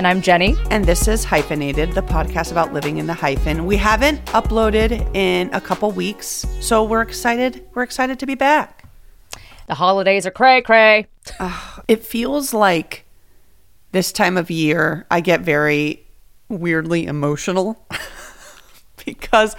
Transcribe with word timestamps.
And 0.00 0.06
I'm 0.06 0.22
Jenny. 0.22 0.56
and 0.70 0.86
this 0.86 1.06
is 1.08 1.24
Hyphenated, 1.24 1.92
the 1.92 2.00
podcast 2.00 2.52
about 2.52 2.72
living 2.72 2.96
in 2.96 3.06
the 3.06 3.12
hyphen. 3.12 3.66
We 3.66 3.76
haven't 3.76 4.24
uploaded 4.28 5.14
in 5.14 5.52
a 5.52 5.60
couple 5.60 5.90
weeks, 5.90 6.46
so 6.58 6.82
we're 6.82 7.02
excited. 7.02 7.66
We're 7.74 7.82
excited 7.82 8.18
to 8.20 8.24
be 8.24 8.34
back. 8.34 8.88
The 9.66 9.74
holidays 9.74 10.24
are 10.24 10.30
cray 10.30 10.62
cray. 10.62 11.06
It 11.86 12.02
feels 12.02 12.54
like 12.54 13.04
this 13.92 14.10
time 14.10 14.38
of 14.38 14.50
year 14.50 15.04
I 15.10 15.20
get 15.20 15.42
very 15.42 16.06
weirdly 16.48 17.04
emotional 17.04 17.86
because 19.04 19.54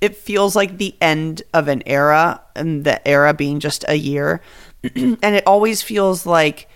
it 0.00 0.14
feels 0.14 0.54
like 0.54 0.78
the 0.78 0.94
end 1.00 1.42
of 1.52 1.66
an 1.66 1.82
era 1.84 2.40
and 2.54 2.84
the 2.84 3.04
era 3.08 3.34
being 3.34 3.58
just 3.58 3.84
a 3.88 3.96
year. 3.96 4.40
and 4.94 5.18
it 5.24 5.42
always 5.48 5.82
feels 5.82 6.26
like, 6.26 6.68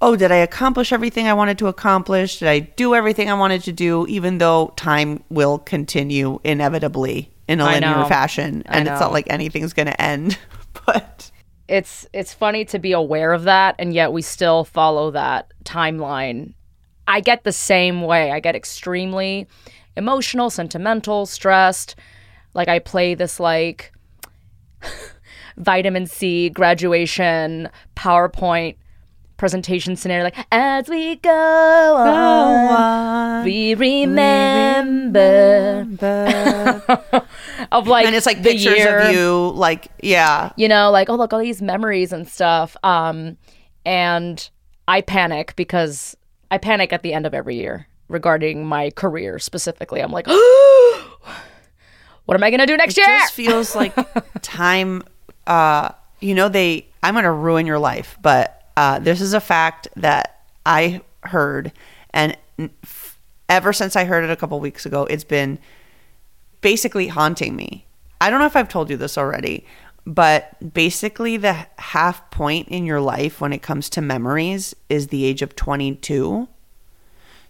oh, 0.00 0.16
did 0.16 0.30
I 0.30 0.36
accomplish 0.36 0.92
everything 0.92 1.26
I 1.26 1.34
wanted 1.34 1.58
to 1.58 1.66
accomplish? 1.68 2.38
Did 2.38 2.48
I 2.48 2.58
do 2.60 2.94
everything 2.94 3.30
I 3.30 3.34
wanted 3.34 3.62
to 3.64 3.72
do? 3.72 4.06
Even 4.08 4.38
though 4.38 4.72
time 4.76 5.22
will 5.30 5.58
continue 5.58 6.38
inevitably 6.44 7.32
in 7.48 7.60
a 7.60 7.64
I 7.64 7.74
linear 7.74 7.96
know. 7.96 8.08
fashion. 8.08 8.62
And 8.66 8.88
it's 8.88 9.00
not 9.00 9.12
like 9.12 9.26
anything's 9.30 9.72
going 9.72 9.86
to 9.86 10.00
end. 10.00 10.38
But 10.84 11.32
It's 11.68 12.06
it's 12.12 12.32
funny 12.34 12.64
to 12.66 12.78
be 12.78 12.92
aware 12.92 13.32
of 13.32 13.44
that 13.44 13.74
and 13.78 13.92
yet 13.94 14.12
we 14.12 14.22
still 14.22 14.62
follow 14.62 15.10
that 15.12 15.50
timeline. 15.64 16.52
I 17.08 17.20
get 17.20 17.42
the 17.44 17.50
same 17.52 18.02
way. 18.02 18.30
I 18.30 18.38
get 18.40 18.54
extremely 18.54 19.48
emotional, 19.96 20.50
sentimental, 20.50 21.24
stressed. 21.26 21.96
Like 22.54 22.68
I 22.68 22.78
play 22.78 23.14
this 23.14 23.40
like 23.40 23.92
vitamin 25.56 26.06
C 26.06 26.50
graduation 26.50 27.68
PowerPoint 27.96 28.76
presentation 29.36 29.96
scenario 29.96 30.24
like 30.24 30.46
as 30.50 30.88
we 30.88 31.16
go 31.16 31.96
on, 31.96 33.44
we 33.44 33.74
remember 33.74 35.86
of 37.72 37.86
like 37.88 38.06
and 38.06 38.14
it's 38.14 38.26
like 38.26 38.42
the 38.42 38.50
pictures 38.52 38.78
year. 38.78 38.98
of 38.98 39.14
you, 39.14 39.52
like, 39.54 39.88
yeah. 40.02 40.52
you 40.56 40.68
know, 40.68 40.90
like, 40.90 41.08
oh, 41.08 41.16
look, 41.16 41.32
all 41.32 41.40
these 41.40 41.62
memories 41.62 42.12
and 42.12 42.28
stuff. 42.28 42.76
Um, 42.82 43.36
and 43.84 44.48
I 44.88 45.00
panic 45.00 45.54
because 45.56 46.16
I 46.50 46.58
panic 46.58 46.92
at 46.92 47.02
the 47.02 47.12
end 47.12 47.26
of 47.26 47.34
every 47.34 47.56
year 47.56 47.86
regarding 48.08 48.66
my 48.66 48.90
career 48.90 49.38
specifically. 49.38 50.00
I'm 50.00 50.12
like, 50.12 50.26
what 52.24 52.34
am 52.34 52.42
I 52.42 52.50
going 52.50 52.60
to 52.60 52.66
do 52.66 52.76
next 52.76 52.98
It 52.98 53.06
year? 53.06 53.18
just 53.18 53.34
feels 53.34 53.76
like 53.76 53.94
time 54.42 55.02
uh 55.46 55.90
you 56.20 56.34
know 56.34 56.48
they 56.48 56.86
i'm 57.02 57.14
gonna 57.14 57.32
ruin 57.32 57.66
your 57.66 57.78
life 57.78 58.18
but 58.20 58.55
uh 58.76 58.98
this 58.98 59.20
is 59.20 59.32
a 59.32 59.40
fact 59.40 59.88
that 59.96 60.40
i 60.64 61.00
heard 61.24 61.72
and 62.10 62.36
ever 63.48 63.72
since 63.72 63.96
i 63.96 64.04
heard 64.04 64.24
it 64.24 64.30
a 64.30 64.36
couple 64.36 64.58
weeks 64.60 64.86
ago 64.86 65.04
it's 65.04 65.24
been 65.24 65.58
basically 66.62 67.06
haunting 67.06 67.54
me. 67.54 67.86
I 68.20 68.30
don't 68.30 68.40
know 68.40 68.46
if 68.46 68.56
i've 68.56 68.68
told 68.68 68.90
you 68.90 68.96
this 68.96 69.18
already 69.18 69.64
but 70.06 70.72
basically 70.72 71.36
the 71.36 71.66
half 71.78 72.30
point 72.30 72.68
in 72.68 72.86
your 72.86 73.00
life 73.00 73.40
when 73.40 73.52
it 73.52 73.60
comes 73.60 73.90
to 73.90 74.00
memories 74.00 74.74
is 74.88 75.08
the 75.08 75.24
age 75.24 75.42
of 75.42 75.54
22 75.54 76.48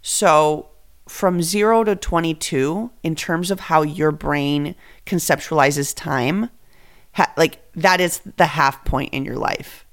so 0.02 0.68
from 1.06 1.40
0 1.40 1.84
to 1.84 1.94
22 1.94 2.90
in 3.02 3.14
terms 3.14 3.50
of 3.50 3.60
how 3.60 3.82
your 3.82 4.10
brain 4.10 4.74
conceptualizes 5.06 5.94
time 5.94 6.50
ha- 7.12 7.32
like 7.36 7.60
that 7.74 8.00
is 8.00 8.20
the 8.36 8.46
half 8.46 8.84
point 8.84 9.14
in 9.14 9.24
your 9.24 9.36
life 9.36 9.85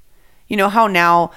you 0.48 0.58
know 0.58 0.70
how 0.70 0.88
now 0.88 1.32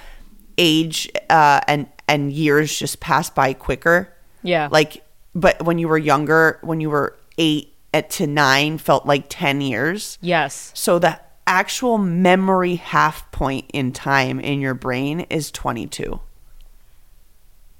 age 0.58 1.08
uh, 1.30 1.60
and 1.68 1.86
and 2.08 2.32
years 2.32 2.76
just 2.78 3.00
pass 3.00 3.30
by 3.30 3.52
quicker 3.52 4.12
Yeah. 4.42 4.68
like 4.70 5.02
but 5.34 5.62
when 5.64 5.78
you 5.78 5.88
were 5.88 5.98
younger 5.98 6.58
when 6.62 6.80
you 6.80 6.88
were 6.90 7.16
8 7.38 7.72
at 7.94 8.10
to 8.10 8.26
9 8.26 8.78
felt 8.78 9.06
like 9.06 9.26
10 9.28 9.60
years 9.60 10.18
yes. 10.20 10.70
so 10.74 10.98
the 10.98 11.20
actual 11.46 11.98
memory 11.98 12.76
half 12.76 13.30
point 13.32 13.70
in 13.72 13.92
time 13.92 14.40
in 14.40 14.60
your 14.60 14.74
brain 14.74 15.20
is 15.30 15.50
22 15.50 16.20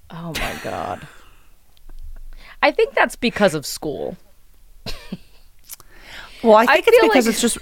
Oh 0.09 0.33
my 0.39 0.55
God. 0.63 1.07
I 2.63 2.71
think 2.71 2.95
that's 2.95 3.17
because 3.17 3.55
of 3.55 3.67
school. 3.67 4.17
Well, 6.45 6.55
I 6.55 6.67
think 6.67 6.85
it's 6.87 7.01
because 7.09 7.27
like- 7.27 7.33
it's 7.33 7.41
just 7.41 7.59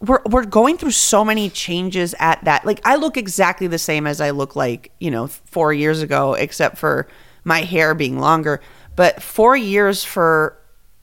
we're 0.00 0.20
we're 0.26 0.44
going 0.44 0.76
through 0.78 0.90
so 0.92 1.24
many 1.24 1.50
changes 1.50 2.14
at 2.18 2.44
that. 2.44 2.64
Like 2.64 2.80
I 2.84 2.96
look 2.96 3.16
exactly 3.16 3.66
the 3.66 3.78
same 3.78 4.06
as 4.06 4.20
I 4.20 4.30
look 4.30 4.56
like, 4.56 4.92
you 5.00 5.10
know, 5.10 5.26
4 5.26 5.72
years 5.72 6.02
ago 6.02 6.34
except 6.34 6.78
for 6.78 7.06
my 7.44 7.60
hair 7.62 7.94
being 7.94 8.18
longer, 8.18 8.60
but 8.96 9.22
4 9.22 9.56
years 9.56 10.04
for 10.04 10.58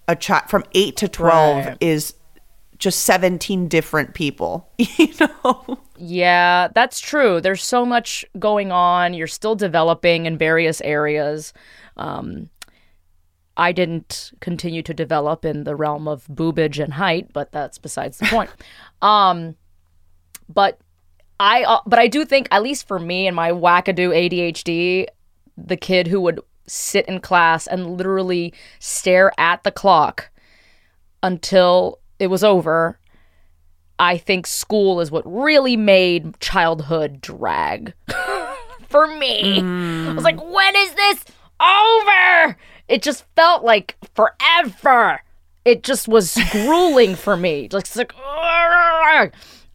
a 0.08 0.16
child 0.16 0.50
from 0.50 0.64
8 0.74 0.96
to 0.98 1.08
12 1.08 1.66
Right. 1.66 1.78
is 1.82 2.14
just 2.78 3.02
17 3.06 3.68
different 3.70 4.14
people, 4.14 4.70
you 4.78 5.08
know. 5.20 5.80
Yeah, 5.98 6.68
that's 6.76 7.00
true. 7.00 7.40
There's 7.40 7.64
so 7.64 7.86
much 7.86 8.26
going 8.38 8.72
on. 8.72 9.14
You're 9.14 9.28
still 9.28 9.56
developing 9.56 10.26
in 10.26 10.38
various 10.38 10.82
areas. 10.82 11.54
Um, 11.98 12.50
I 13.58 13.72
didn't 13.72 14.34
continue 14.42 14.82
to 14.84 14.94
develop 14.94 15.46
in 15.46 15.64
the 15.64 15.76
realm 15.76 16.08
of 16.08 16.28
boobage 16.28 16.84
and 16.84 16.94
height, 16.94 17.32
but 17.34 17.52
that's 17.52 17.78
besides 17.78 18.18
the 18.18 18.26
point. 18.26 18.50
um, 19.02 19.56
but 20.50 20.80
I, 21.40 21.64
uh, 21.64 21.80
but 21.86 22.00
I 22.00 22.08
do 22.08 22.26
think, 22.26 22.48
at 22.52 22.64
least 22.64 22.88
for 22.88 23.00
me 23.00 23.28
and 23.28 23.36
my 23.36 23.52
wackadoo 23.52 24.10
ADHD, 24.10 25.08
the 25.58 25.78
kid 25.78 26.08
who 26.08 26.20
would 26.22 26.40
sit 26.68 27.06
in 27.08 27.20
class 27.20 27.68
and 27.68 27.98
literally 27.98 28.54
stare 28.80 29.32
at 29.38 29.64
the 29.64 29.72
clock 29.72 30.30
until 31.24 32.00
it 32.20 32.28
was 32.28 32.44
over 32.44 33.00
I 33.98 34.18
think 34.18 34.46
school 34.46 35.00
is 35.00 35.10
what 35.10 35.24
really 35.26 35.78
made 35.78 36.40
childhood 36.40 37.22
drag 37.22 37.94
for 38.90 39.08
me. 39.08 39.60
I 39.62 40.14
was 40.14 40.24
like, 40.24 40.42
when 40.42 40.76
is 40.76 40.94
this 40.94 41.24
over? 41.60 42.58
It 42.88 43.02
just 43.02 43.26
felt 43.36 43.64
like 43.64 43.96
forever. 44.14 45.22
It 45.64 45.84
just 45.84 46.08
was 46.08 46.38
grueling 46.52 47.16
for 47.16 47.36
me. 47.36 47.68
Like, 47.72 47.86
it's 47.86 47.96
like, 47.96 48.14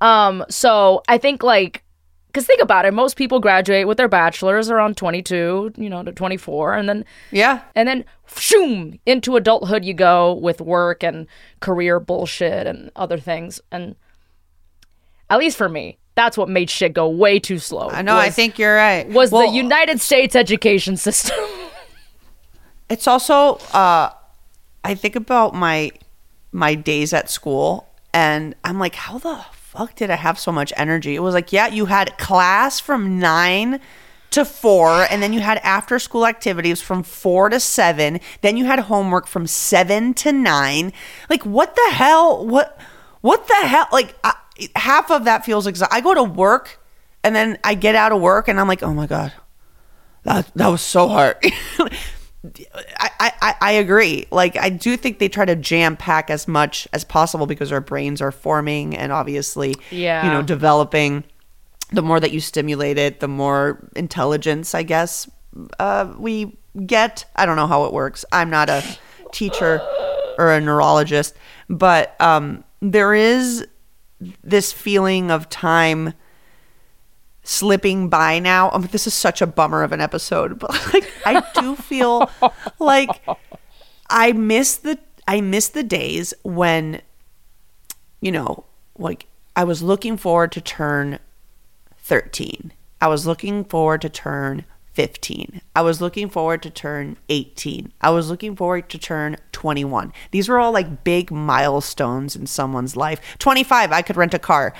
um, 0.01 0.45
so 0.49 1.03
I 1.09 1.19
think 1.19 1.43
like, 1.43 1.83
because 2.29 2.47
think 2.47 2.63
about 2.63 2.85
it, 2.85 2.95
most 2.95 3.17
people 3.17 3.41
graduate 3.41 3.89
with 3.89 3.97
their 3.97 4.07
bachelors 4.09 4.71
around 4.71 4.97
22, 4.97 5.73
you 5.77 5.91
know, 5.91 6.05
to 6.05 6.13
24, 6.13 6.75
and 6.75 6.89
then 6.89 7.05
Yeah. 7.33 7.63
and 7.75 7.89
then 7.89 8.05
shoom 8.37 9.01
into 9.05 9.35
adulthood 9.35 9.85
you 9.85 9.93
go 9.95 10.33
with 10.35 10.61
work 10.61 11.03
and 11.03 11.27
career 11.59 11.99
bullshit 11.99 12.69
and 12.69 12.93
other 12.95 13.19
things 13.19 13.61
and 13.73 13.97
at 15.29 15.41
least 15.41 15.57
for 15.57 15.69
me 15.69 15.99
that's 16.15 16.39
what 16.39 16.49
made 16.49 16.71
shit 16.71 16.93
go 16.93 17.09
way 17.09 17.41
too 17.41 17.59
slow 17.59 17.89
I 17.91 18.03
know, 18.03 18.17
I 18.17 18.31
think 18.31 18.57
you're 18.57 18.77
right. 18.77 19.09
was 19.09 19.33
Well, 19.33 19.51
the 19.51 19.57
united 19.57 20.01
states 20.01 20.37
education 20.37 20.97
system 20.97 21.37
It's 22.91 23.07
also 23.07 23.55
uh 23.73 24.11
I 24.85 24.95
think 24.95 25.17
about 25.17 25.55
my 25.55 25.93
my 26.53 26.75
days 26.75 27.13
at 27.13 27.31
school 27.31 27.89
and 28.13 28.55
I'm 28.65 28.79
like, 28.79 28.97
how 28.97 29.19
the 29.19 29.45
fuck 29.53 29.95
did 29.95 30.11
I 30.11 30.17
have 30.17 30.39
so 30.39 30.51
much 30.51 30.73
energy? 30.77 31.15
It 31.15 31.21
was 31.21 31.35
like, 31.35 31.53
yeah, 31.53 31.69
you 31.69 31.87
had 31.87 32.19
class 32.19 32.81
from 32.81 33.19
nine 33.19 33.81
to 34.31 34.45
four, 34.45 35.07
and 35.11 35.23
then 35.23 35.33
you 35.33 35.41
had 35.41 35.59
after 35.59 35.99
school 35.99 36.27
activities 36.27 36.81
from 36.81 37.03
four 37.03 37.49
to 37.49 37.61
seven. 37.61 38.21
Then 38.43 38.57
you 38.57 38.65
had 38.65 38.79
homework 38.81 39.27
from 39.27 39.47
seven 39.47 40.15
to 40.15 40.33
nine. 40.33 40.93
Like, 41.29 41.45
what 41.45 41.75
the 41.75 41.91
hell? 41.93 42.47
What? 42.47 42.79
What 43.21 43.47
the 43.49 43.67
hell? 43.67 43.87
Like, 43.93 44.17
I, 44.25 44.35
half 44.77 45.11
of 45.11 45.25
that 45.25 45.45
feels 45.45 45.67
exhausting. 45.67 45.97
I 45.97 46.01
go 46.01 46.15
to 46.15 46.23
work, 46.23 46.81
and 47.23 47.35
then 47.35 47.59
I 47.65 47.75
get 47.75 47.95
out 47.95 48.13
of 48.13 48.21
work, 48.21 48.49
and 48.49 48.59
I'm 48.61 48.69
like, 48.69 48.83
oh 48.83 48.95
my 48.95 49.07
god, 49.07 49.33
that 50.25 50.51
that 50.55 50.69
was 50.69 50.81
so 50.81 51.09
hard. 51.09 51.37
I, 52.99 53.11
I, 53.43 53.55
I 53.61 53.73
agree. 53.73 54.27
Like 54.31 54.57
I 54.57 54.71
do 54.71 54.97
think 54.97 55.19
they 55.19 55.29
try 55.29 55.45
to 55.45 55.55
jam 55.57 55.97
pack 55.97 56.31
as 56.31 56.49
much 56.49 56.89
as 56.93 57.05
possible 57.05 57.47
because 57.47 57.71
our 57.71 57.81
brains 57.83 58.23
are 58.23 58.33
forming 58.33 58.97
and 58.97 59.13
obviously 59.13 59.75
Yeah. 59.91 60.25
you 60.25 60.31
know 60.33 60.43
developing. 60.43 61.25
The 61.93 62.03
more 62.03 62.21
that 62.21 62.31
you 62.31 62.41
stimulate 62.41 62.99
it, 62.99 63.19
the 63.21 63.27
more 63.29 63.91
intelligence, 63.97 64.77
I 64.77 64.85
guess, 64.85 65.29
uh, 65.81 66.15
we 66.19 66.57
get. 66.87 67.25
I 67.35 67.47
don't 67.47 67.57
know 67.57 67.67
how 67.67 67.85
it 67.87 67.93
works. 67.93 68.25
I'm 68.31 68.49
not 68.49 68.71
a 68.71 68.83
teacher 69.33 69.81
or 70.39 70.53
a 70.53 70.61
neurologist, 70.61 71.35
but 71.69 72.15
um, 72.21 72.63
there 72.81 73.13
is 73.13 73.67
this 74.45 74.73
feeling 74.73 75.33
of 75.33 75.49
time 75.49 76.15
slipping 77.51 78.09
by 78.09 78.39
now. 78.39 78.71
Um, 78.71 78.83
this 78.93 79.07
is 79.07 79.15
such 79.15 79.43
a 79.43 79.47
bummer 79.47 79.83
of 79.83 79.93
an 79.93 80.01
episode, 80.01 80.59
but 80.59 80.71
like 80.95 81.11
I 81.27 81.43
do 81.61 81.75
feel 81.75 82.31
like 82.79 83.11
I 84.09 84.33
miss 84.33 84.77
the 84.77 84.99
I 85.27 85.41
miss 85.41 85.69
the 85.69 85.83
days 85.83 86.33
when 86.43 87.03
you 88.21 88.31
know, 88.31 88.65
like 88.97 89.27
I 89.57 89.65
was 89.65 89.83
looking 89.83 90.17
forward 90.17 90.53
to 90.53 90.61
turn 90.61 91.19
13. 91.99 92.73
I 93.01 93.09
was 93.09 93.27
looking 93.27 93.65
forward 93.65 94.03
to 94.03 94.09
turn 94.09 94.65
15. 94.93 95.61
I 95.75 95.83
was 95.83 96.01
looking 96.01 96.29
forward 96.29 96.63
to 96.63 96.71
turn 96.71 97.17
18. 97.29 97.93
I 98.01 98.11
was 98.11 98.29
looking 98.29 98.55
forward 98.55 98.89
to 98.91 98.99
turn 98.99 99.37
21. 99.53 100.13
These 100.31 100.49
were 100.49 100.59
all 100.59 100.73
like 100.73 101.05
big 101.05 101.31
milestones 101.31 102.37
in 102.37 102.47
someone's 102.47 102.97
life. 102.97 103.21
25, 103.39 103.93
I 103.93 104.03
could 104.03 104.17
rent 104.17 104.35
a 104.35 104.39
car. 104.39 104.75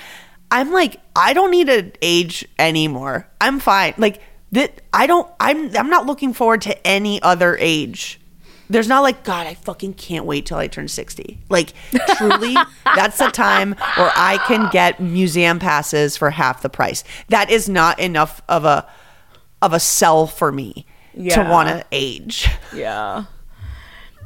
I'm 0.51 0.73
like, 0.73 1.01
I 1.15 1.33
don't 1.33 1.51
need 1.51 1.69
an 1.69 1.93
age 2.03 2.47
anymore. 2.59 3.29
I'm 3.41 3.61
fine. 3.61 3.95
Like 3.97 4.21
that 4.53 4.83
I 4.93 5.07
don't 5.07 5.31
I'm 5.39 5.75
I'm 5.77 5.91
not 5.91 6.07
looking 6.07 6.33
forward 6.33 6.63
to 6.63 6.87
any 6.87 7.23
other 7.23 7.57
age. 7.59 8.21
There's 8.69 8.89
not 8.89 9.01
like 9.01 9.25
God, 9.25 9.49
I 9.49 9.55
fucking 9.55 9.95
can't 9.95 10.27
wait 10.27 10.47
till 10.47 10.59
I 10.59 10.69
turn 10.69 10.87
60. 10.87 11.39
Like 11.49 11.73
truly, 12.17 12.55
that's 12.85 13.19
the 13.19 13.29
time 13.29 13.75
where 13.97 14.13
I 14.15 14.39
can 14.47 14.71
get 14.71 15.01
museum 15.01 15.59
passes 15.59 16.17
for 16.17 16.31
half 16.31 16.63
the 16.63 16.69
price. 16.69 17.03
That 17.29 17.51
is 17.51 17.69
not 17.69 17.99
enough 17.99 18.43
of 18.49 18.65
a 18.65 18.89
of 19.63 19.73
a 19.73 19.81
sell 19.81 20.27
for 20.27 20.53
me 20.53 20.87
to 21.15 21.43
want 21.43 21.69
to 21.69 21.85
age. 21.93 22.49
Yeah. 22.75 23.25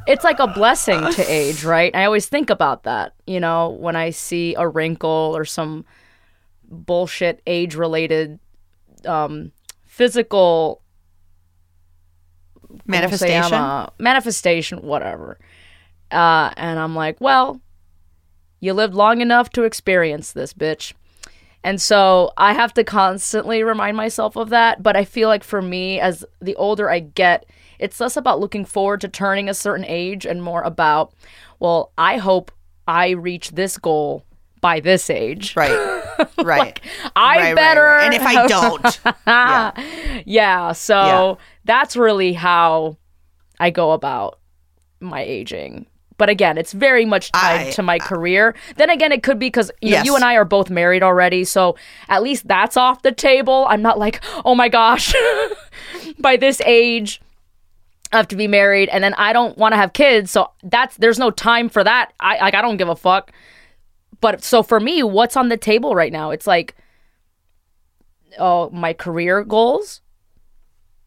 It's 0.07 0.23
like 0.23 0.39
a 0.39 0.47
blessing 0.47 1.11
to 1.13 1.23
age, 1.23 1.65
right? 1.65 1.95
I 1.97 2.05
always 2.05 2.27
think 2.27 2.51
about 2.51 2.83
that, 2.83 3.15
you 3.27 3.41
know, 3.41 3.71
when 3.71 3.97
I 3.97 4.11
see 4.11 4.55
a 4.55 4.69
wrinkle 4.69 5.33
or 5.35 5.47
some 5.47 5.87
bullshit 6.75 7.41
age 7.47 7.75
related 7.75 8.39
um 9.07 9.53
physical 9.87 10.81
I 12.71 13.01
won't 13.01 13.15
say 13.15 13.37
I'm 13.37 13.51
Manifestation. 13.51 13.55
a- 13.59 13.93
manifestation, 13.99 14.79
whatever. 14.83 15.39
Uh, 16.11 16.51
and 16.57 16.79
I'm 16.79 16.95
like, 16.97 17.21
well, 17.21 17.61
you 18.61 18.73
lived 18.73 18.95
long 18.95 19.21
enough 19.21 19.51
to 19.51 19.63
experience 19.63 20.33
this, 20.33 20.53
bitch. 20.53 20.93
And 21.63 21.81
so 21.81 22.33
I 22.37 22.53
have 22.53 22.75
to 22.75 22.85
constantly 22.85 23.63
remind 23.63 23.97
myself 23.97 24.37
of 24.37 24.51
that. 24.51 24.83
But 24.83 24.97
I 24.97 25.05
feel 25.05 25.29
like 25.29 25.45
for 25.45 25.63
me, 25.63 26.01
as 26.01 26.25
the 26.43 26.57
older 26.57 26.91
I 26.91 26.99
get, 26.99 27.47
it's 27.79 28.01
less 28.01 28.17
about 28.17 28.41
looking 28.41 28.65
forward 28.65 29.01
to 29.03 29.09
turning 29.09 29.49
a 29.49 29.55
certain 29.55 29.85
age 29.87 30.27
and 30.27 30.43
more 30.43 30.63
about, 30.63 31.13
well, 31.61 31.93
I 31.97 32.19
hope 32.19 32.51
I 32.89 33.11
reach 33.11 33.53
this 33.53 33.79
goal 33.79 34.25
by 34.61 34.81
this 34.81 35.09
age. 35.09 35.55
Right. 35.57 35.71
Right. 36.45 36.81
I 37.17 37.37
Right, 37.39 37.55
better. 37.57 37.83
right. 37.83 38.05
And 38.05 38.15
if 38.15 38.23
I 38.23 38.47
don't, 38.47 39.01
yeah. 39.27 40.23
Yeah, 40.27 40.73
so 40.73 40.95
Yeah. 40.97 41.35
that's 41.65 41.97
really 41.97 42.33
how 42.35 42.97
I 43.61 43.71
go 43.71 43.93
about 43.93 44.39
my 45.01 45.21
aging. 45.23 45.87
But 46.17 46.29
again, 46.29 46.59
it's 46.59 46.73
very 46.73 47.05
much 47.05 47.33
tied 47.33 47.67
I- 47.69 47.71
to 47.73 47.83
my 47.83 47.99
career. 47.99 48.55
Then 48.77 48.89
again, 48.91 49.11
it 49.11 49.23
could 49.25 49.39
be 49.39 49.47
because 49.47 49.71
you, 49.81 49.91
Yes. 49.91 50.07
you 50.07 50.15
and 50.15 50.25
I 50.25 50.35
are 50.37 50.45
both 50.45 50.71
married 50.71 51.03
already, 51.03 51.45
so 51.45 51.77
at 52.09 52.23
least 52.23 52.47
that's 52.47 52.77
off 52.77 53.03
the 53.03 53.11
table. 53.13 53.67
I'm 53.69 53.83
not 53.83 53.99
like, 53.99 54.21
oh 54.45 54.55
my 54.55 54.69
gosh, 54.69 55.13
by 56.19 56.37
this 56.37 56.61
age, 56.65 57.21
I 58.13 58.19
have 58.19 58.29
to 58.29 58.37
be 58.37 58.47
married, 58.47 58.89
and 58.91 59.03
then 59.03 59.13
I 59.15 59.33
don't 59.33 59.59
want 59.59 59.73
to 59.73 59.77
have 59.77 59.93
kids, 59.93 60.31
so 60.31 60.51
that's 60.63 60.97
there's 60.99 61.19
no 61.19 61.33
time 61.33 61.69
for 61.69 61.83
that. 61.83 62.13
I 62.21 62.39
like 62.39 62.55
I 62.55 62.63
don't 62.63 62.77
give 62.77 62.89
a 62.89 62.95
fuck. 62.95 63.33
But 64.21 64.43
so 64.45 64.63
for 64.63 64.81
me, 64.81 65.03
what's 65.03 65.37
on 65.37 65.49
the 65.49 65.57
table 65.57 65.95
right 65.95 66.13
now? 66.13 66.31
It's 66.31 66.47
like, 66.47 66.75
oh, 68.39 68.71
my 68.71 68.93
career 68.93 69.45
goals, 69.45 70.01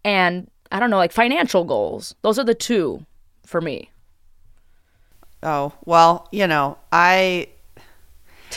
and 0.04 0.50
I 0.72 0.80
don't 0.80 0.90
know, 0.90 0.98
like 0.98 1.12
financial 1.12 1.64
goals. 1.64 2.16
Those 2.22 2.38
are 2.40 2.44
the 2.44 2.56
two 2.56 3.06
for 3.46 3.62
me. 3.62 3.92
Oh, 5.44 5.74
well, 5.86 6.28
you 6.32 6.48
know, 6.48 6.78
I 6.92 7.50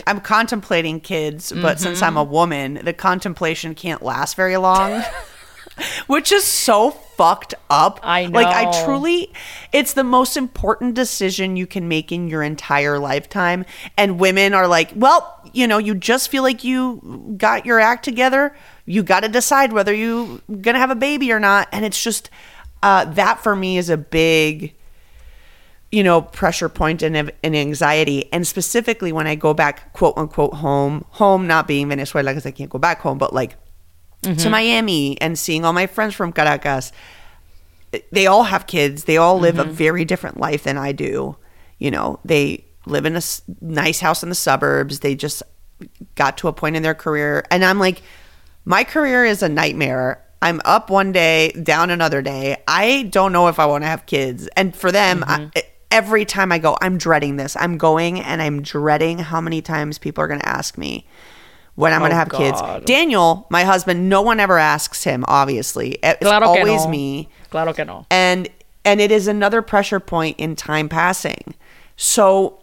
I'm 0.06 0.20
contemplating 0.20 1.00
kids, 1.00 1.52
but 1.52 1.78
since 1.78 2.00
I'm 2.02 2.16
a 2.16 2.24
Mm-hmm. 2.24 2.32
woman, 2.32 2.80
the 2.84 2.92
contemplation 2.92 3.74
can't 3.74 4.02
last 4.02 4.34
very 4.36 4.56
long. 4.56 5.02
Which 6.06 6.32
is 6.32 6.44
so 6.44 6.90
fucked 6.90 7.54
up. 7.68 8.00
I 8.02 8.26
know. 8.26 8.40
Like 8.40 8.46
I 8.46 8.84
truly 8.84 9.32
it's 9.72 9.92
the 9.92 10.04
most 10.04 10.36
important 10.36 10.94
decision 10.94 11.56
you 11.56 11.66
can 11.66 11.88
make 11.88 12.12
in 12.12 12.28
your 12.28 12.42
entire 12.42 12.98
lifetime. 12.98 13.64
And 13.96 14.18
women 14.18 14.54
are 14.54 14.66
like, 14.66 14.92
well, 14.96 15.40
you 15.52 15.66
know, 15.66 15.78
you 15.78 15.94
just 15.94 16.28
feel 16.30 16.42
like 16.42 16.64
you 16.64 17.34
got 17.36 17.66
your 17.66 17.78
act 17.78 18.04
together. 18.04 18.56
You 18.86 19.02
got 19.02 19.20
to 19.20 19.28
decide 19.28 19.72
whether 19.72 19.94
you're 19.94 20.40
going 20.48 20.74
to 20.74 20.78
have 20.78 20.90
a 20.90 20.96
baby 20.96 21.30
or 21.32 21.40
not. 21.40 21.68
And 21.72 21.84
it's 21.84 22.02
just 22.02 22.30
uh, 22.82 23.04
that 23.04 23.42
for 23.42 23.54
me 23.54 23.76
is 23.76 23.90
a 23.90 23.96
big 23.96 24.74
you 25.92 26.04
know, 26.04 26.22
pressure 26.22 26.68
point 26.68 27.02
and, 27.02 27.32
and 27.42 27.56
anxiety. 27.56 28.32
And 28.32 28.46
specifically 28.46 29.12
when 29.12 29.26
I 29.26 29.34
go 29.34 29.52
back, 29.54 29.92
quote 29.92 30.16
unquote, 30.16 30.54
home, 30.54 31.04
home 31.10 31.46
not 31.46 31.66
being 31.66 31.88
Venezuela 31.88 32.30
because 32.30 32.46
I 32.46 32.52
can't 32.52 32.70
go 32.70 32.78
back 32.78 33.00
home, 33.00 33.18
but 33.18 33.34
like 33.34 33.56
to 34.22 34.30
mm-hmm. 34.30 34.50
Miami 34.50 35.20
and 35.20 35.38
seeing 35.38 35.64
all 35.64 35.72
my 35.72 35.86
friends 35.86 36.14
from 36.14 36.32
Caracas, 36.32 36.92
they 38.12 38.26
all 38.26 38.44
have 38.44 38.66
kids. 38.66 39.04
They 39.04 39.16
all 39.16 39.38
live 39.38 39.58
a 39.58 39.64
mm-hmm. 39.64 39.72
very 39.72 40.04
different 40.04 40.38
life 40.38 40.64
than 40.64 40.76
I 40.78 40.92
do. 40.92 41.36
You 41.78 41.90
know, 41.90 42.20
they 42.24 42.64
live 42.86 43.06
in 43.06 43.16
a 43.16 43.22
nice 43.60 44.00
house 44.00 44.22
in 44.22 44.28
the 44.28 44.34
suburbs. 44.34 45.00
They 45.00 45.14
just 45.14 45.42
got 46.14 46.38
to 46.38 46.48
a 46.48 46.52
point 46.52 46.76
in 46.76 46.82
their 46.82 46.94
career. 46.94 47.44
And 47.50 47.64
I'm 47.64 47.78
like, 47.78 48.02
my 48.64 48.84
career 48.84 49.24
is 49.24 49.42
a 49.42 49.48
nightmare. 49.48 50.22
I'm 50.42 50.60
up 50.64 50.90
one 50.90 51.12
day, 51.12 51.50
down 51.50 51.90
another 51.90 52.22
day. 52.22 52.62
I 52.68 53.04
don't 53.04 53.32
know 53.32 53.48
if 53.48 53.58
I 53.58 53.66
want 53.66 53.84
to 53.84 53.88
have 53.88 54.06
kids. 54.06 54.48
And 54.48 54.74
for 54.74 54.92
them, 54.92 55.24
I, 55.26 55.38
mm-hmm. 55.38 55.58
every 55.90 56.24
time 56.24 56.52
I 56.52 56.58
go, 56.58 56.76
I'm 56.80 56.98
dreading 56.98 57.36
this. 57.36 57.56
I'm 57.56 57.78
going 57.78 58.20
and 58.20 58.40
I'm 58.40 58.62
dreading 58.62 59.18
how 59.18 59.40
many 59.40 59.62
times 59.62 59.98
people 59.98 60.22
are 60.22 60.28
going 60.28 60.40
to 60.40 60.48
ask 60.48 60.78
me 60.78 61.06
when 61.80 61.92
I'm 61.92 62.00
going 62.00 62.10
to 62.10 62.16
oh, 62.16 62.18
have 62.18 62.30
kids. 62.30 62.86
Daniel, 62.86 63.46
my 63.50 63.64
husband, 63.64 64.08
no 64.08 64.22
one 64.22 64.40
ever 64.40 64.58
asks 64.58 65.04
him, 65.04 65.24
obviously. 65.26 65.98
It's 66.02 66.20
Claro 66.20 66.46
always 66.46 66.84
no. 66.84 66.90
me 66.90 67.28
Claro 67.50 67.72
que 67.72 67.84
no. 67.84 68.06
and 68.10 68.48
and 68.84 69.00
it 69.00 69.10
is 69.10 69.26
another 69.26 69.62
pressure 69.62 70.00
point 70.00 70.38
in 70.38 70.56
time 70.56 70.88
passing 70.88 71.54
so 71.96 72.60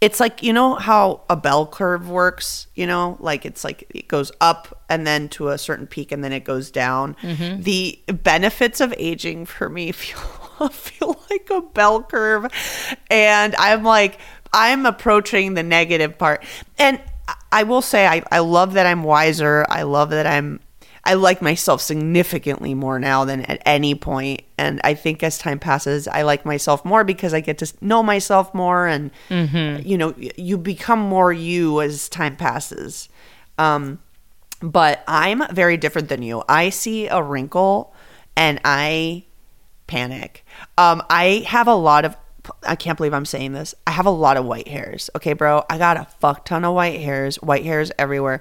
it's 0.00 0.20
like 0.20 0.42
you 0.42 0.52
know 0.52 0.74
how 0.74 1.22
a 1.30 1.36
bell 1.36 1.66
curve 1.66 2.08
works 2.08 2.66
you 2.74 2.86
know 2.86 3.16
like 3.20 3.46
it's 3.46 3.62
like 3.64 3.84
it 3.90 4.08
goes 4.08 4.32
up 4.40 4.82
and 4.88 5.06
then 5.06 5.28
to 5.28 5.48
a 5.48 5.58
certain 5.58 5.86
peak 5.86 6.12
and 6.12 6.24
then 6.24 6.32
it 6.32 6.44
goes 6.44 6.70
down 6.70 7.14
mm-hmm. 7.22 7.60
the 7.62 7.98
benefits 8.22 8.80
of 8.80 8.92
aging 8.98 9.46
for 9.46 9.68
me 9.68 9.92
feel 9.92 10.68
feel 10.68 11.20
like 11.30 11.48
a 11.50 11.60
bell 11.60 12.02
curve 12.02 12.46
and 13.10 13.54
i'm 13.56 13.82
like 13.82 14.18
i'm 14.52 14.86
approaching 14.86 15.54
the 15.54 15.62
negative 15.62 16.18
part 16.18 16.42
and 16.78 17.00
I- 17.52 17.62
will 17.62 17.82
say 17.82 18.06
i, 18.06 18.22
I 18.30 18.40
love 18.40 18.74
that 18.74 18.86
i'm 18.86 19.02
wiser 19.02 19.64
i 19.68 19.82
love 19.82 20.10
that 20.10 20.26
i'm 20.26 20.60
I 21.06 21.12
like 21.12 21.42
myself 21.42 21.82
significantly 21.82 22.72
more 22.72 22.98
now 22.98 23.26
than 23.26 23.42
at 23.42 23.60
any 23.66 23.94
point. 23.94 24.40
And 24.56 24.80
I 24.84 24.94
think 24.94 25.22
as 25.22 25.36
time 25.36 25.58
passes, 25.58 26.08
I 26.08 26.22
like 26.22 26.46
myself 26.46 26.82
more 26.82 27.04
because 27.04 27.34
I 27.34 27.40
get 27.40 27.58
to 27.58 27.70
know 27.82 28.02
myself 28.02 28.54
more 28.54 28.86
and, 28.86 29.10
you 29.28 29.98
know, 29.98 30.14
you 30.16 30.56
become 30.56 31.00
more 31.00 31.30
you 31.30 31.82
as 31.82 32.08
time 32.08 32.36
passes. 32.36 33.10
Um, 33.58 34.00
but 34.62 35.04
I'm 35.06 35.42
very 35.54 35.76
different 35.76 36.08
than 36.08 36.22
you. 36.22 36.42
I 36.48 36.70
see 36.70 37.06
a 37.08 37.22
wrinkle 37.22 37.94
and 38.34 38.58
I 38.64 39.24
panic. 39.86 40.42
Um, 40.78 41.02
I 41.10 41.44
have 41.48 41.68
a 41.68 41.74
lot 41.74 42.06
of 42.06 42.16
I 42.62 42.76
can't 42.76 42.96
believe 42.96 43.14
I'm 43.14 43.24
saying 43.24 43.52
this. 43.52 43.74
I 43.86 43.90
have 43.92 44.06
a 44.06 44.10
lot 44.10 44.36
of 44.36 44.44
white 44.44 44.68
hairs. 44.68 45.10
Okay, 45.16 45.32
bro. 45.32 45.64
I 45.70 45.78
got 45.78 45.96
a 45.96 46.06
fuck 46.20 46.44
ton 46.44 46.64
of 46.64 46.74
white 46.74 47.00
hairs, 47.00 47.36
white 47.36 47.64
hairs 47.64 47.90
everywhere. 47.98 48.40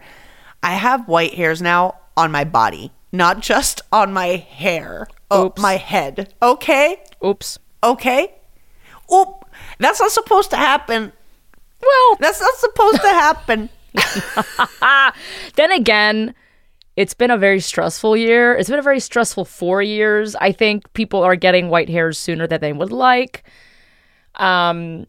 I 0.61 0.73
have 0.73 1.07
white 1.07 1.33
hairs 1.33 1.61
now 1.61 1.95
on 2.15 2.31
my 2.31 2.43
body, 2.43 2.91
not 3.11 3.39
just 3.39 3.81
on 3.91 4.13
my 4.13 4.27
hair. 4.27 5.07
Oh, 5.29 5.47
Oops. 5.47 5.61
my 5.61 5.77
head. 5.77 6.33
Okay? 6.41 7.01
Oops. 7.25 7.59
Okay? 7.83 8.33
Oop. 9.13 9.45
That's 9.79 9.99
not 9.99 10.11
supposed 10.11 10.49
to 10.51 10.57
happen. 10.57 11.11
Well, 11.81 12.17
That's 12.19 12.39
not 12.39 12.55
supposed 12.55 13.01
to 13.01 13.09
happen. 13.09 13.69
then 15.55 15.71
again, 15.71 16.33
it's 16.95 17.13
been 17.13 17.31
a 17.31 17.37
very 17.37 17.59
stressful 17.59 18.15
year. 18.15 18.55
It's 18.55 18.69
been 18.69 18.79
a 18.79 18.83
very 18.83 18.99
stressful 18.99 19.45
four 19.45 19.81
years. 19.81 20.35
I 20.35 20.51
think 20.51 20.91
people 20.93 21.23
are 21.23 21.35
getting 21.35 21.69
white 21.69 21.89
hairs 21.89 22.17
sooner 22.19 22.47
than 22.47 22.61
they 22.61 22.73
would 22.73 22.91
like. 22.91 23.43
Um, 24.35 25.05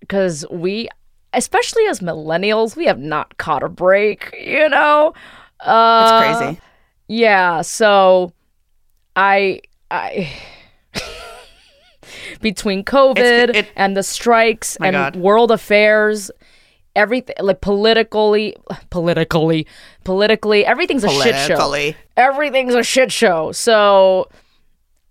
because 0.00 0.46
we, 0.50 0.88
especially 1.34 1.84
as 1.86 2.00
millennials, 2.00 2.76
we 2.76 2.86
have 2.86 2.98
not 2.98 3.36
caught 3.38 3.62
a 3.62 3.68
break. 3.68 4.34
You 4.40 4.68
know, 4.68 5.12
uh, 5.60 6.02
It's 6.30 6.38
crazy. 6.38 6.60
Yeah, 7.08 7.60
so 7.62 8.32
I 9.16 9.60
I 9.90 10.30
between 12.40 12.84
COVID 12.84 13.54
it- 13.54 13.68
and 13.76 13.96
the 13.96 14.02
strikes 14.02 14.76
and 14.76 14.94
God. 14.94 15.16
world 15.16 15.50
affairs, 15.50 16.30
everything 16.96 17.36
like 17.40 17.60
politically 17.60 18.56
politically 18.90 19.66
politically 20.04 20.64
everything's 20.66 21.04
a 21.04 21.08
shit 21.08 21.34
show. 21.36 21.56
Everything's 22.16 22.74
a 22.74 22.82
shit 22.82 23.12
show. 23.12 23.52
So 23.52 24.28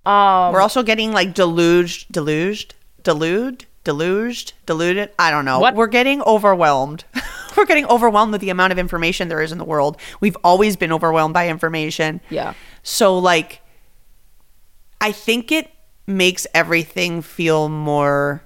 um 0.05 0.53
We're 0.53 0.61
also 0.61 0.83
getting 0.83 1.11
like 1.11 1.33
deluged, 1.33 2.11
deluged, 2.11 2.75
deluged, 3.07 3.65
deluged, 3.85 4.51
deluded. 4.65 5.11
I 5.17 5.31
don't 5.31 5.45
know. 5.45 5.59
What? 5.59 5.75
We're 5.75 5.87
getting 5.87 6.21
overwhelmed. 6.23 7.05
We're 7.55 7.65
getting 7.65 7.85
overwhelmed 7.85 8.33
with 8.33 8.41
the 8.41 8.49
amount 8.49 8.73
of 8.73 8.77
information 8.77 9.29
there 9.29 9.41
is 9.41 9.53
in 9.53 9.57
the 9.59 9.63
world. 9.63 9.95
We've 10.19 10.35
always 10.43 10.75
been 10.75 10.91
overwhelmed 10.91 11.33
by 11.33 11.47
information. 11.47 12.19
Yeah. 12.29 12.53
So 12.83 13.17
like 13.17 13.61
I 14.99 15.13
think 15.13 15.53
it 15.53 15.71
makes 16.05 16.45
everything 16.53 17.21
feel 17.21 17.69
more 17.69 18.43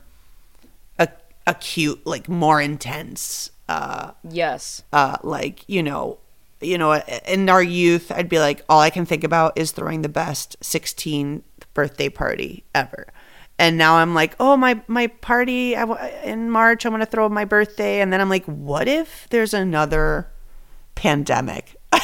ac- 1.00 1.10
acute, 1.48 2.06
like 2.06 2.30
more 2.30 2.62
intense. 2.62 3.50
Uh 3.68 4.12
yes. 4.30 4.84
uh, 4.94 5.18
like 5.24 5.64
you 5.68 5.82
know 5.82 6.20
you 6.62 6.78
know 6.78 6.94
in 7.26 7.50
our 7.50 7.64
youth 7.64 8.12
i'd 8.12 8.30
be 8.30 8.38
like 8.38 8.64
all 8.70 8.80
i 8.82 8.92
can 8.92 9.04
think 9.06 9.24
about 9.24 9.58
is 9.58 9.72
throwing 9.72 10.04
the 10.04 10.10
best 10.10 10.60
16th 10.60 11.42
birthday 11.74 12.08
party 12.10 12.64
ever 12.76 13.08
and 13.62 13.78
now 13.78 13.96
i'm 13.96 14.14
like 14.14 14.36
oh 14.40 14.58
my 14.58 14.82
my 14.88 15.08
party 15.08 15.76
in 16.24 16.50
march 16.50 16.84
i'm 16.84 17.00
to 17.00 17.06
throw 17.06 17.30
my 17.30 17.46
birthday. 17.46 18.02
And 18.02 18.12
then 18.12 18.20
i'm 18.20 18.30
like 18.30 18.46
what 18.46 18.88
if 18.88 19.28
there's 19.30 19.54
another 19.54 20.28
pandemic? 20.96 21.78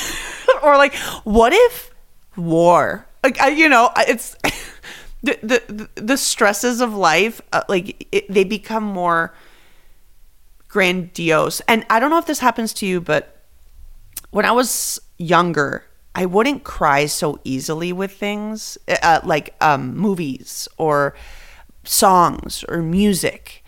Or 0.63 0.75
like 0.75 0.95
what 1.23 1.53
if 1.53 1.91
war? 2.35 3.05
Like 3.23 3.39
I, 3.39 3.49
you 3.49 3.69
know 3.69 3.91
it's 3.97 4.35
the, 5.23 5.37
the 5.43 5.89
the 6.01 6.17
stresses 6.17 6.81
of 6.81 6.93
life 6.93 7.41
uh, 7.53 7.61
like 7.69 8.07
it, 8.11 8.31
they 8.31 8.43
become 8.43 8.83
more 8.83 9.33
grandiose. 10.67 11.61
And 11.67 11.85
I 11.89 11.99
don't 11.99 12.09
know 12.09 12.17
if 12.17 12.25
this 12.25 12.39
happens 12.39 12.73
to 12.75 12.85
you, 12.85 12.99
but 12.99 13.43
when 14.31 14.45
I 14.45 14.51
was 14.51 14.99
younger, 15.17 15.85
I 16.15 16.25
wouldn't 16.25 16.63
cry 16.63 17.05
so 17.05 17.39
easily 17.43 17.93
with 17.93 18.11
things 18.11 18.77
uh, 18.87 19.21
like 19.23 19.55
um, 19.61 19.95
movies 19.95 20.67
or 20.77 21.15
songs 21.87 22.63
or 22.69 22.81
music. 22.81 23.63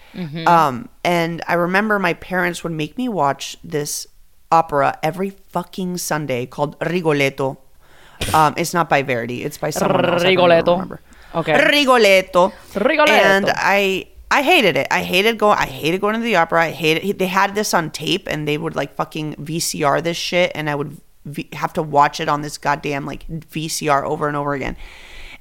Um, 0.47 0.89
and 1.03 1.41
I 1.47 1.53
remember 1.53 1.99
my 1.99 2.13
parents 2.13 2.63
would 2.63 2.73
make 2.73 2.97
me 2.97 3.07
watch 3.07 3.57
this 3.63 4.07
opera 4.51 4.97
every 5.03 5.29
fucking 5.29 5.97
Sunday 5.97 6.45
called 6.45 6.75
Rigoletto. 6.81 7.57
Um, 8.33 8.53
it's 8.57 8.73
not 8.73 8.89
by 8.89 9.03
Verdi. 9.03 9.43
It's 9.43 9.57
by 9.57 9.69
someone 9.69 10.03
else. 10.05 10.23
Rigoletto. 10.23 10.75
Okay. 11.35 11.53
Rigoletto. 11.53 12.51
Rigoletto. 12.75 13.11
And 13.11 13.45
I 13.55 14.07
I 14.31 14.41
hated 14.41 14.75
it. 14.77 14.87
I 14.91 15.03
hated 15.03 15.37
going. 15.37 15.57
I 15.57 15.65
hated 15.65 16.01
going 16.01 16.15
to 16.15 16.21
the 16.21 16.35
opera. 16.35 16.63
I 16.63 16.71
hated. 16.71 17.17
They 17.17 17.27
had 17.27 17.55
this 17.55 17.73
on 17.73 17.89
tape, 17.91 18.27
and 18.29 18.47
they 18.47 18.57
would 18.57 18.75
like 18.75 18.95
fucking 18.95 19.35
VCR 19.35 20.03
this 20.03 20.17
shit, 20.17 20.51
and 20.53 20.69
I 20.69 20.75
would 20.75 20.97
v- 21.25 21.49
have 21.53 21.71
to 21.73 21.81
watch 21.83 22.19
it 22.19 22.27
on 22.27 22.41
this 22.41 22.57
goddamn 22.57 23.05
like 23.05 23.27
VCR 23.27 24.03
over 24.03 24.27
and 24.27 24.35
over 24.35 24.53
again. 24.53 24.75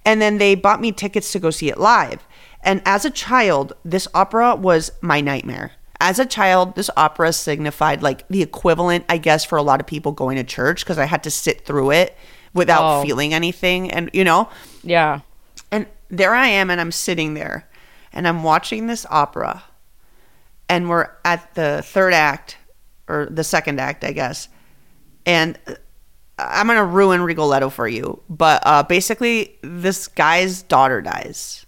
And 0.08 0.22
then 0.22 0.38
they 0.38 0.54
bought 0.54 0.80
me 0.80 0.90
tickets 0.90 1.32
to 1.32 1.38
go 1.38 1.50
see 1.50 1.68
it 1.68 1.78
live. 1.78 2.26
And 2.62 2.80
as 2.86 3.04
a 3.04 3.10
child, 3.10 3.74
this 3.84 4.08
opera 4.14 4.56
was 4.56 4.90
my 5.02 5.20
nightmare. 5.20 5.72
As 6.00 6.18
a 6.18 6.24
child, 6.24 6.76
this 6.76 6.88
opera 6.96 7.30
signified 7.34 8.02
like 8.02 8.26
the 8.28 8.40
equivalent, 8.40 9.04
I 9.10 9.18
guess, 9.18 9.44
for 9.44 9.58
a 9.58 9.62
lot 9.62 9.80
of 9.80 9.86
people 9.86 10.12
going 10.12 10.38
to 10.38 10.44
church 10.44 10.82
because 10.82 10.96
I 10.96 11.04
had 11.04 11.22
to 11.24 11.30
sit 11.30 11.66
through 11.66 11.90
it 11.90 12.16
without 12.54 13.00
Oh. 13.00 13.02
feeling 13.02 13.34
anything, 13.34 13.90
and 13.90 14.08
you 14.14 14.24
know. 14.24 14.48
Yeah. 14.82 15.20
And 15.70 15.86
there 16.08 16.34
I 16.34 16.46
am, 16.46 16.70
and 16.70 16.80
I'm 16.80 16.92
sitting 16.92 17.34
there, 17.34 17.68
and 18.10 18.26
I'm 18.26 18.42
watching 18.42 18.86
this 18.86 19.04
opera, 19.10 19.64
and 20.70 20.88
we're 20.88 21.10
at 21.22 21.54
the 21.54 21.82
third 21.84 22.14
act, 22.14 22.56
or 23.08 23.28
the 23.30 23.44
second 23.44 23.78
act, 23.78 24.04
I 24.04 24.12
guess. 24.12 24.48
And 25.26 25.58
I'm 26.38 26.66
gonna 26.66 26.84
ruin 26.84 27.22
Rigoletto 27.22 27.68
for 27.70 27.88
you, 27.88 28.22
but 28.28 28.62
uh, 28.64 28.82
basically, 28.82 29.58
this 29.62 30.08
guy's 30.08 30.62
daughter 30.62 31.00
dies, 31.02 31.66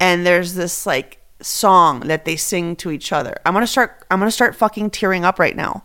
and 0.00 0.24
there's 0.26 0.54
this 0.54 0.86
like 0.86 1.20
song 1.40 2.00
that 2.00 2.24
they 2.24 2.36
sing 2.36 2.74
to 2.76 2.90
each 2.90 3.12
other. 3.12 3.34
I'm 3.44 3.52
gonna 3.54 3.66
start. 3.66 4.04
I'm 4.10 4.18
gonna 4.18 4.30
start 4.30 4.56
fucking 4.56 4.90
tearing 4.90 5.24
up 5.24 5.38
right 5.38 5.54
now. 5.56 5.84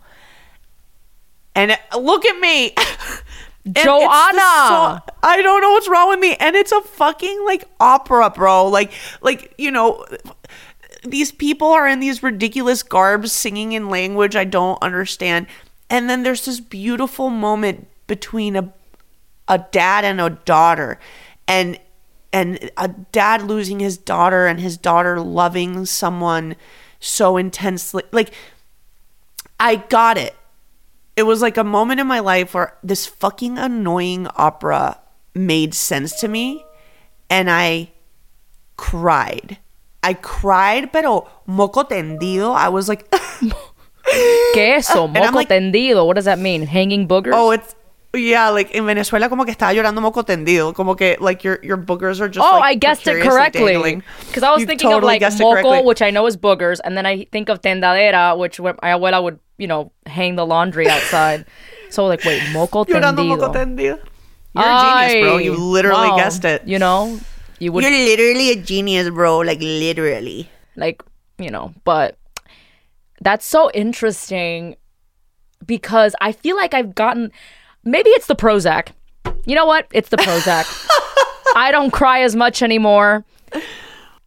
And 1.54 1.70
it- 1.72 1.80
look 1.98 2.24
at 2.24 2.38
me. 2.40 2.74
And 3.66 3.74
it's 3.78 3.82
the 3.82 3.88
Joanna! 3.88 4.68
song- 4.68 5.00
I 5.22 5.40
don't 5.40 5.62
know 5.62 5.70
what's 5.70 5.88
wrong 5.88 6.10
with 6.10 6.18
me. 6.18 6.36
And 6.36 6.54
it's 6.54 6.70
a 6.70 6.82
fucking 6.82 7.46
like 7.46 7.64
opera, 7.80 8.28
bro. 8.28 8.66
Like, 8.68 8.92
like, 9.22 9.54
you 9.56 9.70
know, 9.70 10.04
these 11.02 11.32
people 11.32 11.68
are 11.68 11.88
in 11.88 11.98
these 11.98 12.22
ridiculous 12.22 12.82
garbs 12.82 13.32
singing 13.32 13.72
in 13.72 13.88
language 13.88 14.36
I 14.36 14.44
don't 14.44 14.76
understand. 14.82 15.46
And 15.88 16.10
then 16.10 16.24
there's 16.24 16.44
this 16.44 16.60
beautiful 16.60 17.30
moment 17.30 17.88
between 18.06 18.56
a 18.56 18.72
a 19.46 19.58
dad 19.58 20.04
and 20.04 20.20
a 20.20 20.30
daughter 20.30 20.98
and 21.46 21.78
and 22.32 22.70
a 22.76 22.88
dad 22.88 23.42
losing 23.42 23.78
his 23.80 23.96
daughter 23.98 24.46
and 24.46 24.58
his 24.58 24.76
daughter 24.76 25.20
loving 25.20 25.86
someone 25.86 26.56
so 26.98 27.36
intensely. 27.36 28.02
Like 28.10 28.32
I 29.60 29.76
got 29.76 30.16
it 30.18 30.34
it 31.16 31.24
was 31.24 31.40
like 31.42 31.56
a 31.56 31.64
moment 31.64 32.00
in 32.00 32.06
my 32.06 32.20
life 32.20 32.54
where 32.54 32.76
this 32.82 33.06
fucking 33.06 33.58
annoying 33.58 34.26
opera 34.36 34.98
made 35.34 35.74
sense 35.74 36.18
to 36.20 36.28
me 36.28 36.64
and 37.30 37.50
I 37.50 37.92
cried. 38.76 39.58
I 40.02 40.14
cried, 40.14 40.92
pero 40.92 41.28
moco 41.46 41.84
tendido. 41.84 42.54
I 42.54 42.68
was 42.68 42.88
like, 42.88 43.10
¿Qué 44.54 44.76
eso? 44.76 45.06
Moco 45.06 45.36
like- 45.36 45.48
tendido. 45.48 46.06
What 46.06 46.16
does 46.16 46.26
that 46.26 46.38
mean? 46.38 46.62
Hanging 46.66 47.08
boogers? 47.08 47.32
oh, 47.32 47.52
it's 47.52 47.74
yeah, 48.14 48.48
like 48.50 48.70
in 48.72 48.86
Venezuela, 48.86 49.28
como 49.28 49.44
que 49.44 49.52
estaba 49.52 49.72
llorando 49.72 50.00
moco 50.00 50.22
tendido, 50.22 50.74
como 50.74 50.94
que 50.94 51.16
like 51.20 51.44
your 51.44 51.58
your 51.62 51.76
boogers 51.76 52.20
are 52.20 52.28
just. 52.28 52.46
Oh, 52.46 52.58
like, 52.58 52.64
I 52.64 52.74
guessed 52.74 53.06
it 53.06 53.22
correctly. 53.22 54.02
Because 54.26 54.42
I 54.42 54.52
was 54.52 54.60
You 54.60 54.66
thinking 54.66 54.92
of 54.92 55.02
like 55.02 55.20
guessed 55.20 55.40
it 55.40 55.44
moco, 55.44 55.82
which 55.82 56.02
I 56.02 56.10
know 56.10 56.26
is 56.26 56.36
boogers, 56.36 56.80
and 56.84 56.96
then 56.96 57.06
I 57.06 57.24
think 57.32 57.48
of 57.48 57.60
tendadera, 57.60 58.38
which 58.38 58.60
my 58.60 58.72
abuela 58.72 59.22
would, 59.22 59.38
you 59.58 59.66
know, 59.66 59.92
hang 60.06 60.36
the 60.36 60.46
laundry 60.46 60.88
outside. 60.88 61.46
so 61.90 62.06
like, 62.06 62.24
wait, 62.24 62.42
moco 62.52 62.84
llorando 62.84 63.26
moco 63.26 63.52
tendido. 63.52 63.98
tendido. 63.98 64.08
You're 64.54 64.64
a 64.64 65.08
genius, 65.08 65.24
bro. 65.24 65.36
You 65.38 65.54
literally 65.56 66.08
wow. 66.10 66.16
guessed 66.16 66.44
it. 66.44 66.62
You 66.66 66.78
know, 66.78 67.18
you 67.58 67.72
would 67.72 67.82
You're 67.82 67.92
literally 67.92 68.50
a 68.52 68.56
genius, 68.56 69.10
bro. 69.10 69.38
Like 69.38 69.60
literally. 69.60 70.48
like 70.76 71.02
you 71.38 71.50
know 71.50 71.72
but 71.84 72.16
that's 73.20 73.46
so 73.46 73.70
interesting 73.72 74.76
because 75.64 76.14
i 76.20 76.32
feel 76.32 76.56
like 76.56 76.74
i've 76.74 76.94
gotten 76.94 77.30
maybe 77.84 78.10
it's 78.10 78.26
the 78.26 78.36
prozac. 78.36 78.88
You 79.46 79.54
know 79.54 79.66
what? 79.66 79.86
It's 79.92 80.08
the 80.08 80.16
prozac. 80.16 80.64
I 81.56 81.70
don't 81.70 81.92
cry 81.92 82.22
as 82.22 82.34
much 82.34 82.62
anymore. 82.62 83.24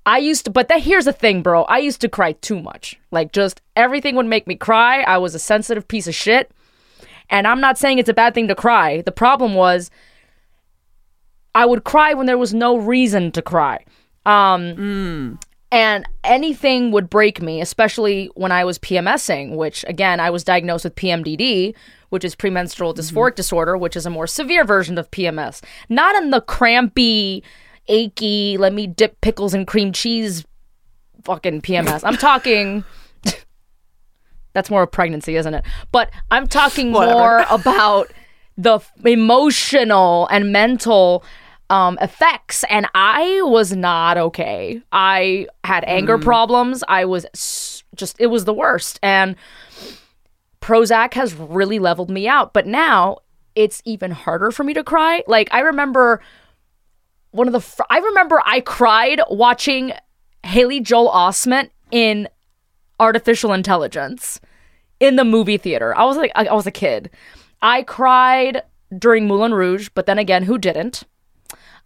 I 0.06 0.20
used 0.20 0.46
to 0.46 0.52
but 0.52 0.70
that 0.70 0.82
here's 0.82 1.06
the 1.06 1.14
thing 1.14 1.42
bro. 1.42 1.64
I 1.64 1.80
used 1.80 2.00
to 2.02 2.10
cry 2.10 2.32
too 2.34 2.62
much. 2.62 2.98
Like 3.12 3.34
just 3.34 3.62
everything 3.76 4.16
would 4.16 4.26
make 4.26 4.48
me 4.48 4.56
cry. 4.56 5.02
I 5.02 5.18
was 5.18 5.36
a 5.36 5.40
sensitive 5.40 5.88
piece 5.88 6.08
of 6.08 6.16
shit. 6.16 6.52
And 7.30 7.46
i'm 7.46 7.60
not 7.60 7.78
saying 7.78 8.00
it's 8.00 8.08
a 8.08 8.14
bad 8.14 8.34
thing 8.34 8.48
to 8.48 8.56
cry. 8.56 9.02
The 9.02 9.12
problem 9.12 9.54
was 9.54 9.92
i 11.54 11.66
would 11.66 11.84
cry 11.84 12.14
when 12.14 12.26
there 12.26 12.38
was 12.38 12.54
no 12.54 12.78
reason 12.78 13.32
to 13.34 13.42
cry. 13.42 13.84
Um 14.26 15.40
and 15.72 16.06
anything 16.24 16.92
would 16.92 17.10
break 17.10 17.42
me, 17.42 17.60
especially 17.60 18.30
when 18.36 18.54
I 18.54 18.64
was 18.64 18.80
PMSing, 18.80 19.58
which 19.58 19.84
again, 19.88 20.22
I 20.22 20.30
was 20.30 20.46
diagnosed 20.46 20.86
with 20.86 20.96
PMDD, 20.96 21.76
which 22.10 22.24
is 22.24 22.36
premenstrual 22.36 22.94
dysphoric 22.94 23.36
disorder, 23.36 23.78
which 23.78 23.96
is 23.96 24.06
a 24.06 24.10
more 24.10 24.28
severe 24.28 24.64
version 24.64 24.98
of 24.98 25.12
PMS. 25.12 25.62
Not 25.90 26.16
in 26.16 26.30
the 26.30 26.42
crampy, 26.42 27.44
achy, 27.88 28.58
let 28.58 28.74
me 28.74 28.88
dip 28.88 29.20
pickles 29.22 29.54
and 29.54 29.68
cream 29.68 29.92
cheese 29.92 30.46
fucking 31.24 31.62
PMS. 31.62 32.02
I'm 32.04 32.18
talking. 32.18 32.84
that's 34.54 34.70
more 34.70 34.84
of 34.84 34.92
pregnancy, 34.92 35.36
isn't 35.36 35.54
it? 35.54 35.66
But 35.92 36.10
I'm 36.32 36.48
talking 36.48 36.92
more 36.92 37.46
about 37.50 38.12
the 38.58 38.76
f- 38.76 38.92
emotional 39.06 40.28
and 40.32 40.52
mental 40.52 41.24
um, 41.70 41.98
effects. 42.02 42.64
And 42.70 42.88
I 42.96 43.42
was 43.44 43.76
not 43.76 44.18
okay. 44.18 44.82
I 44.92 45.48
had 45.64 45.84
anger 45.86 46.18
problems. 46.18 46.84
I 46.88 47.06
was 47.06 47.26
s- 47.34 47.84
just, 47.96 48.16
it 48.20 48.28
was 48.28 48.46
the 48.46 48.54
worst. 48.54 49.00
And 49.04 49.36
Prozac 50.68 51.14
has 51.14 51.34
really 51.34 51.80
leveled 51.80 52.10
me 52.10 52.28
out. 52.28 52.52
But 52.52 52.68
now 52.68 53.20
it's 53.56 53.82
even 53.86 54.12
harder 54.12 54.52
for 54.52 54.66
me 54.66 54.74
to 54.74 54.84
cry. 54.84 55.24
Like, 55.26 55.48
I 55.54 55.62
remember 55.62 56.22
one 57.32 57.48
of 57.48 57.54
the, 57.54 57.62
fr- 57.62 57.84
I 57.90 58.00
remember 58.00 58.42
I 58.46 58.60
cried 58.60 59.22
watching 59.30 59.94
Haley 60.44 60.82
Joel 60.82 61.10
Osment 61.10 61.70
in 61.90 62.28
Artificial 63.00 63.54
Intelligence 63.54 64.42
in 65.00 65.16
the 65.16 65.24
movie 65.24 65.58
theater. 65.58 65.98
I 65.98 66.04
was 66.04 66.18
like, 66.18 66.34
I, 66.36 66.48
I 66.48 66.54
was 66.54 66.68
a 66.68 66.72
kid. 66.72 67.12
I 67.62 67.84
cried 67.84 68.62
during 69.00 69.26
Moulin 69.26 69.54
Rouge, 69.54 69.88
but 69.94 70.06
then 70.06 70.20
again, 70.20 70.44
who 70.44 70.58
didn't? 70.58 71.04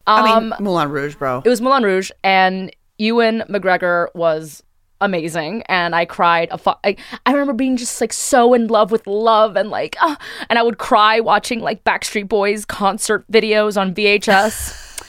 I 0.08 0.24
mean, 0.24 0.54
um, 0.54 0.56
Moulin 0.60 0.90
Rouge, 0.90 1.14
bro. 1.14 1.44
It 1.46 1.50
was 1.50 1.62
Moulin 1.62 1.84
Rouge, 1.84 2.10
and 2.24 2.76
Ewan 2.98 3.44
McGregor 3.48 4.08
was 4.16 4.64
amazing, 5.02 5.64
and 5.64 5.96
I 5.96 6.06
cried. 6.06 6.48
A 6.52 6.58
fu- 6.58 6.72
I, 6.84 6.96
I 7.26 7.32
remember 7.32 7.54
being 7.54 7.78
just 7.78 8.00
like 8.00 8.14
so 8.14 8.54
in 8.54 8.68
love 8.68 8.92
with 8.92 9.06
love, 9.08 9.56
and 9.56 9.70
like, 9.70 9.98
uh, 10.02 10.16
and 10.50 10.58
I 10.58 10.64
would 10.64 10.78
cry 10.78 11.20
watching 11.20 11.60
like 11.60 11.84
Backstreet 11.84 12.30
Boys 12.30 12.64
concert 12.66 13.26
videos 13.32 13.80
on 13.80 13.94
VHS. 13.94 15.04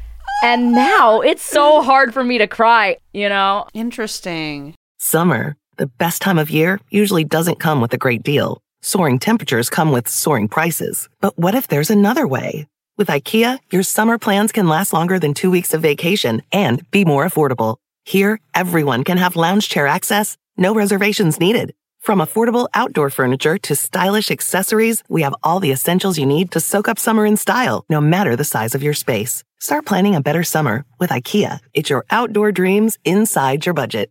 and 0.42 0.72
now 0.72 1.20
it's 1.20 1.42
so 1.42 1.82
hard 1.82 2.12
for 2.12 2.22
me 2.22 2.38
to 2.38 2.46
cry, 2.46 2.98
you 3.12 3.28
know. 3.28 3.66
Interesting. 3.72 4.74
Summer, 4.98 5.56
the 5.76 5.86
best 5.86 6.20
time 6.20 6.38
of 6.38 6.50
year, 6.50 6.80
usually 6.90 7.24
doesn't 7.24 7.60
come 7.60 7.80
with 7.80 7.94
a 7.94 7.98
great 7.98 8.22
deal. 8.22 8.60
Soaring 8.82 9.18
temperatures 9.18 9.70
come 9.70 9.92
with 9.92 10.08
soaring 10.08 10.48
prices. 10.48 11.08
But 11.20 11.38
what 11.38 11.54
if 11.54 11.68
there's 11.68 11.90
another 11.90 12.26
way? 12.26 12.66
With 12.96 13.08
IKEA, 13.08 13.58
your 13.70 13.84
summer 13.84 14.18
plans 14.18 14.50
can 14.50 14.68
last 14.68 14.92
longer 14.92 15.20
than 15.20 15.34
two 15.34 15.52
weeks 15.52 15.72
of 15.72 15.82
vacation 15.82 16.42
and 16.50 16.88
be 16.90 17.04
more 17.04 17.24
affordable. 17.24 17.76
Here, 18.08 18.40
everyone 18.54 19.04
can 19.04 19.18
have 19.18 19.36
lounge 19.36 19.68
chair 19.68 19.86
access, 19.86 20.38
no 20.56 20.74
reservations 20.74 21.38
needed. 21.38 21.74
From 22.00 22.20
affordable 22.20 22.66
outdoor 22.72 23.10
furniture 23.10 23.58
to 23.58 23.76
stylish 23.76 24.30
accessories, 24.30 25.02
we 25.10 25.20
have 25.20 25.34
all 25.42 25.60
the 25.60 25.72
essentials 25.72 26.16
you 26.18 26.24
need 26.24 26.50
to 26.52 26.60
soak 26.60 26.88
up 26.88 26.98
summer 26.98 27.26
in 27.26 27.36
style, 27.36 27.84
no 27.90 28.00
matter 28.00 28.34
the 28.34 28.44
size 28.44 28.74
of 28.74 28.82
your 28.82 28.94
space. 28.94 29.44
Start 29.60 29.84
planning 29.84 30.14
a 30.14 30.22
better 30.22 30.42
summer 30.42 30.86
with 30.98 31.10
IKEA. 31.10 31.60
It's 31.74 31.90
your 31.90 32.06
outdoor 32.08 32.50
dreams 32.50 32.98
inside 33.04 33.66
your 33.66 33.74
budget. 33.74 34.10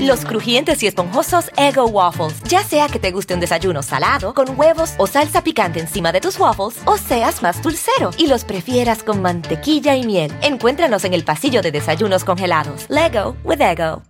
Los 0.00 0.24
crujientes 0.24 0.82
y 0.82 0.86
esponjosos 0.86 1.50
Ego 1.56 1.84
Waffles. 1.86 2.42
Ya 2.44 2.62
sea 2.62 2.88
que 2.88 2.98
te 2.98 3.10
guste 3.12 3.34
un 3.34 3.40
desayuno 3.40 3.82
salado, 3.82 4.32
con 4.32 4.58
huevos 4.58 4.94
o 4.98 5.06
salsa 5.06 5.42
picante 5.44 5.80
encima 5.80 6.12
de 6.12 6.20
tus 6.20 6.38
waffles, 6.38 6.80
o 6.86 6.96
seas 6.96 7.42
más 7.42 7.62
dulcero 7.62 8.10
y 8.16 8.26
los 8.26 8.44
prefieras 8.44 9.02
con 9.02 9.20
mantequilla 9.20 9.96
y 9.96 10.04
miel. 10.06 10.32
Encuéntranos 10.42 11.04
en 11.04 11.12
el 11.14 11.24
pasillo 11.24 11.60
de 11.62 11.72
desayunos 11.72 12.24
congelados. 12.24 12.86
Lego 12.88 13.36
with 13.44 13.60
Ego. 13.60 14.02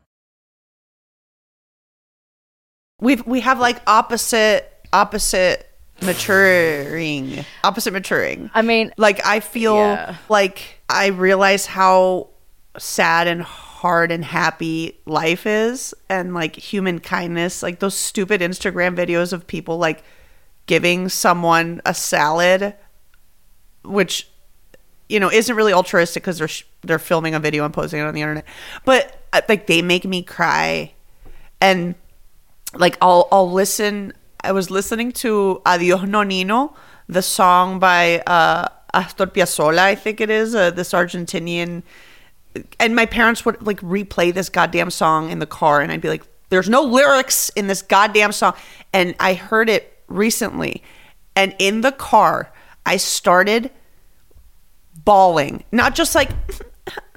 We've 3.00 3.22
we 3.26 3.40
have 3.40 3.58
like 3.60 3.80
opposite 3.86 4.64
opposite 4.92 5.66
maturing 6.00 7.44
opposite 7.64 7.92
maturing. 7.92 8.50
I 8.54 8.62
mean, 8.62 8.92
like 8.96 9.20
I 9.26 9.40
feel 9.40 9.74
Yeah. 9.76 10.16
like 10.28 10.80
I 10.88 11.08
realize 11.08 11.66
how 11.66 12.28
sad 12.78 13.26
and 13.26 13.44
hard 13.84 14.10
and 14.10 14.24
happy 14.24 14.98
life 15.04 15.46
is 15.46 15.92
and 16.08 16.32
like 16.32 16.56
human 16.56 16.98
kindness 16.98 17.62
like 17.62 17.80
those 17.80 17.94
stupid 17.94 18.40
Instagram 18.40 18.96
videos 18.96 19.30
of 19.30 19.46
people 19.46 19.76
like 19.76 20.02
giving 20.64 21.06
someone 21.10 21.82
a 21.84 21.92
salad 21.92 22.74
which 23.84 24.26
you 25.10 25.20
know 25.20 25.30
isn't 25.30 25.54
really 25.54 25.74
altruistic 25.74 26.22
because 26.22 26.38
they're 26.38 26.48
sh- 26.48 26.64
they're 26.80 26.98
filming 26.98 27.34
a 27.34 27.40
video 27.40 27.62
and 27.62 27.74
posting 27.74 28.00
it 28.00 28.04
on 28.04 28.14
the 28.14 28.22
internet 28.22 28.46
but 28.86 29.22
uh, 29.34 29.42
like 29.50 29.66
they 29.66 29.82
make 29.82 30.06
me 30.06 30.22
cry 30.22 30.90
and 31.60 31.94
like 32.74 32.96
I'll 33.00 33.28
I'll 33.30 33.50
listen. 33.50 34.12
I 34.42 34.52
was 34.52 34.70
listening 34.70 35.12
to 35.24 35.62
Adios 35.64 36.02
Nonino, 36.02 36.74
the 37.08 37.22
song 37.22 37.78
by 37.78 38.20
uh, 38.26 38.68
Astor 38.92 39.26
Piazzolla, 39.26 39.78
I 39.78 39.94
think 39.94 40.20
it 40.20 40.28
is, 40.28 40.54
uh, 40.54 40.70
this 40.70 40.92
Argentinian. 40.92 41.82
And 42.78 42.94
my 42.94 43.06
parents 43.06 43.44
would 43.44 43.64
like 43.66 43.80
replay 43.80 44.32
this 44.32 44.48
goddamn 44.48 44.90
song 44.90 45.30
in 45.30 45.38
the 45.38 45.46
car, 45.46 45.80
and 45.80 45.90
I'd 45.90 46.00
be 46.00 46.08
like, 46.08 46.22
"There's 46.50 46.68
no 46.68 46.82
lyrics 46.82 47.48
in 47.50 47.66
this 47.66 47.82
goddamn 47.82 48.32
song." 48.32 48.54
And 48.92 49.14
I 49.18 49.34
heard 49.34 49.68
it 49.68 49.98
recently, 50.06 50.82
and 51.34 51.54
in 51.58 51.80
the 51.80 51.92
car, 51.92 52.52
I 52.86 52.96
started 52.96 53.70
bawling, 55.04 55.64
not 55.72 55.94
just 55.94 56.14
like. 56.14 56.30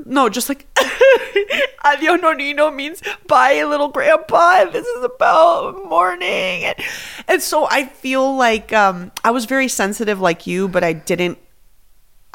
No, 0.05 0.29
just 0.29 0.47
like 0.47 0.65
Adios 1.85 2.21
Nonino 2.21 2.73
means 2.73 3.01
bye 3.27 3.63
little 3.63 3.89
grandpa. 3.89 4.63
This 4.65 4.85
is 4.85 5.03
about 5.03 5.83
mourning. 5.89 6.63
And, 6.63 6.75
and 7.27 7.41
so 7.41 7.67
I 7.69 7.85
feel 7.85 8.37
like 8.37 8.71
um, 8.71 9.11
I 9.25 9.31
was 9.31 9.43
very 9.43 9.67
sensitive 9.67 10.21
like 10.21 10.47
you, 10.47 10.69
but 10.69 10.83
I 10.83 10.93
didn't 10.93 11.39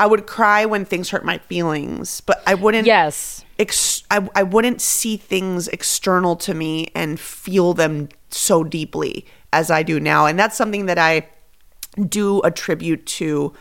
I 0.02 0.06
would 0.06 0.26
cry 0.26 0.64
when 0.64 0.84
things 0.84 1.10
hurt 1.10 1.24
my 1.24 1.38
feelings, 1.38 2.22
but 2.22 2.42
I 2.44 2.54
wouldn't 2.54 2.88
yes. 2.88 3.44
ex- 3.56 4.02
I, 4.10 4.28
I 4.34 4.42
wouldn't 4.42 4.80
see 4.80 5.16
things 5.16 5.68
external 5.68 6.34
to 6.38 6.54
me 6.54 6.88
and 6.92 7.20
feel 7.20 7.72
them 7.72 8.08
so 8.28 8.64
deeply 8.64 9.26
as 9.52 9.70
I 9.70 9.84
do 9.84 10.00
now. 10.00 10.26
And 10.26 10.36
that's 10.36 10.56
something 10.56 10.86
that 10.86 10.98
I 10.98 11.28
do 12.08 12.40
attribute 12.40 13.06
to 13.06 13.52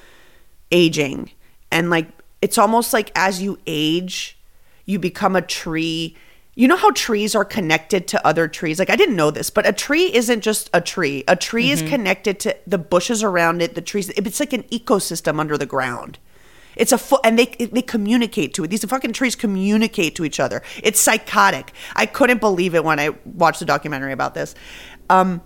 aging. 0.72 1.30
And 1.72 1.92
like, 1.92 2.08
it's 2.42 2.58
almost 2.58 2.92
like 2.92 3.12
as 3.14 3.40
you 3.40 3.60
age, 3.68 4.40
you 4.86 4.98
become 4.98 5.36
a 5.36 5.44
tree. 5.44 6.18
You 6.56 6.68
know 6.68 6.76
how 6.76 6.90
trees 6.90 7.36
are 7.36 7.46
connected 7.46 8.08
to 8.08 8.26
other 8.26 8.48
trees? 8.48 8.80
Like, 8.80 8.90
I 8.90 8.96
didn't 8.96 9.16
know 9.16 9.30
this, 9.30 9.52
but 9.52 9.68
a 9.68 9.74
tree 9.74 10.12
isn't 10.12 10.42
just 10.42 10.72
a 10.74 10.82
tree. 10.82 11.24
A 11.28 11.36
tree 11.36 11.70
is 11.70 11.82
mm-hmm. 11.82 11.92
connected 11.92 12.40
to 12.40 12.58
the 12.66 12.80
bushes 12.80 13.22
around 13.22 13.62
it, 13.62 13.76
the 13.76 13.82
trees. 13.82 14.10
It's 14.10 14.40
like 14.40 14.54
an 14.54 14.64
ecosystem 14.64 15.40
under 15.40 15.56
the 15.56 15.68
ground. 15.68 16.18
It's 16.76 16.92
a 16.92 16.98
foot, 16.98 17.22
and 17.24 17.38
they 17.38 17.46
they 17.46 17.82
communicate 17.82 18.54
to 18.56 18.64
it. 18.64 18.70
These 18.70 18.86
fucking 18.86 19.14
trees 19.14 19.36
communicate 19.36 20.16
to 20.16 20.26
each 20.26 20.40
other. 20.40 20.62
It's 20.84 21.00
psychotic. 21.00 21.74
I 21.96 22.06
couldn't 22.06 22.40
believe 22.40 22.76
it 22.76 22.84
when 22.84 23.00
I 23.00 23.10
watched 23.26 23.60
the 23.60 23.66
documentary 23.66 24.14
about 24.14 24.34
this. 24.34 24.56
Um, 25.10 25.42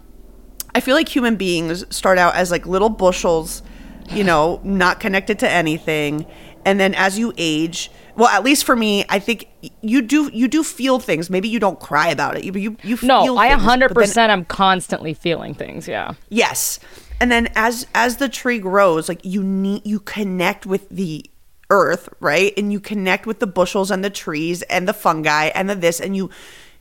I 0.74 0.80
feel 0.82 0.96
like 0.96 1.10
human 1.10 1.36
beings 1.36 1.84
start 1.96 2.18
out 2.18 2.36
as 2.36 2.52
like 2.52 2.66
little 2.68 2.90
bushels, 2.90 3.64
you 4.12 4.24
know, 4.24 4.60
not 4.64 5.00
connected 5.00 5.40
to 5.40 5.50
anything, 5.50 6.26
and 6.66 6.80
then 6.80 6.94
as 6.94 7.18
you 7.18 7.34
age, 7.38 7.90
well, 8.16 8.28
at 8.30 8.44
least 8.44 8.64
for 8.66 8.76
me, 8.76 9.06
I 9.10 9.20
think 9.20 9.48
you 9.82 10.02
do 10.02 10.30
you 10.34 10.48
do 10.48 10.64
feel 10.64 11.00
things. 11.00 11.30
Maybe 11.30 11.48
you 11.50 11.60
don't 11.60 11.80
cry 11.80 12.10
about 12.10 12.38
it. 12.38 12.44
You 12.44 12.52
you, 12.54 12.78
you 12.84 12.98
No, 13.02 13.24
feel 13.24 13.38
I 13.40 13.50
things, 13.50 13.64
then- 13.66 13.80
100% 13.90 14.30
I'm 14.30 14.46
constantly 14.46 15.14
feeling 15.14 15.54
things. 15.56 15.88
Yeah. 15.88 16.14
Yes. 16.30 16.80
And 17.20 17.32
then 17.32 17.50
as 17.56 17.88
as 17.96 18.18
the 18.18 18.30
tree 18.30 18.60
grows, 18.60 19.08
like 19.08 19.22
you 19.24 19.44
need 19.44 19.86
you 19.86 20.00
connect 20.00 20.66
with 20.66 20.90
the 20.90 21.30
earth, 21.70 22.10
right? 22.20 22.54
And 22.58 22.72
you 22.72 22.80
connect 22.80 23.26
with 23.26 23.40
the 23.40 23.48
bushels 23.48 23.92
and 23.92 24.04
the 24.04 24.10
trees 24.10 24.62
and 24.64 24.88
the 24.88 24.94
fungi 24.94 25.48
and 25.48 25.70
the 25.70 25.76
this 25.76 26.00
and 26.00 26.16
you 26.16 26.30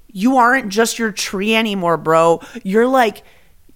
you 0.09 0.37
aren't 0.37 0.68
just 0.68 0.99
your 0.99 1.12
tree 1.12 1.55
anymore, 1.55 1.97
bro. 1.97 2.40
You're 2.62 2.87
like 2.87 3.23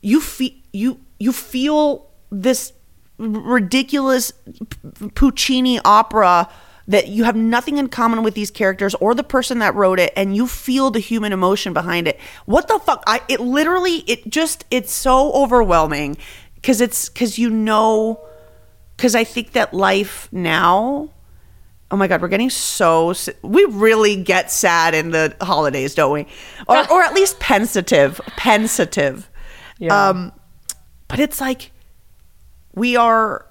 you 0.00 0.20
feel 0.20 0.52
you 0.72 1.00
you 1.18 1.32
feel 1.32 2.08
this 2.30 2.72
ridiculous 3.18 4.32
P- 4.32 5.08
Puccini 5.14 5.80
opera 5.84 6.48
that 6.86 7.08
you 7.08 7.24
have 7.24 7.36
nothing 7.36 7.76
in 7.76 7.88
common 7.88 8.22
with 8.22 8.34
these 8.34 8.50
characters 8.50 8.94
or 8.94 9.14
the 9.14 9.22
person 9.22 9.58
that 9.58 9.74
wrote 9.74 9.98
it 9.98 10.12
and 10.16 10.34
you 10.34 10.46
feel 10.46 10.90
the 10.90 11.00
human 11.00 11.32
emotion 11.32 11.72
behind 11.72 12.08
it 12.08 12.18
what 12.46 12.66
the 12.68 12.78
fuck 12.78 13.02
i 13.06 13.20
it 13.28 13.40
literally 13.40 13.96
it 14.06 14.28
just 14.28 14.64
it's 14.70 14.92
so 14.92 15.32
overwhelming 15.32 16.16
because 16.68 16.82
it's 16.82 17.08
because 17.08 17.38
you 17.38 17.48
know 17.48 18.20
because 18.94 19.14
i 19.14 19.24
think 19.24 19.52
that 19.52 19.72
life 19.72 20.28
now 20.30 21.08
oh 21.90 21.96
my 21.96 22.06
god 22.06 22.20
we're 22.20 22.28
getting 22.28 22.50
so 22.50 23.14
we 23.40 23.64
really 23.70 24.22
get 24.22 24.50
sad 24.50 24.94
in 24.94 25.10
the 25.10 25.34
holidays 25.40 25.94
don't 25.94 26.12
we 26.12 26.26
or, 26.68 26.76
or 26.92 27.02
at 27.02 27.14
least 27.14 27.40
pensive 27.40 28.20
pensive 28.36 29.30
Yeah. 29.78 30.10
um 30.10 30.30
but 31.08 31.20
it's 31.20 31.40
like 31.40 31.72
we 32.74 32.96
are 32.96 33.46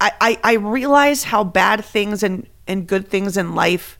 I, 0.00 0.12
I, 0.20 0.40
I 0.42 0.52
realize 0.54 1.24
how 1.24 1.44
bad 1.44 1.84
things 1.84 2.22
and 2.22 2.46
and 2.66 2.86
good 2.86 3.08
things 3.08 3.36
in 3.36 3.54
life 3.54 3.98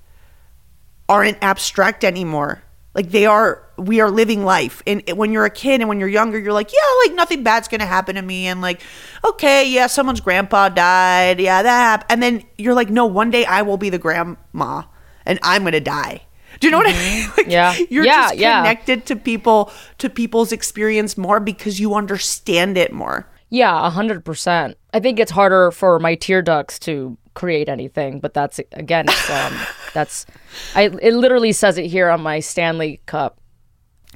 aren't 1.09 1.39
abstract 1.43 2.05
anymore. 2.05 2.63
Like 2.99 3.13
they 3.13 3.27
are, 3.27 3.63
we 3.77 4.01
are 4.01 4.11
living 4.11 4.45
life. 4.45 4.83
And 4.85 5.05
when 5.15 5.31
you're 5.31 5.45
a 5.45 5.51
kid 5.51 5.81
and 5.81 5.89
when 5.89 6.01
you're 6.01 6.09
younger, 6.09 6.37
you're 6.37 6.53
like, 6.53 6.73
yeah, 6.73 7.07
like 7.07 7.15
nothing 7.15 7.45
bad's 7.45 7.69
gonna 7.69 7.87
happen 7.87 8.17
to 8.17 8.23
me. 8.23 8.49
And 8.49 8.61
like, 8.61 8.81
okay, 9.25 9.71
yeah, 9.71 9.87
someone's 9.87 10.21
grandpa 10.21 10.69
died. 10.69 11.39
Yeah, 11.39 11.63
that 11.63 11.79
happened. 11.81 12.11
And 12.11 12.21
then 12.25 12.43
you're 12.57 12.75
like, 12.75 12.91
no, 12.91 13.07
one 13.07 13.31
day 13.31 13.45
I 13.45 13.63
will 13.63 13.77
be 13.77 13.89
the 13.89 13.99
grandma 13.99 14.83
and 15.25 15.39
I'm 15.45 15.63
gonna 15.63 15.79
die. 15.79 16.23
Do 16.59 16.67
you 16.67 16.73
know 16.73 16.79
what 16.79 16.89
I 16.89 16.93
mean? 16.93 17.23
Mm-hmm. 17.23 17.35
Like, 17.39 17.47
Yeah. 17.47 17.77
You're 17.89 18.05
Yeah, 18.05 18.23
just 18.31 18.39
yeah. 18.39 18.63
connected 18.63 19.07
to 19.07 19.15
people, 19.15 19.71
to 19.99 20.11
people's 20.11 20.51
experience 20.51 21.17
more 21.17 21.39
because 21.39 21.79
you 21.79 21.95
understand 21.95 22.77
it 22.77 22.93
more. 22.93 23.29
Yeah, 23.49 23.87
a 23.87 23.91
hundred 23.91 24.25
percent. 24.25 24.77
I 24.93 24.99
think 24.99 25.21
it's 25.21 25.31
harder 25.31 25.71
for 25.71 26.01
my 26.01 26.17
tear 26.17 26.43
ducts 26.43 26.81
to 26.81 27.17
create 27.39 27.69
anything, 27.69 28.19
but 28.19 28.35
that's 28.35 28.59
again, 28.73 29.05
it's, 29.09 29.31
um, 29.31 29.57
that's 29.95 30.27
I. 30.75 30.91
It 31.01 31.15
literally 31.15 31.53
says 31.53 31.79
it 31.79 31.87
here 31.87 32.11
on 32.11 32.21
my 32.21 32.41
Stanley 32.41 33.01
cup. 33.07 33.41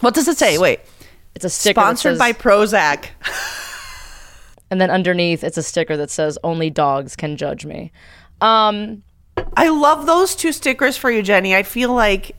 What 0.01 0.15
does 0.15 0.27
it 0.27 0.37
say? 0.37 0.59
Wait. 0.59 0.81
It's 1.35 1.45
a 1.45 1.51
sticker 1.51 1.81
Sponsored 1.81 2.13
says- 2.13 2.19
by 2.19 2.33
Prozac. 2.33 3.07
and 4.71 4.81
then 4.81 4.91
underneath 4.91 5.45
it's 5.45 5.57
a 5.57 5.63
sticker 5.63 5.97
that 5.97 6.11
says 6.11 6.37
"Only 6.43 6.69
dogs 6.69 7.15
can 7.17 7.37
judge 7.37 7.65
me." 7.65 7.93
Um, 8.41 9.03
I 9.57 9.69
love 9.69 10.05
those 10.07 10.35
two 10.35 10.51
stickers 10.53 10.97
for 10.97 11.11
you, 11.11 11.23
Jenny. 11.23 11.55
I 11.55 11.63
feel 11.63 11.95
like 11.95 12.35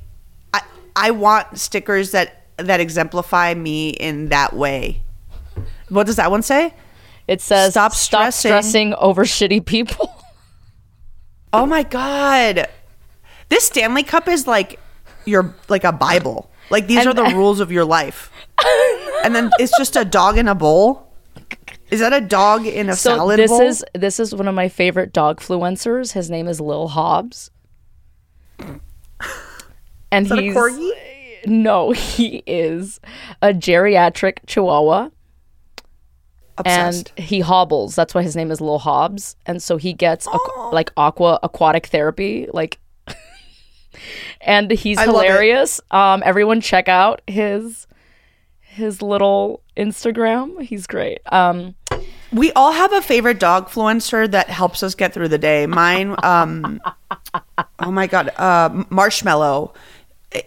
I 0.54 0.62
I 0.96 1.12
want 1.12 1.58
stickers 1.58 2.12
that 2.12 2.46
that 2.58 2.82
exemplify 2.82 3.54
me 3.54 3.89
in 3.91 4.28
that 4.30 4.54
way. 4.54 5.02
What 5.89 6.06
does 6.08 6.17
that 6.17 6.30
one 6.30 6.41
say? 6.43 6.74
it 7.26 7.39
says 7.39 7.72
Stop 7.72 7.93
"Stop 7.93 8.34
stressing." 8.34 8.50
stressing 8.50 8.93
over 8.96 9.24
shitty 9.24 9.65
people." 9.65 10.13
Oh 11.54 11.66
my 11.66 11.84
god. 11.84 12.68
This 13.50 13.66
Stanley 13.66 14.04
Cup 14.04 14.28
is 14.28 14.48
like 14.48 14.80
your 15.26 15.54
like 15.70 15.84
a 15.84 15.92
Bible. 15.92 16.50
Like 16.70 16.88
these 16.88 17.00
And- 17.06 17.08
are 17.10 17.13
the 17.13 17.36
rules 17.36 17.60
of 17.60 17.72
your 17.72 17.86
life. 17.86 18.32
and 19.24 19.36
then 19.36 19.52
it's 19.60 19.76
just 19.78 19.96
a 19.96 20.04
dog 20.06 20.38
in 20.38 20.48
a 20.48 20.56
bowl. 20.56 21.08
Is 21.92 22.00
that 22.00 22.13
a 22.13 22.22
dog 22.22 22.66
in 22.66 22.89
a 22.89 22.96
so 22.96 23.18
salad 23.18 23.38
this 23.39 23.52
bowl? 23.52 23.62
is 23.62 23.86
this 23.94 24.20
is 24.20 24.34
one 24.34 24.48
of 24.48 24.56
my 24.56 24.68
favorite 24.70 25.13
dog 25.13 25.39
fluencers. 25.39 26.13
His 26.13 26.30
name 26.30 26.48
is 26.48 26.60
Lil 26.60 26.88
Hobbs, 26.88 27.52
and 30.12 30.26
Is 30.26 30.30
that 30.30 30.39
a 30.39 30.42
he's 30.42 30.56
corgi? 30.56 30.92
no, 31.46 31.92
he 31.92 32.42
is 32.48 33.00
a 33.42 33.50
geriatric 33.54 34.38
Chihuahua. 34.48 35.10
Obsessed. 36.58 37.12
and 37.18 37.26
he 37.26 37.39
hobbles. 37.39 37.96
That's 37.96 38.13
why 38.13 38.22
his 38.24 38.36
name 38.36 38.52
is 38.52 38.62
Lil 38.62 38.80
Hobbs. 38.80 39.36
And 39.46 39.62
so 39.62 39.78
he 39.78 39.94
gets 39.94 40.28
aqu- 40.28 40.72
like 40.72 40.92
aqua 40.98 41.39
aquatic 41.44 41.88
therapy, 41.88 42.48
like, 42.54 42.80
and 44.42 44.72
he's 44.72 44.98
I 44.98 45.06
hilarious. 45.06 45.82
Um, 45.92 46.22
everyone 46.26 46.62
check 46.62 46.88
out 46.88 47.22
his 47.28 47.88
his 48.62 49.02
little 49.02 49.62
Instagram. 49.78 50.62
He's 50.63 50.88
great. 50.88 51.20
Um, 51.32 51.76
We 52.32 52.52
all 52.54 52.72
have 52.72 52.92
a 52.94 53.02
favorite 53.02 53.39
dog 53.39 53.70
influencer 53.70 54.30
that 54.32 54.50
helps 54.50 54.82
us 54.82 54.96
get 54.96 55.13
through 55.13 55.28
the 55.28 55.38
day. 55.38 55.68
Mine, 55.68 56.16
um, 56.24 56.82
oh 57.80 57.92
my 57.92 58.08
god, 58.08 58.30
uh, 58.38 58.84
Marshmallow. 58.89 59.74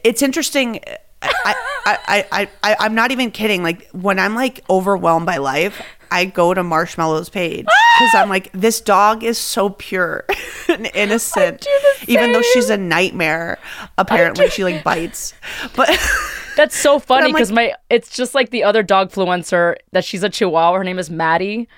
It's 0.03 0.23
interesting. 0.23 0.81
I, 1.23 1.55
I, 1.87 2.27
I, 2.33 2.49
I, 2.63 2.77
I'm 2.81 2.95
not 2.97 3.13
even 3.13 3.31
kidding. 3.31 3.63
Like 3.63 3.89
when 3.91 4.19
I'm 4.19 4.35
like 4.35 4.65
overwhelmed 4.69 5.27
by 5.27 5.37
life, 5.37 5.81
I 6.11 6.25
go 6.25 6.55
to 6.55 6.63
Marshmallow's 6.63 7.29
page 7.29 7.67
because 7.99 8.15
I'm 8.15 8.29
like, 8.29 8.51
this 8.53 8.81
dog 8.81 9.23
is 9.23 9.39
so 9.39 9.71
pure 9.71 10.25
and 10.69 10.91
innocent. 10.95 11.67
Even 12.07 12.33
though 12.33 12.43
she's 12.43 12.71
a 12.71 12.77
nightmare, 12.77 13.59
apparently 13.99 14.49
she 14.51 14.65
like 14.65 14.83
bites. 14.85 15.35
But 15.75 15.89
that's 16.57 16.77
so 16.77 16.99
funny 16.99 17.27
I'm 17.27 17.33
like- 17.33 17.41
because 17.41 17.53
my 17.53 17.75
it's 17.91 18.11
just 18.15 18.35
like 18.35 18.51
the 18.51 18.65
other 18.65 18.83
dog 18.83 19.11
fluencer 19.11 19.77
that 19.93 20.05
she's 20.05 20.23
a 20.23 20.29
Chihuahua. 20.31 20.79
Her 20.79 20.85
name 20.85 20.99
is 20.99 21.11
Maddie, 21.11 21.69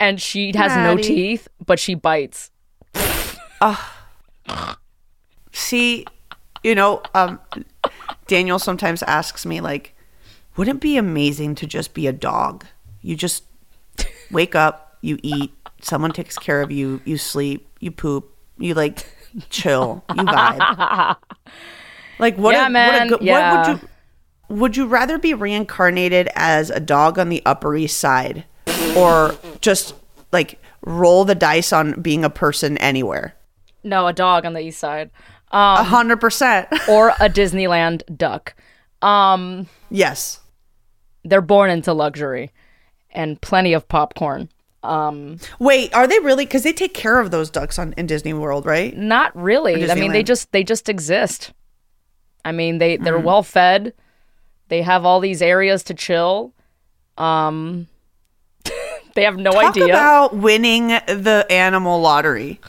and 0.00 0.20
she 0.20 0.52
has 0.54 0.76
no 0.76 0.96
teeth, 0.96 1.48
but 1.64 1.78
she 1.78 1.94
bites. 1.94 2.50
see, 5.52 6.06
you 6.62 6.74
know, 6.74 7.02
um, 7.14 7.40
Daniel 8.26 8.58
sometimes 8.58 9.02
asks 9.04 9.46
me 9.46 9.60
like, 9.60 9.94
wouldn't 10.56 10.78
it 10.78 10.80
be 10.80 10.96
amazing 10.96 11.54
to 11.56 11.66
just 11.66 11.94
be 11.94 12.06
a 12.06 12.12
dog? 12.12 12.64
You 13.06 13.14
just 13.14 13.44
wake 14.32 14.56
up, 14.56 14.98
you 15.00 15.16
eat, 15.22 15.52
someone 15.80 16.10
takes 16.10 16.36
care 16.36 16.60
of 16.60 16.72
you, 16.72 17.00
you 17.04 17.18
sleep, 17.18 17.68
you 17.78 17.92
poop, 17.92 18.34
you 18.58 18.74
like 18.74 19.06
chill, 19.48 20.04
you 20.14 20.24
vibe. 20.24 21.16
Like 22.18 22.36
what? 22.36 22.54
Yeah, 22.54 22.60
a, 22.60 22.62
what, 22.62 22.68
a 22.68 22.72
man, 22.72 23.14
yeah. 23.20 23.56
what 23.58 23.68
would 23.68 23.80
you? 23.82 23.88
Would 24.56 24.76
you 24.78 24.86
rather 24.86 25.18
be 25.18 25.34
reincarnated 25.34 26.30
as 26.34 26.70
a 26.70 26.80
dog 26.80 27.18
on 27.18 27.28
the 27.28 27.42
Upper 27.44 27.76
East 27.76 27.98
Side, 27.98 28.44
or 28.96 29.34
just 29.60 29.94
like 30.32 30.58
roll 30.80 31.24
the 31.26 31.34
dice 31.34 31.72
on 31.74 32.00
being 32.00 32.24
a 32.24 32.30
person 32.30 32.78
anywhere? 32.78 33.34
No, 33.84 34.06
a 34.06 34.12
dog 34.14 34.46
on 34.46 34.54
the 34.54 34.60
east 34.60 34.78
side, 34.80 35.10
A 35.52 35.84
hundred 35.84 36.20
percent. 36.22 36.68
or 36.88 37.10
a 37.10 37.28
Disneyland 37.28 38.02
duck. 38.16 38.54
Um, 39.02 39.68
Yes. 39.90 40.40
they're 41.22 41.42
born 41.42 41.68
into 41.70 41.92
luxury 41.92 42.50
and 43.16 43.40
plenty 43.40 43.72
of 43.72 43.88
popcorn. 43.88 44.48
Um, 44.84 45.38
Wait, 45.58 45.92
are 45.94 46.06
they 46.06 46.20
really? 46.20 46.44
Because 46.46 46.62
they 46.62 46.72
take 46.72 46.94
care 46.94 47.18
of 47.18 47.32
those 47.32 47.50
ducks 47.50 47.76
on 47.76 47.92
in 47.96 48.06
Disney 48.06 48.32
World, 48.34 48.64
right? 48.66 48.96
not 48.96 49.34
really. 49.34 49.90
I 49.90 49.96
mean, 49.96 50.12
they 50.12 50.22
just 50.22 50.52
they 50.52 50.62
just 50.62 50.88
exist. 50.88 51.52
I 52.44 52.52
mean, 52.52 52.78
they 52.78 52.96
Mm. 52.98 53.02
they're 53.04 53.18
well 53.18 53.42
fed. 53.42 53.92
They 54.68 54.82
have 54.82 55.04
all 55.04 55.18
these 55.18 55.42
areas 55.42 55.82
to 55.84 55.94
chill. 55.94 56.52
Um, 57.18 57.88
they 59.16 59.24
have 59.24 59.36
no 59.36 59.50
Talk 59.52 59.70
idea. 59.76 59.86
about 59.86 60.36
winning 60.36 60.88
the 60.88 61.46
animal 61.50 62.00
lottery. 62.00 62.60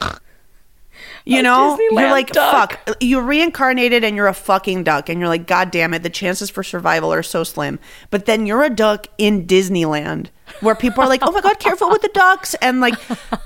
You 1.30 1.42
know, 1.42 1.78
you're 1.90 2.10
like, 2.10 2.30
duck. 2.30 2.80
fuck. 2.86 2.96
You're 3.00 3.22
reincarnated 3.22 4.02
and 4.02 4.16
you're 4.16 4.28
a 4.28 4.32
fucking 4.34 4.84
duck, 4.84 5.08
and 5.10 5.20
you're 5.20 5.28
like, 5.28 5.46
God 5.46 5.70
damn 5.70 5.92
it, 5.92 6.02
the 6.02 6.08
chances 6.10 6.48
for 6.48 6.62
survival 6.62 7.12
are 7.12 7.22
so 7.22 7.44
slim. 7.44 7.78
But 8.10 8.24
then 8.24 8.46
you're 8.46 8.62
a 8.62 8.70
duck 8.70 9.06
in 9.18 9.46
Disneyland, 9.46 10.28
where 10.60 10.74
people 10.74 11.04
are 11.04 11.06
like, 11.08 11.20
Oh 11.22 11.30
my 11.30 11.42
god, 11.42 11.58
careful 11.58 11.90
with 11.90 12.00
the 12.00 12.08
ducks, 12.14 12.54
and 12.62 12.80
like, 12.80 12.94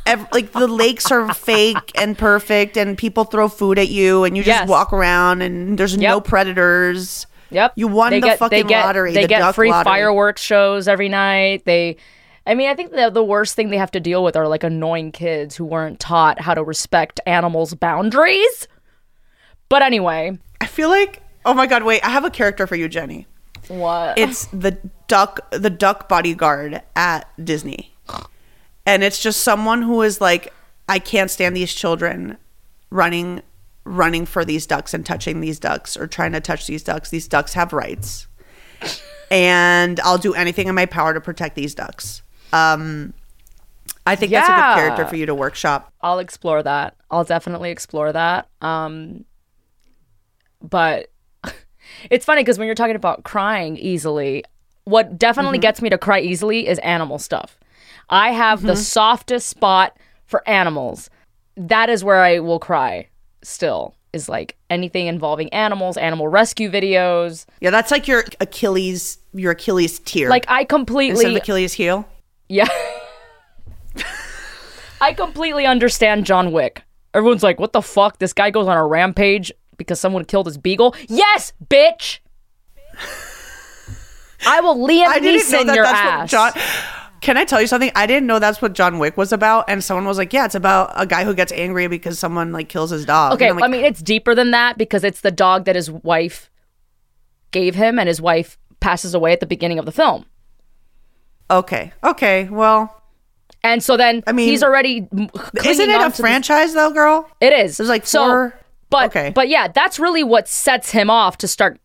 ev- 0.06 0.26
like 0.32 0.52
the 0.52 0.68
lakes 0.68 1.10
are 1.10 1.34
fake 1.34 1.90
and 1.96 2.16
perfect, 2.16 2.76
and 2.76 2.96
people 2.96 3.24
throw 3.24 3.48
food 3.48 3.78
at 3.80 3.88
you, 3.88 4.22
and 4.24 4.36
you 4.36 4.44
just 4.44 4.60
Yes. 4.60 4.68
walk 4.68 4.92
around, 4.92 5.42
and 5.42 5.76
there's 5.76 5.96
no 5.98 6.20
predators. 6.20 7.26
Yep. 7.50 7.72
You 7.76 7.88
won 7.88 8.10
they 8.12 8.20
the 8.20 8.28
get, 8.28 8.38
fucking 8.38 8.56
they 8.62 8.68
get, 8.68 8.84
lottery. 8.86 9.12
They 9.12 9.22
the 9.22 9.28
get 9.28 9.54
free 9.54 9.70
lottery. 9.70 9.90
fireworks 9.90 10.40
shows 10.40 10.88
every 10.88 11.08
night. 11.08 11.64
They, 11.64 11.96
I 12.46 12.54
mean, 12.54 12.68
I 12.68 12.74
think 12.74 12.90
the 12.92 13.10
the 13.10 13.22
worst 13.24 13.54
thing 13.54 13.70
they 13.70 13.76
have 13.76 13.92
to 13.92 14.00
deal 14.00 14.24
with 14.24 14.36
are 14.36 14.48
like 14.48 14.64
annoying 14.64 15.12
kids 15.12 15.54
who 15.56 15.64
weren't 15.64 16.00
taught 16.00 16.40
how 16.40 16.54
to 16.54 16.64
respect 16.64 17.20
animals' 17.26 17.74
boundaries. 17.74 18.66
But 19.68 19.82
anyway, 19.82 20.38
I 20.60 20.66
feel 20.66 20.88
like, 20.88 21.22
oh 21.44 21.54
my 21.54 21.66
god, 21.66 21.84
wait, 21.84 22.04
I 22.04 22.10
have 22.10 22.24
a 22.24 22.30
character 22.30 22.66
for 22.66 22.76
you, 22.76 22.88
Jenny. 22.88 23.26
what? 23.68 24.18
It's 24.18 24.46
the 24.46 24.76
duck, 25.08 25.50
the 25.50 25.70
duck 25.70 26.08
bodyguard 26.08 26.82
at 26.96 27.28
Disney, 27.42 27.94
and 28.84 29.04
it's 29.04 29.22
just 29.22 29.42
someone 29.42 29.82
who 29.82 30.02
is 30.02 30.20
like, 30.20 30.52
I 30.88 30.98
can't 30.98 31.30
stand 31.30 31.56
these 31.56 31.72
children 31.72 32.36
running, 32.90 33.40
running 33.84 34.26
for 34.26 34.44
these 34.44 34.66
ducks 34.66 34.92
and 34.92 35.06
touching 35.06 35.40
these 35.40 35.58
ducks 35.60 35.96
or 35.96 36.06
trying 36.08 36.32
to 36.32 36.40
touch 36.40 36.66
these 36.66 36.82
ducks. 36.82 37.10
These 37.10 37.28
ducks 37.28 37.54
have 37.54 37.72
rights, 37.72 38.26
and 39.30 40.00
I'll 40.00 40.18
do 40.18 40.34
anything 40.34 40.66
in 40.66 40.74
my 40.74 40.86
power 40.86 41.14
to 41.14 41.20
protect 41.20 41.54
these 41.54 41.74
ducks. 41.74 42.22
Um, 42.52 43.12
I 44.06 44.16
think 44.16 44.32
that's 44.32 44.48
a 44.48 44.52
good 44.52 44.74
character 44.74 45.06
for 45.06 45.16
you 45.16 45.26
to 45.26 45.34
workshop. 45.34 45.92
I'll 46.00 46.18
explore 46.18 46.62
that. 46.62 46.96
I'll 47.10 47.24
definitely 47.24 47.70
explore 47.70 48.12
that. 48.12 48.48
Um, 48.60 49.24
but 50.60 51.08
it's 52.10 52.24
funny 52.24 52.42
because 52.42 52.58
when 52.58 52.66
you're 52.66 52.74
talking 52.74 52.96
about 52.96 53.24
crying 53.24 53.76
easily, 53.76 54.44
what 54.84 55.18
definitely 55.18 55.58
Mm-hmm. 55.58 55.62
gets 55.62 55.82
me 55.82 55.90
to 55.90 55.98
cry 55.98 56.20
easily 56.20 56.66
is 56.68 56.78
animal 56.80 57.18
stuff. 57.18 57.58
I 58.10 58.32
have 58.32 58.62
the 58.62 58.72
Mm-hmm. 58.72 58.80
softest 58.82 59.48
spot 59.48 59.96
for 60.26 60.46
animals. 60.48 61.08
That 61.56 61.88
is 61.88 62.02
where 62.02 62.22
I 62.22 62.38
will 62.40 62.58
cry 62.58 63.08
still, 63.42 63.94
is 64.12 64.28
like 64.28 64.56
anything 64.70 65.06
involving 65.06 65.48
animals, 65.52 65.96
animal 65.96 66.28
rescue 66.28 66.70
videos. 66.70 67.46
Yeah, 67.60 67.70
that's 67.70 67.90
like 67.90 68.08
your 68.08 68.24
Achilles, 68.40 69.18
your 69.34 69.52
Achilles 69.52 69.98
tear. 70.00 70.28
Like 70.28 70.44
I 70.48 70.64
completely 70.64 71.36
Achilles 71.36 71.74
heel. 71.74 72.06
Yeah. 72.52 72.68
I 75.00 75.14
completely 75.14 75.64
understand 75.64 76.26
John 76.26 76.52
Wick. 76.52 76.82
Everyone's 77.14 77.42
like, 77.42 77.58
what 77.58 77.72
the 77.72 77.80
fuck? 77.80 78.18
This 78.18 78.34
guy 78.34 78.50
goes 78.50 78.68
on 78.68 78.76
a 78.76 78.86
rampage 78.86 79.50
because 79.78 79.98
someone 79.98 80.26
killed 80.26 80.44
his 80.44 80.58
beagle? 80.58 80.94
Yes, 81.08 81.54
bitch! 81.66 82.18
I 84.46 84.60
will 84.60 84.76
Liam 84.86 85.06
I 85.08 85.18
didn't 85.18 85.50
know 85.50 85.62
Neeson 85.62 85.66
that 85.66 85.74
your 85.74 85.84
that's 85.84 85.98
ass. 85.98 86.32
what 86.32 86.54
John. 86.54 86.62
Can 87.22 87.38
I 87.38 87.44
tell 87.46 87.60
you 87.60 87.66
something? 87.66 87.90
I 87.94 88.04
didn't 88.04 88.26
know 88.26 88.38
that's 88.38 88.60
what 88.60 88.74
John 88.74 88.98
Wick 88.98 89.16
was 89.16 89.32
about, 89.32 89.64
and 89.68 89.82
someone 89.82 90.04
was 90.04 90.18
like, 90.18 90.32
"Yeah, 90.32 90.44
it's 90.44 90.54
about 90.54 90.92
a 90.94 91.06
guy 91.06 91.24
who 91.24 91.34
gets 91.34 91.52
angry 91.52 91.86
because 91.86 92.18
someone 92.18 92.52
like 92.52 92.68
kills 92.68 92.90
his 92.90 93.06
dog." 93.06 93.32
Okay, 93.34 93.52
like, 93.52 93.64
I 93.64 93.68
mean 93.68 93.84
it's 93.84 94.02
deeper 94.02 94.34
than 94.34 94.50
that 94.50 94.76
because 94.76 95.04
it's 95.04 95.20
the 95.22 95.30
dog 95.30 95.64
that 95.64 95.76
his 95.76 95.90
wife 95.90 96.50
gave 97.50 97.76
him, 97.76 97.98
and 97.98 98.08
his 98.08 98.20
wife 98.20 98.58
passes 98.80 99.14
away 99.14 99.32
at 99.32 99.40
the 99.40 99.46
beginning 99.46 99.78
of 99.78 99.86
the 99.86 99.92
film. 99.92 100.26
Okay, 101.50 101.92
okay, 102.02 102.48
well, 102.50 103.02
And 103.64 103.82
so 103.82 103.96
then 103.96 104.22
I 104.26 104.32
mean, 104.32 104.48
he's 104.48 104.62
already 104.62 105.08
isn't 105.64 105.90
it 105.90 106.00
a 106.00 106.10
franchise 106.10 106.74
though, 106.74 106.90
girl? 106.92 107.28
It 107.40 107.52
is. 107.52 107.76
There's 107.76 107.88
like 107.88 108.06
So- 108.06 108.24
four. 108.26 108.58
But 108.90 109.06
okay, 109.06 109.30
but 109.30 109.48
yeah, 109.48 109.68
that's 109.68 109.98
really 109.98 110.22
what 110.22 110.46
sets 110.48 110.90
him 110.90 111.08
off 111.08 111.38
to 111.38 111.48
start 111.48 111.80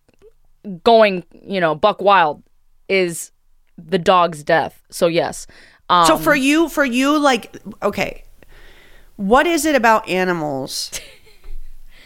going, 0.84 1.24
you 1.32 1.62
know, 1.62 1.74
buck 1.74 2.02
wild 2.02 2.44
is 2.90 3.32
the 3.78 3.98
dog's 3.98 4.44
death. 4.44 4.82
So 4.90 5.08
yes. 5.08 5.48
Um, 5.90 6.06
so 6.06 6.18
for 6.18 6.36
you, 6.36 6.68
for 6.68 6.84
you, 6.84 7.18
like, 7.18 7.56
okay, 7.82 8.26
what 9.16 9.48
is 9.48 9.66
it 9.66 9.74
about 9.74 10.10
animals? 10.10 10.92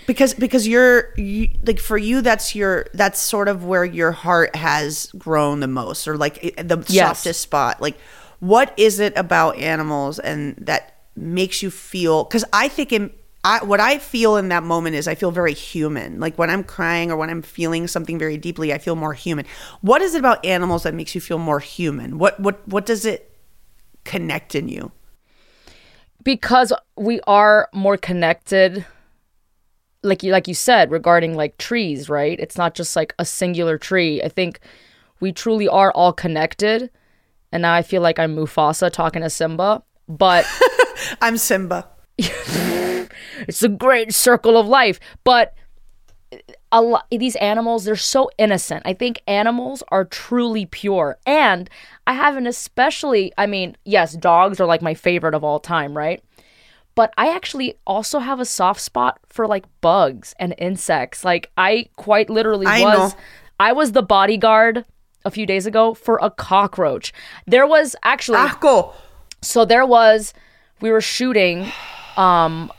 Because 0.07 0.33
because 0.33 0.67
you're 0.67 1.13
you, 1.15 1.49
like 1.65 1.79
for 1.79 1.97
you 1.97 2.21
that's 2.21 2.55
your 2.55 2.87
that's 2.93 3.19
sort 3.19 3.47
of 3.47 3.63
where 3.63 3.85
your 3.85 4.11
heart 4.11 4.55
has 4.55 5.11
grown 5.17 5.59
the 5.59 5.67
most 5.67 6.07
or 6.07 6.17
like 6.17 6.41
the 6.57 6.83
Yes. 6.89 7.19
softest 7.19 7.41
spot. 7.41 7.81
Like 7.81 7.97
what 8.39 8.73
is 8.77 8.99
it 8.99 9.15
about 9.15 9.57
animals 9.57 10.19
and 10.19 10.55
that 10.57 11.03
makes 11.15 11.61
you 11.61 11.69
feel 11.71 12.25
cuz 12.25 12.43
I 12.51 12.67
think 12.67 12.91
in 12.91 13.11
I, 13.43 13.63
what 13.63 13.79
I 13.79 13.97
feel 13.97 14.37
in 14.37 14.49
that 14.49 14.61
moment 14.63 14.95
is 14.95 15.07
I 15.07 15.15
feel 15.15 15.31
very 15.31 15.53
human. 15.53 16.19
Like 16.19 16.37
when 16.37 16.51
I'm 16.51 16.63
crying 16.63 17.11
or 17.11 17.17
when 17.17 17.29
I'm 17.31 17.41
feeling 17.41 17.87
something 17.87 18.19
very 18.19 18.37
deeply, 18.37 18.71
I 18.71 18.77
feel 18.77 18.95
more 18.95 19.13
human. 19.13 19.45
What 19.81 20.03
is 20.03 20.13
it 20.13 20.19
about 20.19 20.45
animals 20.45 20.83
that 20.83 20.93
makes 20.93 21.15
you 21.15 21.21
feel 21.21 21.39
more 21.39 21.59
human? 21.59 22.19
What 22.19 22.39
what 22.39 22.67
what 22.67 22.85
does 22.85 23.05
it 23.05 23.35
connect 24.03 24.55
in 24.55 24.67
you? 24.67 24.91
because 26.23 26.71
we 26.95 27.19
are 27.25 27.67
more 27.73 27.97
connected 27.97 28.85
like 30.03 30.23
you 30.23 30.31
like 30.31 30.47
you 30.47 30.53
said 30.53 30.91
regarding 30.91 31.35
like 31.35 31.57
trees, 31.57 32.09
right? 32.09 32.39
It's 32.39 32.57
not 32.57 32.73
just 32.73 32.95
like 32.95 33.13
a 33.19 33.25
singular 33.25 33.77
tree. 33.77 34.21
I 34.21 34.29
think 34.29 34.59
we 35.19 35.31
truly 35.31 35.67
are 35.67 35.91
all 35.91 36.13
connected. 36.13 36.89
And 37.51 37.61
now 37.61 37.73
I 37.73 37.81
feel 37.81 38.01
like 38.01 38.17
I'm 38.17 38.35
Mufasa 38.35 38.91
talking 38.91 39.21
to 39.21 39.29
Simba, 39.29 39.83
but 40.07 40.45
I'm 41.21 41.37
Simba. 41.37 41.87
it's 42.17 43.63
a 43.63 43.69
great 43.69 44.13
circle 44.13 44.57
of 44.57 44.67
life. 44.67 44.99
But 45.23 45.53
a 46.71 46.81
lot, 46.81 47.05
these 47.11 47.35
animals, 47.37 47.83
they're 47.83 47.95
so 47.95 48.29
innocent. 48.37 48.83
I 48.85 48.93
think 48.93 49.21
animals 49.27 49.83
are 49.89 50.05
truly 50.05 50.65
pure. 50.65 51.17
And 51.25 51.69
I 52.07 52.13
have 52.13 52.37
an 52.37 52.47
especially, 52.47 53.33
I 53.37 53.45
mean, 53.45 53.75
yes, 53.83 54.13
dogs 54.13 54.59
are 54.59 54.65
like 54.65 54.81
my 54.81 54.93
favorite 54.93 55.35
of 55.35 55.43
all 55.43 55.59
time, 55.59 55.95
right? 55.95 56.23
But 56.95 57.13
I 57.17 57.33
actually 57.33 57.75
also 57.87 58.19
have 58.19 58.39
a 58.39 58.45
soft 58.45 58.81
spot 58.81 59.19
for 59.27 59.47
like 59.47 59.65
bugs 59.81 60.35
and 60.39 60.53
insects. 60.57 61.23
Like 61.23 61.49
I 61.57 61.87
quite 61.95 62.29
literally 62.29 62.67
I 62.67 62.83
was 62.83 63.13
know. 63.13 63.19
I 63.59 63.71
was 63.73 63.91
the 63.93 64.03
bodyguard 64.03 64.85
a 65.23 65.31
few 65.31 65.45
days 65.45 65.65
ago 65.65 65.93
for 65.93 66.19
a 66.21 66.29
cockroach. 66.29 67.13
There 67.47 67.67
was 67.67 67.95
actually 68.03 68.39
Asco. 68.39 68.93
so 69.41 69.65
there 69.65 69.85
was 69.85 70.33
we 70.81 70.91
were 70.91 71.01
shooting 71.01 71.71
um 72.17 72.71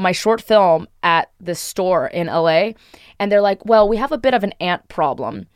my 0.00 0.12
short 0.12 0.40
film 0.40 0.88
at 1.02 1.30
this 1.38 1.60
store 1.60 2.06
in 2.06 2.28
LA 2.28 2.72
and 3.18 3.30
they're 3.30 3.42
like, 3.42 3.64
"Well, 3.66 3.86
we 3.88 3.98
have 3.98 4.12
a 4.12 4.18
bit 4.18 4.32
of 4.32 4.42
an 4.42 4.54
ant 4.58 4.88
problem." 4.88 5.46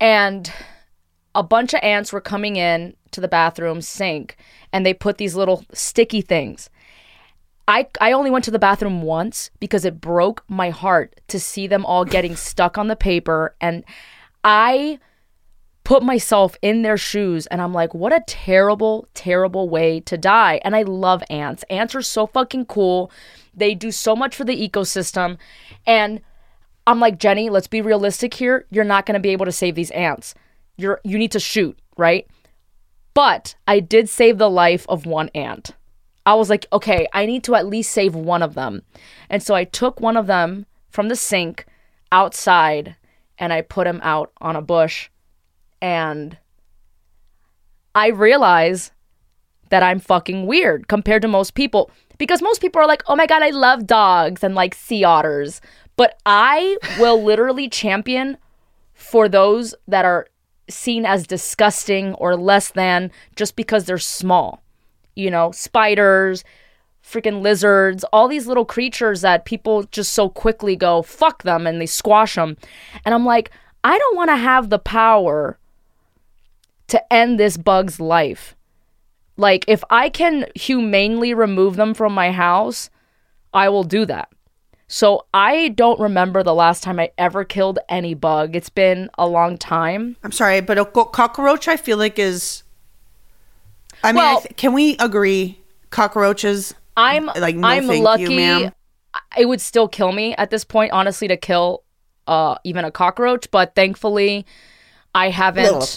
And 0.00 0.50
a 1.34 1.42
bunch 1.42 1.74
of 1.74 1.80
ants 1.82 2.12
were 2.12 2.20
coming 2.20 2.56
in 2.56 2.94
to 3.10 3.20
the 3.20 3.28
bathroom 3.28 3.82
sink 3.82 4.36
and 4.72 4.86
they 4.86 4.94
put 4.94 5.18
these 5.18 5.34
little 5.34 5.64
sticky 5.72 6.22
things. 6.22 6.70
I 7.70 7.86
I 8.00 8.12
only 8.12 8.30
went 8.30 8.44
to 8.46 8.50
the 8.50 8.58
bathroom 8.58 9.02
once 9.02 9.50
because 9.60 9.84
it 9.84 10.00
broke 10.00 10.44
my 10.48 10.70
heart 10.70 11.20
to 11.28 11.38
see 11.38 11.68
them 11.68 11.86
all 11.86 12.04
getting 12.04 12.34
stuck 12.34 12.76
on 12.76 12.88
the 12.88 12.96
paper 12.96 13.54
and 13.60 13.84
I 14.42 14.98
put 15.84 16.02
myself 16.02 16.56
in 16.62 16.82
their 16.82 16.96
shoes 16.96 17.46
and 17.46 17.62
I'm 17.62 17.72
like, 17.72 17.94
what 17.94 18.12
a 18.12 18.22
terrible, 18.26 19.08
terrible 19.14 19.68
way 19.68 20.00
to 20.00 20.18
die. 20.18 20.60
And 20.64 20.74
I 20.74 20.82
love 20.82 21.22
ants. 21.30 21.64
Ants 21.70 21.94
are 21.94 22.02
so 22.02 22.26
fucking 22.26 22.66
cool. 22.66 23.10
They 23.54 23.74
do 23.74 23.90
so 23.90 24.14
much 24.14 24.36
for 24.36 24.44
the 24.44 24.68
ecosystem. 24.68 25.38
And 25.86 26.20
I'm 26.86 27.00
like, 27.00 27.18
Jenny, 27.18 27.50
let's 27.50 27.66
be 27.66 27.80
realistic 27.82 28.34
here. 28.34 28.66
You're 28.70 28.84
not 28.84 29.06
going 29.06 29.14
to 29.14 29.20
be 29.20 29.30
able 29.30 29.46
to 29.46 29.52
save 29.52 29.74
these 29.74 29.90
ants. 29.92 30.34
You're 30.76 31.00
you 31.04 31.18
need 31.18 31.32
to 31.32 31.40
shoot, 31.40 31.78
right? 31.96 32.26
But 33.14 33.54
I 33.66 33.80
did 33.80 34.08
save 34.08 34.38
the 34.38 34.50
life 34.50 34.86
of 34.88 35.06
one 35.06 35.28
ant. 35.34 35.74
I 36.26 36.34
was 36.34 36.50
like, 36.50 36.66
okay, 36.72 37.06
I 37.12 37.26
need 37.26 37.44
to 37.44 37.54
at 37.54 37.66
least 37.66 37.92
save 37.92 38.14
one 38.14 38.42
of 38.42 38.54
them. 38.54 38.82
And 39.28 39.42
so 39.42 39.54
I 39.54 39.64
took 39.64 40.00
one 40.00 40.16
of 40.16 40.26
them 40.26 40.66
from 40.90 41.08
the 41.08 41.16
sink 41.16 41.66
outside 42.12 42.96
and 43.38 43.52
I 43.52 43.62
put 43.62 43.86
him 43.86 44.00
out 44.02 44.32
on 44.40 44.56
a 44.56 44.62
bush 44.62 45.08
and 45.80 46.36
I 47.94 48.08
realize 48.08 48.92
that 49.70 49.82
I'm 49.82 49.98
fucking 50.00 50.46
weird 50.46 50.88
compared 50.88 51.22
to 51.22 51.28
most 51.28 51.54
people 51.54 51.90
because 52.18 52.42
most 52.42 52.60
people 52.60 52.80
are 52.82 52.86
like, 52.86 53.02
"Oh 53.06 53.16
my 53.16 53.26
god, 53.26 53.42
I 53.42 53.50
love 53.50 53.86
dogs 53.86 54.44
and 54.44 54.54
like 54.54 54.74
sea 54.74 55.04
otters." 55.04 55.60
But 55.96 56.18
I 56.26 56.76
will 56.98 57.22
literally 57.30 57.68
champion 57.68 58.36
for 58.92 59.28
those 59.28 59.74
that 59.88 60.04
are 60.04 60.26
seen 60.68 61.04
as 61.04 61.26
disgusting 61.26 62.14
or 62.14 62.36
less 62.36 62.70
than 62.70 63.10
just 63.36 63.56
because 63.56 63.84
they're 63.84 63.98
small. 63.98 64.62
You 65.14 65.30
know, 65.30 65.50
spiders, 65.50 66.44
freaking 67.04 67.42
lizards, 67.42 68.04
all 68.12 68.28
these 68.28 68.46
little 68.46 68.64
creatures 68.64 69.22
that 69.22 69.44
people 69.44 69.84
just 69.84 70.12
so 70.12 70.28
quickly 70.28 70.76
go, 70.76 71.02
fuck 71.02 71.42
them, 71.42 71.66
and 71.66 71.80
they 71.80 71.86
squash 71.86 72.34
them. 72.34 72.56
And 73.04 73.14
I'm 73.14 73.24
like, 73.24 73.50
I 73.82 73.98
don't 73.98 74.16
want 74.16 74.30
to 74.30 74.36
have 74.36 74.68
the 74.68 74.78
power 74.78 75.58
to 76.88 77.12
end 77.12 77.38
this 77.38 77.56
bug's 77.56 78.00
life. 78.00 78.54
Like, 79.36 79.64
if 79.66 79.82
I 79.90 80.10
can 80.10 80.46
humanely 80.54 81.32
remove 81.32 81.76
them 81.76 81.94
from 81.94 82.12
my 82.12 82.30
house, 82.30 82.90
I 83.54 83.68
will 83.68 83.84
do 83.84 84.04
that. 84.06 84.28
So 84.86 85.24
I 85.32 85.68
don't 85.68 86.00
remember 86.00 86.42
the 86.42 86.52
last 86.52 86.82
time 86.82 86.98
I 86.98 87.12
ever 87.16 87.44
killed 87.44 87.78
any 87.88 88.12
bug. 88.14 88.56
It's 88.56 88.68
been 88.68 89.08
a 89.16 89.26
long 89.26 89.56
time. 89.56 90.16
I'm 90.24 90.32
sorry, 90.32 90.60
but 90.60 90.78
a 90.78 90.84
cockroach, 90.84 91.68
I 91.68 91.76
feel 91.76 91.96
like 91.96 92.18
is. 92.18 92.64
I 94.02 94.12
mean, 94.12 94.22
I 94.22 94.40
th- 94.40 94.56
can 94.56 94.72
we 94.72 94.96
agree? 94.98 95.58
Cockroaches. 95.90 96.74
I'm 96.96 97.26
like. 97.26 97.56
No, 97.56 97.68
I'm 97.68 97.86
thank 97.86 98.04
lucky. 98.04 98.22
you, 98.24 98.30
ma'am. 98.30 98.72
It 99.36 99.46
would 99.46 99.60
still 99.60 99.88
kill 99.88 100.12
me 100.12 100.34
at 100.36 100.50
this 100.50 100.64
point, 100.64 100.92
honestly, 100.92 101.28
to 101.28 101.36
kill 101.36 101.82
uh, 102.26 102.56
even 102.64 102.84
a 102.84 102.90
cockroach. 102.90 103.50
But 103.50 103.74
thankfully, 103.74 104.46
I 105.14 105.30
haven't. 105.30 105.74
Ugh. 105.74 105.88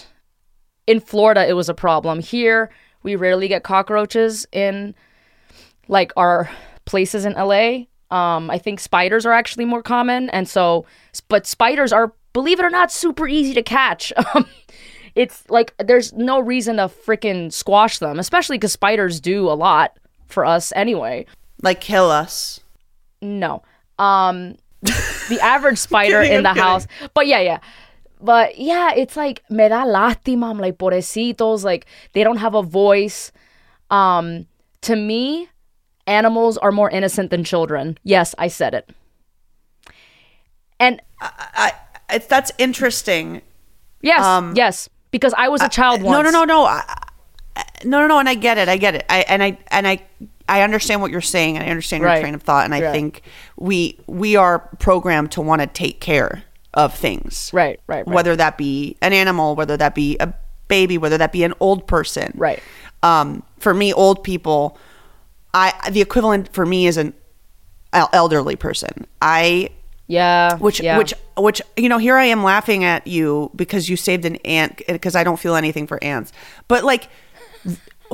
In 0.85 0.99
Florida, 0.99 1.47
it 1.47 1.53
was 1.53 1.69
a 1.69 1.73
problem. 1.73 2.19
Here, 2.19 2.69
we 3.03 3.15
rarely 3.15 3.47
get 3.47 3.63
cockroaches 3.63 4.45
in 4.51 4.93
like 5.87 6.11
our 6.17 6.49
places 6.85 7.25
in 7.25 7.33
LA. 7.33 7.85
Um, 8.11 8.49
I 8.49 8.57
think 8.57 8.79
spiders 8.79 9.25
are 9.25 9.31
actually 9.31 9.65
more 9.65 9.81
common, 9.81 10.29
and 10.29 10.47
so, 10.47 10.85
but 11.29 11.47
spiders 11.47 11.91
are, 11.91 12.13
believe 12.33 12.59
it 12.59 12.65
or 12.65 12.69
not, 12.69 12.91
super 12.91 13.27
easy 13.27 13.53
to 13.53 13.63
catch. 13.63 14.13
It's 15.15 15.43
like 15.49 15.73
there's 15.77 16.13
no 16.13 16.39
reason 16.39 16.77
to 16.77 16.83
freaking 16.87 17.51
squash 17.53 17.99
them, 17.99 18.19
especially 18.19 18.57
because 18.57 18.71
spiders 18.73 19.19
do 19.19 19.47
a 19.49 19.53
lot 19.53 19.97
for 20.27 20.45
us 20.45 20.71
anyway. 20.75 21.25
Like 21.61 21.81
kill 21.81 22.09
us. 22.09 22.59
No. 23.21 23.63
Um 23.99 24.55
the 24.81 25.39
average 25.41 25.77
spider 25.89 26.21
kidding, 26.23 26.37
in 26.37 26.43
the 26.43 26.53
house. 26.53 26.87
But 27.13 27.27
yeah, 27.27 27.39
yeah. 27.39 27.59
But 28.19 28.57
yeah, 28.57 28.93
it's 28.95 29.15
like 29.15 29.43
me 29.49 29.67
da 29.69 29.85
lástima. 29.85 30.49
I'm 30.49 30.57
like 30.59 30.77
pobrecitos, 30.77 31.63
like 31.63 31.85
they 32.13 32.23
don't 32.23 32.37
have 32.37 32.55
a 32.55 32.63
voice. 32.63 33.31
Um 33.91 34.47
to 34.81 34.95
me, 34.95 35.47
animals 36.07 36.57
are 36.57 36.71
more 36.71 36.89
innocent 36.89 37.29
than 37.29 37.43
children. 37.43 37.97
Yes, 38.03 38.33
I 38.37 38.47
said 38.47 38.73
it. 38.73 38.89
And 40.79 41.01
I. 41.21 41.73
It's 42.09 42.27
that's 42.27 42.51
interesting. 42.57 43.41
yes, 44.01 44.21
Um, 44.21 44.53
yes, 44.55 44.87
because 45.13 45.33
I 45.37 45.47
was 45.47 45.61
a 45.61 45.69
child 45.69 46.01
once. 46.01 46.11
No, 46.11 46.29
no, 46.29 46.43
no, 46.43 46.43
no. 46.43 46.65
I, 46.65 46.83
no, 47.85 47.99
no, 48.01 48.07
no. 48.07 48.19
And 48.19 48.27
I 48.27 48.33
get 48.35 48.57
it. 48.57 48.67
I 48.67 48.75
get 48.75 48.95
it. 48.95 49.05
I 49.09 49.19
and 49.29 49.41
I 49.41 49.57
and 49.69 49.87
I 49.87 50.01
I 50.49 50.63
understand 50.63 51.01
what 51.01 51.11
you're 51.11 51.21
saying. 51.21 51.55
And 51.55 51.65
I 51.65 51.69
understand 51.69 52.01
your 52.01 52.09
Right. 52.09 52.19
train 52.19 52.35
of 52.35 52.41
thought. 52.41 52.65
And 52.65 52.73
I 52.75 52.81
Right. 52.81 52.91
think 52.91 53.21
we 53.55 53.97
we 54.07 54.35
are 54.35 54.59
programmed 54.79 55.31
to 55.33 55.41
want 55.41 55.61
to 55.61 55.67
take 55.67 56.01
care 56.01 56.43
of 56.73 56.93
things. 56.95 57.51
Right, 57.53 57.79
right, 57.87 58.05
right. 58.05 58.13
Whether 58.13 58.35
that 58.35 58.57
be 58.57 58.97
an 59.01 59.13
animal, 59.13 59.55
whether 59.55 59.77
that 59.77 59.93
be 59.95 60.17
a 60.19 60.33
baby, 60.67 60.97
whether 60.97 61.17
that 61.19 61.31
be 61.31 61.43
an 61.43 61.53
old 61.59 61.87
person. 61.87 62.33
Right. 62.35 62.61
Um, 63.03 63.43
for 63.59 63.73
me, 63.73 63.93
old 63.93 64.23
people, 64.23 64.77
I 65.53 65.73
the 65.91 66.01
equivalent 66.01 66.51
for 66.51 66.65
me 66.65 66.87
is 66.87 66.97
an 66.97 67.13
elderly 67.93 68.55
person. 68.55 69.05
I 69.21 69.69
Yeah. 70.13 70.55
which 70.57 70.79
yeah. 70.79 70.97
which 70.97 71.13
which 71.37 71.61
you 71.75 71.89
know 71.89 71.97
here 71.97 72.15
i 72.15 72.25
am 72.25 72.43
laughing 72.43 72.83
at 72.83 73.07
you 73.07 73.51
because 73.55 73.89
you 73.89 73.97
saved 73.97 74.25
an 74.25 74.35
ant 74.37 74.81
because 74.87 75.15
i 75.15 75.23
don't 75.23 75.39
feel 75.39 75.55
anything 75.55 75.87
for 75.87 76.03
ants 76.03 76.31
but 76.67 76.83
like 76.83 77.09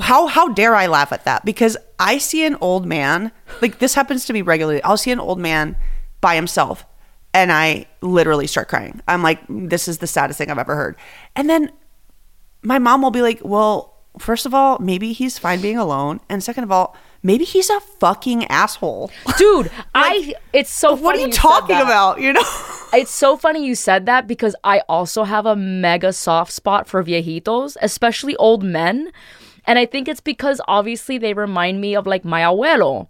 how 0.02 0.28
how 0.28 0.54
dare 0.54 0.76
I 0.76 0.88
laugh 0.88 1.12
at 1.12 1.26
that? 1.26 1.46
Because 1.46 1.78
I 2.00 2.18
see 2.18 2.46
an 2.46 2.56
old 2.62 2.86
man, 2.86 3.32
like 3.62 3.80
this 3.80 3.96
happens 3.96 4.26
to 4.26 4.34
me 4.34 4.42
regularly. 4.42 4.82
I'll 4.84 4.98
see 4.98 5.12
an 5.12 5.20
old 5.20 5.40
man 5.40 5.76
by 6.22 6.36
himself 6.36 6.86
and 7.34 7.52
I 7.52 7.86
literally 8.02 8.48
start 8.48 8.68
crying. 8.68 9.02
I'm 9.08 9.24
like, 9.24 9.40
this 9.50 9.88
is 9.88 10.00
the 10.00 10.08
saddest 10.08 10.38
thing 10.38 10.50
I've 10.50 10.58
ever 10.58 10.76
heard. 10.76 10.96
And 11.36 11.50
then 11.50 11.72
my 12.62 12.80
mom 12.80 13.02
will 13.02 13.12
be 13.12 13.22
like, 13.22 13.40
well, 13.44 13.98
first 14.18 14.46
of 14.46 14.54
all, 14.54 14.80
maybe 14.80 15.14
he's 15.14 15.38
fine 15.38 15.62
being 15.62 15.78
alone. 15.78 16.20
And 16.30 16.44
second 16.44 16.64
of 16.64 16.72
all, 16.72 16.96
maybe 17.24 17.46
he's 17.46 17.70
a 17.70 17.80
fucking 17.80 18.46
asshole. 18.46 19.12
Dude, 19.38 19.72
I 19.96 20.36
it's 20.54 20.70
so 20.70 20.94
what 20.94 21.16
are 21.16 21.20
funny 21.20 21.22
you 21.28 21.32
said 21.32 21.42
talking 21.42 21.78
that. 21.78 21.84
about? 21.84 22.22
You 22.22 22.34
know? 22.34 22.44
It's 22.92 23.12
so 23.12 23.38
funny 23.38 23.64
you 23.68 23.76
said 23.76 24.08
that 24.08 24.26
because 24.26 24.56
I 24.64 24.80
also 24.90 25.24
have 25.24 25.46
a 25.46 25.56
mega 25.56 26.12
soft 26.12 26.52
spot 26.52 26.88
for 26.88 27.04
viejitos, 27.04 27.78
especially 27.84 28.36
old 28.38 28.64
men. 28.64 29.12
And 29.66 29.78
I 29.78 29.86
think 29.86 30.08
it's 30.08 30.22
because 30.22 30.60
obviously 30.68 31.20
they 31.20 31.36
remind 31.36 31.82
me 31.82 31.96
of 31.96 32.08
like 32.08 32.26
my 32.26 32.42
abuelo. 32.42 33.08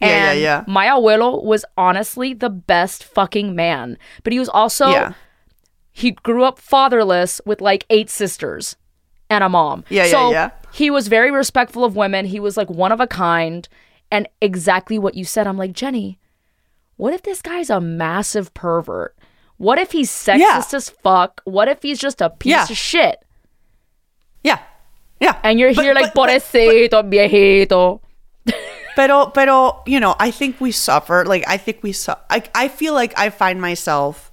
Yeah, 0.00 0.08
yeah, 0.08 0.32
yeah. 0.32 0.64
My 0.68 0.86
abuelo 0.86 1.42
was 1.42 1.64
honestly 1.76 2.32
the 2.32 2.48
best 2.48 3.02
fucking 3.02 3.56
man. 3.56 3.98
But 4.22 4.32
he 4.32 4.38
was 4.38 4.48
also 4.48 4.90
yeah. 4.90 5.14
he 5.90 6.12
grew 6.12 6.44
up 6.44 6.60
fatherless 6.60 7.40
with 7.44 7.60
like 7.60 7.86
eight 7.90 8.10
sisters 8.10 8.76
and 9.30 9.44
a 9.44 9.48
mom. 9.48 9.84
Yeah, 9.88 10.04
yeah, 10.04 10.10
so 10.10 10.30
yeah. 10.30 10.50
He 10.72 10.90
was 10.90 11.08
very 11.08 11.30
respectful 11.30 11.84
of 11.84 11.96
women. 11.96 12.26
He 12.26 12.40
was 12.40 12.56
like 12.56 12.70
one 12.70 12.92
of 12.92 13.00
a 13.00 13.06
kind. 13.06 13.68
And 14.10 14.28
exactly 14.40 14.98
what 14.98 15.14
you 15.14 15.24
said, 15.24 15.46
I'm 15.46 15.56
like, 15.58 15.72
Jenny, 15.72 16.18
what 16.96 17.12
if 17.14 17.22
this 17.22 17.42
guy's 17.42 17.68
a 17.70 17.80
massive 17.80 18.52
pervert? 18.54 19.14
What 19.58 19.78
if 19.78 19.92
he's 19.92 20.10
sexist 20.10 20.38
Yeah. 20.38 20.62
as 20.72 20.88
fuck? 20.88 21.40
What 21.44 21.68
if 21.68 21.82
he's 21.82 21.98
just 21.98 22.20
a 22.20 22.30
piece 22.30 22.50
Yeah. 22.52 22.64
of 22.64 22.76
shit? 22.76 23.18
Yeah. 24.44 24.58
Yeah. 25.20 25.36
And 25.42 25.58
you're 25.58 25.74
But- 25.74 25.84
here 25.84 25.94
like, 25.94 26.14
but- 26.14 26.26
but- 26.28 26.30
pobrecito, 26.30 27.02
viejito. 27.10 28.00
pero 28.96 29.26
pero 29.30 29.82
you 29.86 30.00
know 30.00 30.16
i 30.18 30.28
think 30.30 30.60
we 30.60 30.72
suffer 30.72 31.24
like 31.24 31.44
i 31.46 31.56
think 31.56 31.82
we 31.84 31.92
su- 31.92 32.18
I, 32.30 32.42
I 32.54 32.66
feel 32.66 32.94
like 32.94 33.12
i 33.16 33.30
find 33.30 33.60
myself 33.60 34.27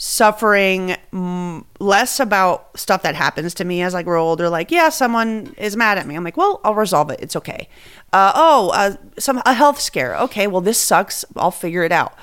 suffering 0.00 0.96
mm, 1.12 1.64
less 1.80 2.20
about 2.20 2.78
stuff 2.78 3.02
that 3.02 3.16
happens 3.16 3.52
to 3.52 3.64
me 3.64 3.82
as 3.82 3.96
i 3.96 4.02
grow 4.02 4.22
older 4.22 4.48
like 4.48 4.70
yeah 4.70 4.88
someone 4.88 5.52
is 5.58 5.76
mad 5.76 5.98
at 5.98 6.06
me. 6.06 6.14
I'm 6.14 6.22
like 6.22 6.36
well 6.36 6.60
i'll 6.62 6.76
resolve 6.76 7.10
it. 7.10 7.18
It's 7.20 7.34
okay. 7.34 7.68
Uh, 8.12 8.32
oh 8.34 8.70
uh, 8.70 8.94
some 9.18 9.42
a 9.44 9.52
health 9.54 9.80
scare. 9.80 10.16
Okay 10.16 10.46
well 10.46 10.60
this 10.60 10.78
sucks. 10.78 11.24
I'll 11.36 11.50
figure 11.50 11.82
it 11.82 11.90
out. 11.90 12.14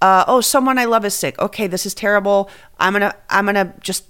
Uh, 0.00 0.24
oh 0.28 0.40
someone 0.40 0.78
i 0.78 0.84
love 0.84 1.04
is 1.04 1.12
sick. 1.12 1.36
Okay 1.40 1.66
this 1.66 1.84
is 1.84 1.92
terrible. 1.92 2.48
I'm 2.78 2.92
gonna 2.92 3.14
i'm 3.28 3.46
gonna 3.46 3.74
just 3.80 4.04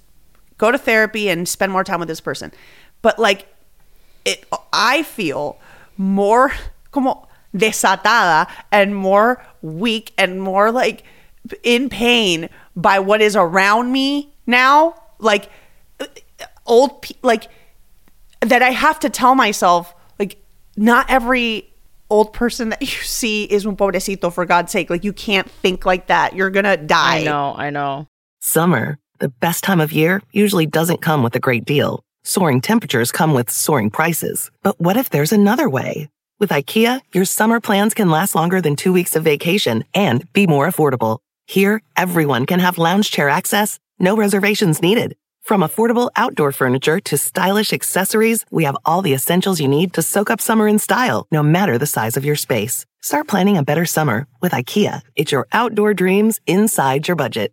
go 0.59 0.71
to 0.71 0.77
therapy 0.77 1.31
and 1.31 1.49
spend 1.49 1.73
more 1.73 1.83
time 1.83 2.01
with 2.01 2.09
this 2.09 2.21
person. 2.21 2.53
But 3.01 3.19
like 3.19 3.47
it, 4.27 4.45
I 4.71 5.03
feel 5.03 5.59
more 5.97 6.53
como 6.91 7.27
desatada 7.57 8.51
and 8.71 8.95
more 8.95 9.43
weak 9.63 10.13
and 10.19 10.43
more 10.43 10.71
like 10.71 11.05
in 11.63 11.89
pain 11.89 12.51
by 12.77 12.99
what 12.99 13.21
is 13.21 13.37
around 13.37 13.93
me 13.93 14.33
now. 14.47 14.95
Like 15.19 15.51
old, 16.67 17.03
pe- 17.03 17.15
like 17.23 17.49
that 18.41 18.63
I 18.63 18.71
have 18.71 19.01
to 19.01 19.11
tell 19.11 19.35
myself, 19.35 19.95
like, 20.19 20.43
not 20.77 21.11
every 21.11 21.73
old 22.11 22.33
person 22.33 22.71
that 22.71 22.81
you 22.81 22.87
see 22.87 23.45
is 23.45 23.67
un 23.67 23.77
pobrecito 23.77 24.33
for 24.33 24.45
God's 24.45 24.73
sake. 24.73 24.91
Like, 24.91 25.05
you 25.05 25.13
can't 25.13 25.51
think 25.51 25.87
like 25.87 26.09
that. 26.09 26.35
You're 26.35 26.51
gonna 26.51 26.77
die. 26.77 27.21
I 27.21 27.25
know, 27.25 27.55
I 27.57 27.71
know. 27.71 28.07
Summer, 28.41 28.99
the 29.21 29.29
best 29.29 29.65
time 29.65 29.81
of 29.81 29.93
year, 29.93 30.23
usually 30.33 30.67
doesn't 30.67 31.01
come 31.01 31.23
with 31.23 31.35
a 31.35 31.41
great 31.41 31.65
deal. 31.65 32.03
Soaring 32.25 32.61
temperatures 32.61 33.13
come 33.13 33.35
with 33.35 33.51
soaring 33.51 33.91
prices. 33.91 34.51
But 34.63 34.81
what 34.81 34.97
if 34.97 35.11
there's 35.11 35.33
another 35.33 35.69
way? 35.69 36.09
With 36.41 36.51
IKEA, 36.51 37.01
your 37.13 37.25
summer 37.25 37.61
plans 37.61 37.95
can 37.95 38.11
last 38.11 38.35
longer 38.35 38.61
than 38.61 38.77
two 38.77 38.93
weeks 38.93 39.15
of 39.15 39.25
vacation 39.25 39.85
and 39.95 40.31
be 40.33 40.47
more 40.47 40.67
affordable. 40.67 41.21
Here, 41.47 41.83
everyone 41.97 42.47
can 42.47 42.61
have 42.61 42.79
lounge 42.79 43.11
chair 43.11 43.29
access, 43.29 43.79
no 43.99 44.17
reservations 44.17 44.81
needed. 44.83 45.17
From 45.43 45.61
affordable 45.61 46.11
outdoor 46.17 46.53
furniture 46.53 47.01
to 47.01 47.19
stylish 47.19 47.73
accessories, 47.73 48.47
we 48.51 48.65
have 48.65 48.79
all 48.85 49.03
the 49.03 49.13
essentials 49.13 49.61
you 49.61 49.69
need 49.69 49.93
to 49.93 50.03
soak 50.03 50.31
up 50.31 50.41
summer 50.41 50.67
in 50.67 50.79
style, 50.79 51.27
no 51.31 51.43
matter 51.43 51.77
the 51.77 51.87
size 51.87 52.17
of 52.17 52.25
your 52.25 52.37
space. 52.37 52.87
Start 53.03 53.29
planning 53.29 53.59
a 53.59 53.63
better 53.63 53.85
summer 53.85 54.27
with 54.41 54.53
IKEA. 54.53 55.03
It's 55.17 55.33
your 55.33 55.47
outdoor 55.53 55.93
dreams 55.93 56.41
inside 56.47 57.07
your 57.09 57.17
budget. 57.17 57.53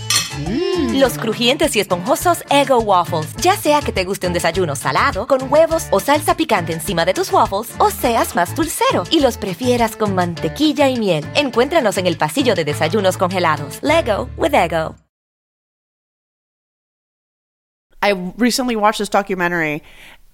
Los 0.93 1.17
crujientes 1.17 1.75
y 1.75 1.79
esponjosos 1.79 2.43
Ego 2.49 2.79
Waffles. 2.79 3.35
Ya 3.37 3.55
sea 3.55 3.81
que 3.81 3.91
te 3.91 4.05
guste 4.05 4.27
un 4.27 4.33
desayuno 4.33 4.75
salado, 4.75 5.27
con 5.27 5.51
huevos 5.51 5.87
o 5.91 5.99
salsa 5.99 6.35
picante 6.35 6.73
encima 6.73 7.05
de 7.05 7.13
tus 7.13 7.31
waffles, 7.31 7.73
o 7.79 7.89
seas 7.91 8.35
más 8.35 8.55
dulcero 8.55 9.03
y 9.11 9.19
los 9.19 9.37
prefieras 9.37 9.95
con 9.95 10.15
mantequilla 10.15 10.87
y 10.89 10.97
miel. 10.97 11.25
Encuéntranos 11.35 11.97
en 11.97 12.07
el 12.07 12.17
pasillo 12.17 12.55
de 12.55 12.65
desayunos 12.65 13.17
congelados. 13.17 13.79
Lego 13.81 14.29
with 14.37 14.53
Ego. 14.53 14.95
I 18.01 18.13
recently 18.37 18.75
watched 18.75 18.97
this 18.97 19.09
documentary. 19.09 19.83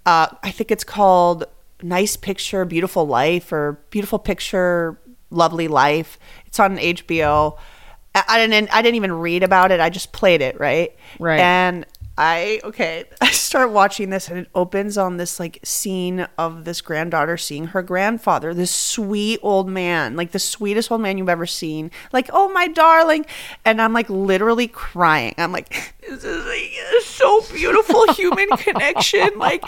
Uh, 0.06 0.28
I 0.42 0.52
think 0.52 0.72
it's 0.72 0.86
called 0.86 1.46
Nice 1.82 2.16
Picture, 2.16 2.66
Beautiful 2.66 3.06
Life 3.06 3.52
or 3.52 3.80
Beautiful 3.90 4.20
Picture, 4.20 4.98
Lovely 5.32 5.68
Life. 5.68 6.18
It's 6.46 6.60
on 6.60 6.78
HBO. 6.78 7.58
I, 8.28 8.48
didn't 8.48 8.74
I 8.74 8.82
didn't 8.82 8.96
even 8.96 9.12
read 9.12 9.44
about 9.44 9.72
it. 9.72 9.80
I 9.80 9.90
just 9.90 10.12
played 10.12 10.42
it, 10.42 10.60
right? 10.60 10.96
Right. 11.20 11.40
And 11.40 11.86
I 12.18 12.60
okay, 12.64 13.06
I 13.22 13.32
start 13.32 13.72
watching 13.72 14.10
this 14.10 14.28
and 14.30 14.40
it 14.40 14.50
opens 14.56 14.98
on 14.98 15.18
this 15.18 15.40
like 15.40 15.60
scene 15.64 16.28
of 16.38 16.66
this 16.66 16.82
granddaughter 16.82 17.38
seeing 17.38 17.68
her 17.68 17.82
grandfather, 17.82 18.54
this 18.54 18.72
sweet 18.72 19.40
old 19.44 19.70
man, 19.70 20.16
like 20.16 20.32
the 20.32 20.40
sweetest 20.40 20.92
old 20.92 21.02
man 21.02 21.18
you've 21.18 21.30
ever 21.30 21.46
seen. 21.46 21.92
Like, 22.12 22.30
oh 22.34 22.50
my 22.50 22.68
darling. 22.68 23.26
And 23.66 23.82
I'm 23.82 23.94
like 23.94 24.10
literally 24.10 24.68
crying. 24.68 25.36
I'm 25.38 25.52
like, 25.52 25.70
this 26.02 26.24
is 26.24 26.46
like 26.46 27.04
so 27.04 27.42
beautiful 27.54 28.12
human 28.14 28.50
connection. 28.58 29.38
Like 29.38 29.64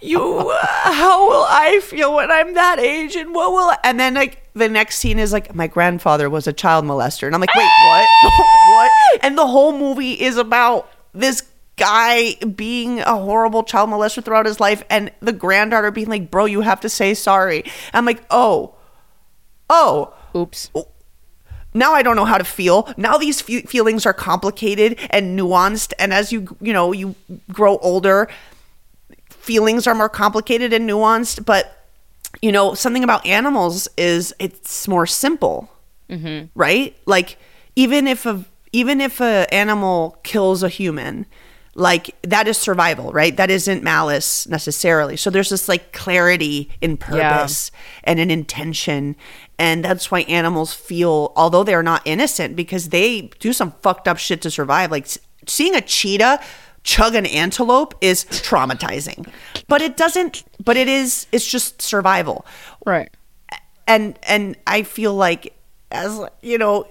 you 0.00 0.50
uh, 0.50 0.66
how 0.92 1.28
will 1.28 1.46
I 1.48 1.80
feel 1.82 2.14
when 2.14 2.30
I'm 2.30 2.54
that 2.54 2.78
age 2.78 3.16
and 3.16 3.34
what 3.34 3.52
will 3.52 3.70
I? 3.70 3.78
and 3.84 3.98
then 3.98 4.14
like 4.14 4.42
the 4.54 4.68
next 4.68 4.98
scene 4.98 5.18
is 5.18 5.32
like 5.32 5.54
my 5.54 5.66
grandfather 5.66 6.28
was 6.28 6.46
a 6.46 6.52
child 6.52 6.84
molester 6.84 7.26
and 7.26 7.34
I'm 7.34 7.40
like 7.40 7.54
wait 7.54 7.70
what 7.86 8.08
what 8.70 8.90
and 9.22 9.36
the 9.36 9.46
whole 9.46 9.76
movie 9.76 10.12
is 10.12 10.36
about 10.36 10.90
this 11.12 11.42
guy 11.76 12.34
being 12.36 13.00
a 13.00 13.16
horrible 13.16 13.62
child 13.62 13.90
molester 13.90 14.24
throughout 14.24 14.46
his 14.46 14.60
life 14.60 14.82
and 14.88 15.12
the 15.20 15.32
granddaughter 15.32 15.90
being 15.90 16.08
like 16.08 16.30
bro 16.30 16.46
you 16.46 16.62
have 16.62 16.80
to 16.80 16.88
say 16.88 17.12
sorry 17.12 17.64
I'm 17.92 18.06
like 18.06 18.22
oh 18.30 18.74
oh 19.68 20.14
Oops. 20.36 20.70
now 21.72 21.92
I 21.92 22.02
don't 22.02 22.16
know 22.16 22.24
how 22.24 22.38
to 22.38 22.44
feel. 22.44 22.92
Now 22.96 23.16
these 23.16 23.40
fe- 23.40 23.62
feelings 23.62 24.04
are 24.04 24.12
complicated 24.12 24.98
and 25.10 25.38
nuanced, 25.38 25.92
and 25.98 26.12
as 26.12 26.32
you 26.32 26.56
you 26.60 26.72
know 26.72 26.92
you 26.92 27.14
grow 27.50 27.78
older, 27.78 28.28
feelings 29.30 29.86
are 29.86 29.94
more 29.94 30.08
complicated 30.08 30.72
and 30.72 30.88
nuanced. 30.88 31.44
But 31.44 31.84
you 32.42 32.52
know 32.52 32.74
something 32.74 33.02
about 33.02 33.24
animals 33.24 33.88
is 33.96 34.34
it's 34.38 34.86
more 34.86 35.06
simple, 35.06 35.70
mm-hmm. 36.10 36.46
right? 36.54 36.94
Like 37.06 37.38
even 37.76 38.06
if 38.06 38.26
a 38.26 38.44
even 38.72 39.00
if 39.00 39.20
a 39.20 39.52
animal 39.52 40.18
kills 40.22 40.62
a 40.62 40.68
human. 40.68 41.26
Like 41.78 42.16
that 42.22 42.48
is 42.48 42.56
survival, 42.56 43.12
right? 43.12 43.36
That 43.36 43.50
isn't 43.50 43.82
malice 43.82 44.48
necessarily. 44.48 45.18
So 45.18 45.28
there's 45.28 45.50
this 45.50 45.68
like 45.68 45.92
clarity 45.92 46.70
in 46.80 46.96
purpose 46.96 47.70
and 48.02 48.18
an 48.18 48.30
intention. 48.30 49.14
And 49.58 49.84
that's 49.84 50.10
why 50.10 50.20
animals 50.22 50.72
feel, 50.72 51.34
although 51.36 51.64
they're 51.64 51.82
not 51.82 52.00
innocent, 52.06 52.56
because 52.56 52.88
they 52.88 53.30
do 53.40 53.52
some 53.52 53.72
fucked 53.82 54.08
up 54.08 54.16
shit 54.16 54.40
to 54.42 54.50
survive. 54.50 54.90
Like 54.90 55.06
seeing 55.46 55.74
a 55.74 55.82
cheetah 55.82 56.40
chug 56.82 57.14
an 57.14 57.26
antelope 57.26 57.94
is 58.00 58.24
traumatizing, 58.24 59.28
but 59.68 59.82
it 59.82 59.98
doesn't, 59.98 60.44
but 60.64 60.78
it 60.78 60.88
is, 60.88 61.26
it's 61.30 61.46
just 61.46 61.82
survival. 61.82 62.46
Right. 62.86 63.10
And, 63.86 64.18
and 64.22 64.56
I 64.66 64.82
feel 64.82 65.14
like, 65.14 65.52
as 65.90 66.18
you 66.40 66.56
know, 66.56 66.88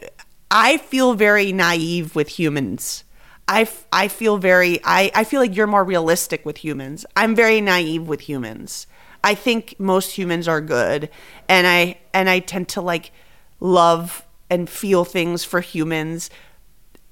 I 0.51 0.77
feel 0.77 1.15
very 1.15 1.51
naive 1.51 2.13
with 2.13 2.27
humans. 2.27 3.04
I, 3.47 3.61
f- 3.61 3.85
I 3.91 4.07
feel 4.07 4.37
very, 4.37 4.79
I, 4.83 5.11
I 5.13 5.23
feel 5.23 5.39
like 5.39 5.55
you're 5.55 5.67
more 5.67 5.83
realistic 5.83 6.45
with 6.45 6.57
humans. 6.57 7.05
I'm 7.15 7.35
very 7.35 7.61
naive 7.61 8.07
with 8.07 8.21
humans. 8.21 8.87
I 9.23 9.35
think 9.35 9.75
most 9.79 10.17
humans 10.17 10.47
are 10.47 10.61
good 10.61 11.09
and 11.49 11.65
I 11.65 11.97
and 12.13 12.29
I 12.29 12.39
tend 12.39 12.69
to 12.69 12.81
like 12.81 13.11
love 13.59 14.23
and 14.49 14.69
feel 14.69 15.03
things 15.03 15.43
for 15.43 15.61
humans. 15.61 16.29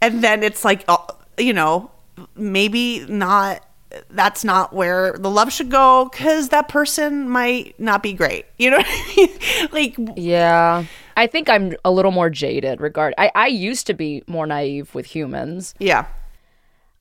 And 0.02 0.24
then 0.24 0.44
it's 0.44 0.64
like 0.64 0.86
uh, 0.88 0.98
you 1.40 1.54
know, 1.54 1.90
maybe 2.36 3.06
not 3.08 3.66
that's 4.10 4.44
not 4.44 4.74
where 4.74 5.14
the 5.20 5.30
love 5.30 5.52
should 5.54 5.70
go 5.70 6.10
because 6.12 6.50
that 6.50 6.68
person 6.68 7.30
might 7.30 7.80
not 7.80 8.02
be 8.04 8.14
great. 8.14 8.46
You 8.58 8.72
know 8.72 8.78
I 8.80 9.14
mean? 9.18 9.70
like, 9.72 10.18
Yeah. 10.18 10.86
I 11.16 11.28
think 11.28 11.48
I'm 11.50 11.76
a 11.86 11.92
little 11.92 12.12
more 12.12 12.30
jaded 12.30 12.82
regard 12.82 13.14
I, 13.20 13.32
I 13.36 13.48
used 13.48 13.86
to 13.88 13.94
be 13.94 14.24
more 14.28 14.46
naive 14.48 14.94
with 14.96 15.06
humans. 15.08 15.74
yeah, 15.80 16.06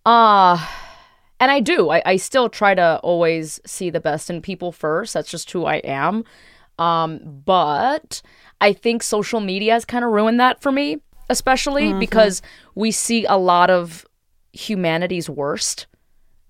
Uh 0.04 0.64
and 1.40 1.50
I 1.50 1.58
do. 1.60 1.90
I, 1.90 2.02
I 2.06 2.16
still 2.16 2.48
try 2.48 2.74
to 2.74 3.00
always 3.02 3.60
see 3.66 3.90
the 3.90 4.00
best 4.00 4.30
in 4.30 4.40
people 4.40 4.70
first. 4.70 5.12
That's 5.14 5.28
just 5.30 5.50
who 5.50 5.64
I 5.64 5.76
am. 5.78 6.24
Um, 6.78 7.18
but 7.44 8.22
I 8.60 8.72
think 8.72 9.02
social 9.02 9.40
media 9.40 9.72
has 9.72 9.84
kind 9.84 10.04
of 10.04 10.12
ruined 10.12 10.38
that 10.38 10.62
for 10.62 10.70
me, 10.70 10.98
especially 11.28 11.88
because 11.98 12.42
we 12.76 12.92
see 12.92 13.24
a 13.24 13.36
lot 13.36 13.70
of 13.70 14.06
humanity's 14.52 15.28
worst 15.28 15.86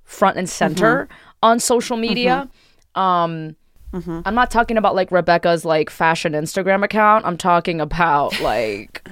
front 0.05 0.36
and 0.36 0.48
center 0.48 1.09
on 1.42 1.59
social 1.59 1.96
media. 1.96 2.48
Um 2.94 3.57
I'm 4.26 4.34
not 4.34 4.50
talking 4.50 4.76
about 4.78 4.94
like 4.94 5.11
Rebecca's 5.11 5.64
like 5.66 5.90
fashion 5.90 6.32
Instagram 6.32 6.82
account. 6.84 7.24
I'm 7.26 7.36
talking 7.36 7.80
about 7.80 8.38
like 8.40 9.07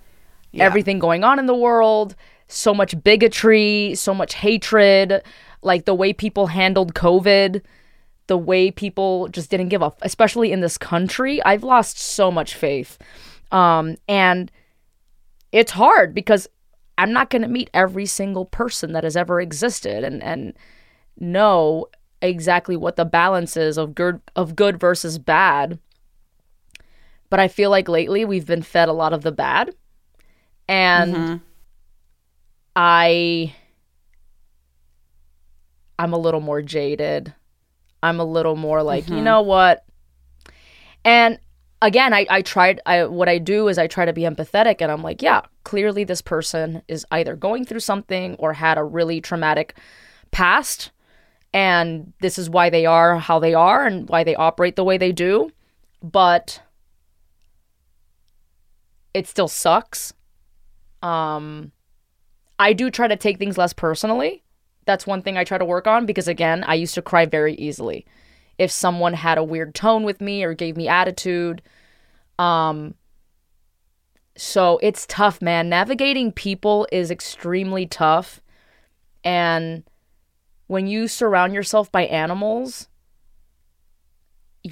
everything 0.64 0.98
going 0.98 1.24
on 1.24 1.38
in 1.38 1.46
the 1.46 1.54
world, 1.54 2.14
so 2.48 2.72
much 2.72 3.02
bigotry, 3.02 3.94
so 3.94 4.14
much 4.14 4.34
hatred, 4.34 5.22
like 5.62 5.84
the 5.84 5.94
way 5.94 6.12
people 6.12 6.48
handled 6.48 6.94
COVID, 6.94 7.62
the 8.26 8.38
way 8.38 8.70
people 8.70 9.28
just 9.28 9.50
didn't 9.50 9.68
give 9.68 9.82
up, 9.82 9.98
especially 10.02 10.52
in 10.52 10.60
this 10.60 10.78
country. 10.78 11.42
I've 11.42 11.64
lost 11.64 11.98
so 11.98 12.30
much 12.30 12.54
faith. 12.54 12.98
Um, 13.52 13.96
and 14.08 14.50
it's 15.52 15.72
hard 15.72 16.14
because 16.14 16.48
I'm 16.98 17.12
not 17.12 17.30
going 17.30 17.42
to 17.42 17.48
meet 17.48 17.70
every 17.74 18.06
single 18.06 18.44
person 18.44 18.92
that 18.92 19.04
has 19.04 19.16
ever 19.16 19.40
existed 19.40 20.04
and, 20.04 20.22
and 20.22 20.54
know 21.18 21.86
exactly 22.22 22.76
what 22.76 22.96
the 22.96 23.04
balance 23.04 23.56
is 23.56 23.76
of 23.76 23.94
good 23.94 24.20
of 24.34 24.56
good 24.56 24.80
versus 24.80 25.18
bad. 25.18 25.78
But 27.28 27.40
I 27.40 27.48
feel 27.48 27.70
like 27.70 27.88
lately 27.88 28.24
we've 28.24 28.46
been 28.46 28.62
fed 28.62 28.88
a 28.88 28.92
lot 28.92 29.12
of 29.12 29.22
the 29.22 29.32
bad. 29.32 29.74
And 30.68 31.40
I 32.76 33.54
I'm 35.98 36.12
a 36.12 36.18
little 36.18 36.40
more 36.40 36.60
jaded. 36.60 37.34
I'm 38.02 38.20
a 38.20 38.24
little 38.24 38.54
more 38.54 38.82
like, 38.82 39.08
you 39.08 39.22
know 39.22 39.40
what? 39.40 39.84
And 41.04 41.38
again, 41.80 42.12
I, 42.12 42.26
I 42.28 42.42
tried 42.42 42.80
I 42.84 43.04
what 43.04 43.28
I 43.30 43.38
do 43.38 43.68
is 43.68 43.78
I 43.78 43.86
try 43.86 44.04
to 44.04 44.12
be 44.12 44.22
empathetic 44.22 44.76
and 44.80 44.92
I'm 44.92 45.02
like, 45.02 45.22
yeah, 45.22 45.40
clearly 45.64 46.04
this 46.04 46.20
person 46.20 46.82
is 46.86 47.06
either 47.10 47.34
going 47.34 47.64
through 47.64 47.80
something 47.80 48.36
or 48.38 48.52
had 48.52 48.76
a 48.76 48.84
really 48.84 49.22
traumatic 49.22 49.76
past 50.30 50.90
and 51.54 52.12
this 52.20 52.38
is 52.38 52.50
why 52.50 52.68
they 52.68 52.84
are 52.84 53.18
how 53.18 53.38
they 53.38 53.54
are 53.54 53.86
and 53.86 54.06
why 54.10 54.22
they 54.22 54.34
operate 54.34 54.76
the 54.76 54.84
way 54.84 54.98
they 54.98 55.12
do. 55.12 55.50
But 56.02 56.60
it 59.14 59.26
still 59.26 59.48
sucks. 59.48 60.12
Um 61.02 61.72
I 62.58 62.72
do 62.72 62.90
try 62.90 63.08
to 63.08 63.16
take 63.16 63.38
things 63.38 63.58
less 63.58 63.72
personally. 63.72 64.42
That's 64.84 65.06
one 65.06 65.22
thing 65.22 65.36
I 65.36 65.44
try 65.44 65.58
to 65.58 65.64
work 65.64 65.86
on 65.86 66.06
because 66.06 66.28
again, 66.28 66.64
I 66.66 66.74
used 66.74 66.94
to 66.94 67.02
cry 67.02 67.26
very 67.26 67.54
easily. 67.54 68.06
If 68.58 68.70
someone 68.70 69.14
had 69.14 69.36
a 69.36 69.44
weird 69.44 69.74
tone 69.74 70.04
with 70.04 70.20
me 70.20 70.42
or 70.44 70.54
gave 70.54 70.76
me 70.76 70.88
attitude, 70.88 71.62
um 72.38 72.94
so 74.38 74.78
it's 74.82 75.06
tough, 75.06 75.40
man. 75.40 75.70
Navigating 75.70 76.30
people 76.30 76.86
is 76.92 77.10
extremely 77.10 77.86
tough. 77.86 78.42
And 79.24 79.82
when 80.66 80.86
you 80.86 81.08
surround 81.08 81.54
yourself 81.54 81.90
by 81.90 82.02
animals, 82.02 82.88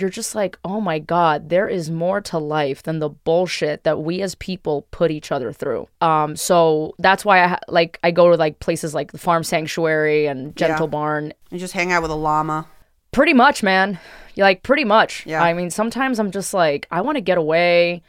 you're 0.00 0.10
just 0.10 0.34
like, 0.34 0.58
oh 0.64 0.80
my 0.80 0.98
God, 0.98 1.48
there 1.48 1.68
is 1.68 1.90
more 1.90 2.20
to 2.22 2.38
life 2.38 2.82
than 2.82 2.98
the 2.98 3.08
bullshit 3.08 3.84
that 3.84 4.00
we 4.02 4.20
as 4.22 4.34
people 4.34 4.86
put 4.90 5.10
each 5.10 5.30
other 5.32 5.52
through. 5.52 5.88
Um, 6.00 6.36
so 6.36 6.94
that's 6.98 7.24
why 7.24 7.44
I 7.44 7.58
like 7.68 7.98
I 8.02 8.10
go 8.10 8.30
to 8.30 8.36
like 8.36 8.58
places 8.60 8.94
like 8.94 9.12
the 9.12 9.18
Farm 9.18 9.44
Sanctuary 9.44 10.26
and 10.26 10.54
Gentle 10.56 10.86
Yeah. 10.86 10.90
Barn. 10.90 11.32
you 11.50 11.58
just 11.58 11.74
hang 11.74 11.92
out 11.92 12.02
with 12.02 12.10
a 12.10 12.16
llama. 12.16 12.66
Pretty 13.12 13.32
much, 13.34 13.62
man. 13.62 13.98
You 14.34 14.42
Like 14.42 14.62
pretty 14.62 14.84
much. 14.84 15.24
Yeah. 15.26 15.42
I 15.42 15.52
mean, 15.54 15.70
sometimes 15.70 16.18
I'm 16.18 16.30
just 16.32 16.52
like, 16.52 16.86
I 16.90 17.00
want 17.00 17.16
to 17.16 17.20
get 17.22 17.38
away. 17.38 18.02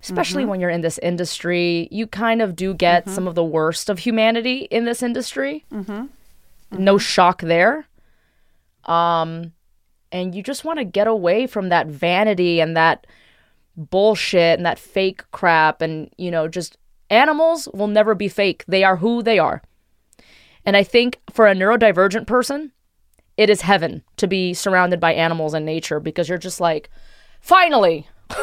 Especially 0.00 0.44
when 0.44 0.58
you're 0.58 0.68
in 0.70 0.80
this 0.80 0.98
industry, 0.98 1.86
you 1.92 2.08
kind 2.08 2.42
of 2.42 2.56
do 2.56 2.74
get 2.74 3.08
some 3.08 3.28
of 3.28 3.36
the 3.36 3.44
worst 3.44 3.88
of 3.88 4.00
humanity 4.00 4.66
in 4.70 4.84
this 4.84 5.00
industry. 5.00 5.64
No 6.72 6.98
shock 6.98 7.40
there. 7.42 7.86
Um, 8.84 9.52
and 10.12 10.34
you 10.34 10.42
just 10.42 10.64
want 10.64 10.78
to 10.78 10.84
get 10.84 11.08
away 11.08 11.46
from 11.46 11.70
that 11.70 11.86
vanity 11.88 12.60
and 12.60 12.76
that 12.76 13.06
bullshit 13.76 14.58
and 14.58 14.66
that 14.66 14.78
fake 14.78 15.24
crap 15.32 15.80
and 15.80 16.12
you 16.18 16.30
know 16.30 16.46
just 16.46 16.76
animals 17.10 17.68
will 17.74 17.88
never 17.88 18.14
be 18.14 18.28
fake. 18.28 18.64
They 18.68 18.84
are 18.84 18.96
who 18.96 19.22
they 19.22 19.38
are. 19.38 19.62
And 20.64 20.76
i 20.76 20.84
think 20.84 21.18
for 21.32 21.48
a 21.48 21.54
neurodivergent 21.54 22.26
person 22.26 22.70
it 23.36 23.50
is 23.50 23.62
heaven 23.62 24.04
to 24.18 24.28
be 24.28 24.54
surrounded 24.54 25.00
by 25.00 25.14
animals 25.14 25.54
and 25.54 25.66
nature 25.66 25.98
because 25.98 26.28
you're 26.28 26.38
just 26.38 26.60
like 26.60 26.88
finally 27.40 28.06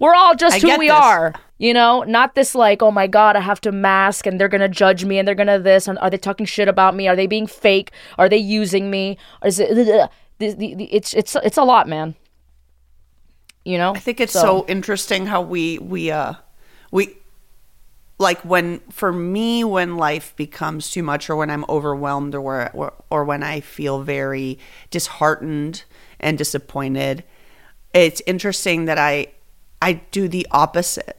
we're 0.00 0.14
all 0.14 0.34
just 0.34 0.56
I 0.56 0.58
who 0.58 0.78
we 0.78 0.88
this. 0.88 0.96
are 0.96 1.34
you 1.56 1.72
know? 1.72 2.02
Not 2.02 2.34
this 2.34 2.54
like 2.54 2.82
oh 2.82 2.90
my 2.90 3.06
god 3.06 3.36
i 3.36 3.40
have 3.40 3.60
to 3.60 3.70
mask 3.72 4.26
and 4.26 4.40
they're 4.40 4.48
gonna 4.48 4.68
judge 4.68 5.04
me 5.04 5.18
and 5.18 5.26
they're 5.26 5.36
gonna 5.36 5.58
this 5.58 5.86
and 5.86 5.98
are 6.00 6.10
they 6.10 6.18
talking 6.18 6.46
shit 6.46 6.68
about 6.68 6.96
me? 6.96 7.06
Are 7.06 7.16
they 7.16 7.28
being 7.28 7.46
fake? 7.46 7.92
Are 8.18 8.28
they 8.28 8.36
using 8.38 8.90
me? 8.90 9.16
Is 9.44 9.60
it 9.60 10.10
the, 10.38 10.54
the, 10.54 10.74
the, 10.74 10.84
it's 10.94 11.14
it's 11.14 11.36
it's 11.36 11.56
a 11.56 11.64
lot 11.64 11.88
man. 11.88 12.14
You 13.64 13.78
know? 13.78 13.94
I 13.94 13.98
think 13.98 14.20
it's 14.20 14.32
so, 14.32 14.66
interesting 14.68 15.26
how 15.26 15.40
we 15.40 15.78
we 15.78 16.10
uh 16.10 16.34
we 16.90 17.16
like 18.18 18.40
when 18.40 18.80
for 18.90 19.12
me 19.12 19.64
when 19.64 19.96
life 19.96 20.36
becomes 20.36 20.90
too 20.90 21.02
much 21.02 21.30
or 21.30 21.36
when 21.36 21.50
I'm 21.50 21.64
overwhelmed 21.68 22.34
or 22.34 22.40
where, 22.40 22.70
or, 22.74 22.92
or 23.10 23.24
when 23.24 23.42
I 23.42 23.60
feel 23.60 24.02
very 24.02 24.58
disheartened 24.90 25.84
and 26.20 26.36
disappointed 26.36 27.24
it's 27.94 28.20
interesting 28.26 28.84
that 28.86 28.98
I 28.98 29.28
I 29.80 29.94
do 30.10 30.28
the 30.28 30.46
opposite. 30.50 31.16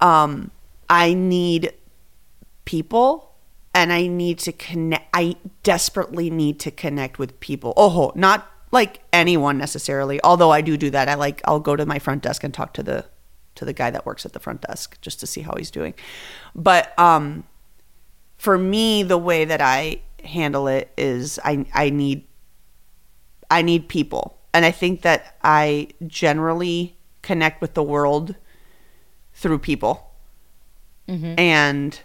Um 0.00 0.52
I 0.88 1.12
need 1.14 1.72
people 2.64 3.35
and 3.76 3.92
I 3.92 4.06
need 4.06 4.38
to 4.40 4.52
connect 4.52 5.06
I 5.12 5.36
desperately 5.62 6.30
need 6.30 6.58
to 6.60 6.70
connect 6.70 7.18
with 7.18 7.38
people. 7.40 7.74
Oh, 7.76 8.10
not 8.14 8.50
like 8.72 9.02
anyone 9.12 9.58
necessarily, 9.58 10.18
although 10.24 10.50
I 10.50 10.62
do 10.62 10.76
do 10.76 10.90
that. 10.90 11.08
I 11.08 11.14
like 11.14 11.42
I'll 11.44 11.60
go 11.60 11.76
to 11.76 11.86
my 11.86 11.98
front 11.98 12.22
desk 12.22 12.42
and 12.42 12.52
talk 12.52 12.72
to 12.74 12.82
the 12.82 13.04
to 13.56 13.64
the 13.64 13.74
guy 13.74 13.90
that 13.90 14.04
works 14.06 14.24
at 14.26 14.32
the 14.32 14.40
front 14.40 14.62
desk 14.62 14.98
just 15.02 15.20
to 15.20 15.26
see 15.26 15.42
how 15.42 15.54
he's 15.56 15.70
doing. 15.70 15.92
But 16.54 16.98
um 16.98 17.44
for 18.38 18.56
me 18.56 19.02
the 19.02 19.18
way 19.18 19.44
that 19.44 19.60
I 19.60 20.00
handle 20.24 20.66
it 20.68 20.90
is 20.96 21.38
I 21.44 21.66
I 21.74 21.90
need 21.90 22.26
I 23.50 23.60
need 23.60 23.88
people. 23.88 24.38
And 24.54 24.64
I 24.64 24.70
think 24.70 25.02
that 25.02 25.36
I 25.44 25.88
generally 26.06 26.96
connect 27.20 27.60
with 27.60 27.74
the 27.74 27.82
world 27.82 28.36
through 29.34 29.58
people. 29.58 30.14
And 31.38 32.00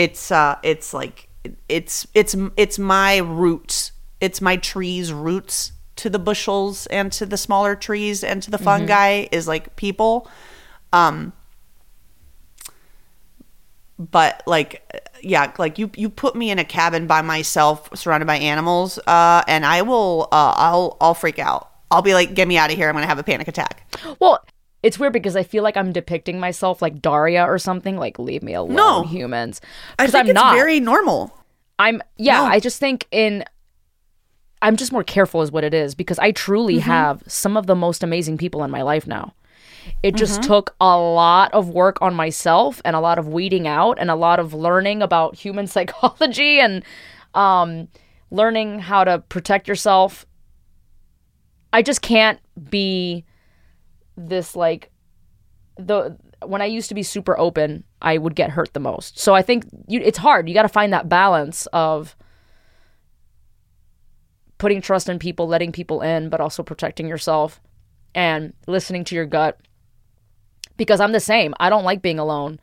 it's 0.00 0.32
uh 0.32 0.56
it's 0.62 0.94
like 0.94 1.28
it's 1.68 2.06
it's 2.14 2.34
it's 2.56 2.78
my 2.78 3.18
roots. 3.18 3.92
It's 4.20 4.40
my 4.40 4.56
tree's 4.56 5.12
roots 5.12 5.72
to 5.96 6.08
the 6.08 6.18
bushels 6.18 6.86
and 6.86 7.12
to 7.12 7.26
the 7.26 7.36
smaller 7.36 7.76
trees 7.76 8.24
and 8.24 8.42
to 8.42 8.50
the 8.50 8.56
fungi 8.58 9.26
is 9.30 9.46
like 9.46 9.76
people. 9.76 10.26
Um 10.92 11.32
but 13.98 14.42
like 14.46 14.70
yeah 15.22 15.52
like 15.58 15.78
you 15.78 15.90
you 15.94 16.08
put 16.08 16.34
me 16.34 16.50
in 16.50 16.58
a 16.58 16.64
cabin 16.64 17.06
by 17.06 17.20
myself 17.20 17.90
surrounded 17.94 18.24
by 18.24 18.36
animals 18.36 18.98
uh 19.06 19.42
and 19.46 19.66
i 19.66 19.82
will 19.82 20.26
uh 20.32 20.54
i'll 20.56 20.96
i'll 21.02 21.12
freak 21.12 21.38
out 21.38 21.70
i'll 21.90 22.00
be 22.00 22.14
like 22.14 22.32
get 22.32 22.48
me 22.48 22.56
out 22.56 22.70
of 22.70 22.76
here 22.78 22.88
i'm 22.88 22.94
gonna 22.94 23.06
have 23.06 23.18
a 23.18 23.22
panic 23.22 23.46
attack 23.46 23.86
Well, 24.18 24.42
it's 24.82 24.98
weird 24.98 25.12
because 25.12 25.36
I 25.36 25.42
feel 25.42 25.62
like 25.62 25.76
I'm 25.76 25.92
depicting 25.92 26.40
myself 26.40 26.80
like 26.80 27.02
Daria 27.02 27.44
or 27.44 27.58
something. 27.58 27.96
Like, 27.96 28.18
leave 28.18 28.42
me 28.42 28.54
alone, 28.54 28.74
No. 28.76 29.02
humans. 29.04 29.60
i 29.98 30.04
Because 30.04 30.12
think 30.12 30.20
I'm 30.24 30.30
it's 30.30 30.34
not. 30.34 30.54
very 30.54 30.80
normal 30.80 31.34
I'm 31.78 32.02
yeah. 32.16 32.38
No. 32.38 32.44
I 32.44 32.60
just 32.60 32.78
think 32.78 33.06
in. 33.10 33.44
I'm 34.62 34.76
just 34.76 34.92
more 34.92 35.02
careful, 35.04 35.40
is 35.40 35.50
what 35.50 35.64
it 35.64 35.72
is, 35.72 35.94
because 35.94 36.18
I 36.18 36.32
truly 36.32 36.74
Mm-hmm. 36.76 36.82
have 36.90 37.22
some 37.26 37.56
of 37.56 37.66
the 37.66 37.74
most 37.74 38.02
amazing 38.02 38.36
people 38.36 38.62
in 38.62 38.70
my 38.70 38.82
life 38.82 39.06
now. 39.06 39.32
It 40.02 40.14
just 40.14 40.40
Mm-hmm. 40.42 40.48
took 40.52 40.74
a 40.80 40.98
lot 40.98 41.54
of 41.54 41.70
work 41.70 41.96
on 42.02 42.12
myself 42.14 42.82
and 42.84 42.94
a 42.94 43.00
lot 43.00 43.18
of 43.18 43.28
weeding 43.28 43.66
out 43.66 43.98
and 43.98 44.10
a 44.10 44.14
lot 44.14 44.38
of 44.38 44.52
learning 44.52 45.00
about 45.00 45.36
human 45.36 45.66
psychology 45.74 46.60
and 46.60 46.84
um, 47.34 47.88
learning 48.30 48.80
how 48.80 49.04
to 49.04 49.20
protect 49.30 49.66
yourself. 49.66 50.26
I 51.72 51.80
just 51.82 52.02
can't 52.02 52.38
be 52.68 53.24
this 54.16 54.54
like 54.56 54.90
the 55.76 56.16
when 56.44 56.62
I 56.62 56.66
used 56.66 56.88
to 56.88 56.94
be 56.94 57.02
super 57.02 57.38
open, 57.38 57.84
I 58.00 58.16
would 58.18 58.34
get 58.34 58.50
hurt 58.50 58.72
the 58.72 58.80
most. 58.80 59.18
So 59.18 59.34
I 59.34 59.42
think 59.42 59.64
you, 59.88 60.00
it's 60.02 60.18
hard. 60.18 60.48
You 60.48 60.54
got 60.54 60.62
to 60.62 60.68
find 60.68 60.92
that 60.92 61.08
balance 61.08 61.66
of 61.72 62.16
putting 64.58 64.80
trust 64.80 65.08
in 65.08 65.18
people, 65.18 65.46
letting 65.46 65.72
people 65.72 66.00
in, 66.02 66.28
but 66.28 66.40
also 66.40 66.62
protecting 66.62 67.08
yourself 67.08 67.60
and 68.14 68.52
listening 68.66 69.04
to 69.04 69.14
your 69.14 69.26
gut. 69.26 69.58
Because 70.76 71.00
I'm 71.00 71.12
the 71.12 71.20
same. 71.20 71.54
I 71.60 71.68
don't 71.68 71.84
like 71.84 72.00
being 72.02 72.18
alone. 72.18 72.58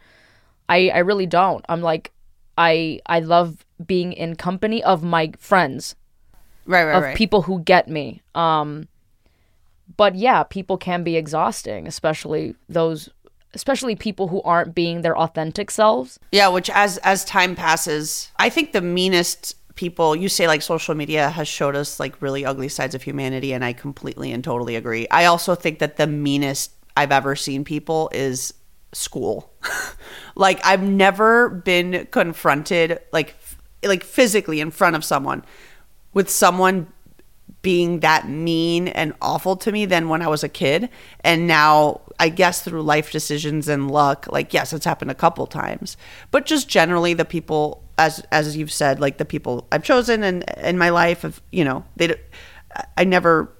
I 0.69 0.89
I 0.89 0.99
really 0.99 1.27
don't. 1.27 1.63
I'm 1.69 1.81
like 1.81 2.11
I 2.57 2.99
I 3.05 3.19
love 3.19 3.65
being 3.85 4.11
in 4.13 4.35
company 4.35 4.83
of 4.83 5.03
my 5.03 5.31
friends, 5.37 5.95
Right, 6.65 6.83
right, 6.83 6.95
of 6.95 7.03
right. 7.03 7.17
people 7.17 7.43
who 7.43 7.61
get 7.61 7.87
me. 7.87 8.21
Um 8.33 8.87
but 9.95 10.15
yeah, 10.15 10.43
people 10.43 10.77
can 10.77 11.03
be 11.03 11.15
exhausting, 11.15 11.87
especially 11.87 12.55
those 12.67 13.09
especially 13.53 13.95
people 13.95 14.27
who 14.27 14.41
aren't 14.43 14.75
being 14.75 15.01
their 15.01 15.17
authentic 15.17 15.71
selves. 15.71 16.19
Yeah, 16.31 16.49
which 16.49 16.69
as 16.69 16.97
as 16.99 17.23
time 17.25 17.55
passes, 17.55 18.31
I 18.37 18.49
think 18.49 18.71
the 18.71 18.81
meanest 18.81 19.55
people 19.75 20.15
you 20.15 20.27
say 20.27 20.47
like 20.47 20.61
social 20.61 20.95
media 20.95 21.29
has 21.29 21.47
showed 21.47 21.75
us 21.75 21.99
like 21.99 22.21
really 22.21 22.43
ugly 22.43 22.67
sides 22.67 22.95
of 22.95 23.03
humanity 23.03 23.53
and 23.53 23.63
I 23.63 23.73
completely 23.73 24.31
and 24.31 24.43
totally 24.43 24.75
agree. 24.75 25.07
I 25.09 25.25
also 25.25 25.55
think 25.55 25.79
that 25.79 25.97
the 25.97 26.07
meanest 26.07 26.71
I've 26.97 27.11
ever 27.11 27.35
seen 27.35 27.63
people 27.63 28.09
is 28.11 28.53
school. 28.91 29.53
like 30.35 30.59
I've 30.65 30.83
never 30.83 31.49
been 31.49 32.07
confronted 32.11 32.99
like 33.13 33.29
f- 33.29 33.57
like 33.83 34.03
physically 34.03 34.59
in 34.59 34.71
front 34.71 34.95
of 34.95 35.05
someone 35.05 35.45
with 36.13 36.29
someone 36.29 36.91
being 37.61 37.99
that 38.01 38.29
mean 38.29 38.87
and 38.87 39.13
awful 39.21 39.55
to 39.57 39.71
me 39.71 39.85
than 39.85 40.09
when 40.09 40.21
I 40.21 40.27
was 40.27 40.43
a 40.43 40.49
kid. 40.49 40.89
And 41.21 41.47
now, 41.47 42.01
I 42.19 42.29
guess 42.29 42.61
through 42.61 42.81
life 42.83 43.11
decisions 43.11 43.67
and 43.67 43.91
luck, 43.91 44.27
like 44.31 44.53
yes, 44.53 44.73
it's 44.73 44.85
happened 44.85 45.11
a 45.11 45.15
couple 45.15 45.45
times. 45.47 45.97
But 46.31 46.45
just 46.45 46.69
generally, 46.69 47.13
the 47.13 47.25
people, 47.25 47.83
as 47.97 48.19
as 48.31 48.55
you've 48.55 48.71
said, 48.71 48.99
like 48.99 49.17
the 49.17 49.25
people 49.25 49.67
I've 49.71 49.83
chosen 49.83 50.23
and 50.23 50.43
in 50.57 50.77
my 50.77 50.89
life, 50.89 51.23
of 51.23 51.41
you 51.51 51.63
know, 51.63 51.83
they, 51.95 52.15
I 52.97 53.03
never. 53.03 53.53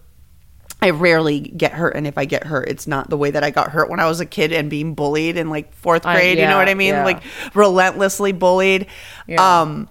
I 0.80 0.92
rarely 0.92 1.40
get 1.40 1.74
hurt, 1.74 1.96
and 1.96 2.06
if 2.06 2.20
I 2.20 2.26
get 2.26 2.44
hurt, 2.44 2.70
it's 2.70 2.86
not 2.86 3.10
the 3.10 3.18
way 3.18 3.32
that 3.32 3.44
I 3.44 3.50
got 3.50 3.72
hurt 3.72 3.90
when 3.90 4.00
I 4.00 4.06
was 4.06 4.20
a 4.20 4.28
kid 4.28 4.54
and 4.54 4.70
being 4.70 4.94
bullied 4.94 5.36
in 5.36 5.50
like 5.50 5.74
fourth 5.74 6.06
I- 6.06 6.14
grade. 6.14 6.38
you 6.38 6.46
know 6.46 6.56
what 6.56 6.70
I 6.70 6.76
mean? 6.76 6.94
yeah. 6.94 7.04
Like 7.04 7.24
relentlessly 7.56 8.32
bullied. 8.32 8.86
Yeah. 9.26 9.62
Um, 9.62 9.90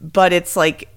but 0.00 0.32
it's 0.32 0.54
like 0.54 0.88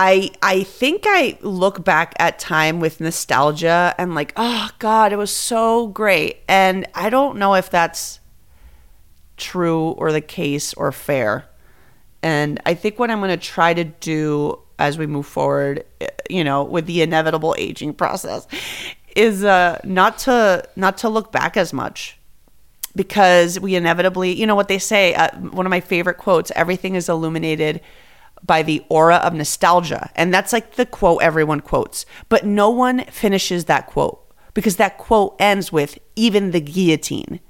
I 0.00 0.30
I 0.40 0.62
think 0.62 1.02
I 1.06 1.36
look 1.40 1.84
back 1.84 2.14
at 2.20 2.38
time 2.38 2.78
with 2.78 3.00
nostalgia 3.00 3.96
and 3.98 4.14
like, 4.14 4.32
oh 4.36 4.70
God, 4.78 5.12
it 5.12 5.16
was 5.16 5.34
so 5.34 5.88
great. 5.88 6.38
And 6.46 6.86
I 6.94 7.10
don't 7.10 7.36
know 7.36 7.56
if 7.56 7.68
that's 7.68 8.20
true 9.36 9.88
or 9.90 10.12
the 10.12 10.20
case 10.20 10.72
or 10.74 10.92
fair. 10.92 11.48
And 12.22 12.60
I 12.64 12.74
think 12.74 13.00
what 13.00 13.10
I'm 13.10 13.18
going 13.18 13.36
to 13.36 13.44
try 13.44 13.74
to 13.74 13.82
do 13.82 14.60
as 14.78 14.98
we 14.98 15.08
move 15.08 15.26
forward, 15.26 15.84
eh, 16.00 16.06
you 16.30 16.44
know, 16.44 16.62
with 16.62 16.86
the 16.86 17.02
inevitable 17.02 17.56
aging 17.58 17.94
process, 17.94 18.46
is 19.16 19.42
uh, 19.42 19.80
not 19.82 20.18
to 20.18 20.62
not 20.76 20.96
to 20.98 21.08
look 21.08 21.32
back 21.32 21.56
as 21.56 21.72
much 21.72 22.16
because 22.94 23.58
we 23.58 23.74
inevitably, 23.74 24.32
you 24.32 24.46
know 24.46 24.54
what 24.54 24.68
they 24.68 24.78
say, 24.78 25.14
uh, 25.14 25.36
one 25.38 25.66
of 25.66 25.70
my 25.70 25.80
favorite 25.80 26.18
quotes, 26.18 26.52
everything 26.54 26.94
is 26.94 27.08
illuminated 27.08 27.80
by 28.44 28.62
the 28.62 28.84
aura 28.88 29.16
of 29.16 29.34
nostalgia. 29.34 30.10
And 30.14 30.32
that's 30.32 30.52
like 30.52 30.74
the 30.74 30.86
quote 30.86 31.22
everyone 31.22 31.60
quotes. 31.60 32.06
But 32.28 32.44
no 32.44 32.70
one 32.70 33.04
finishes 33.06 33.66
that 33.66 33.86
quote 33.86 34.24
because 34.54 34.76
that 34.76 34.98
quote 34.98 35.36
ends 35.38 35.72
with 35.72 35.98
even 36.16 36.50
the 36.50 36.60
guillotine. 36.60 37.40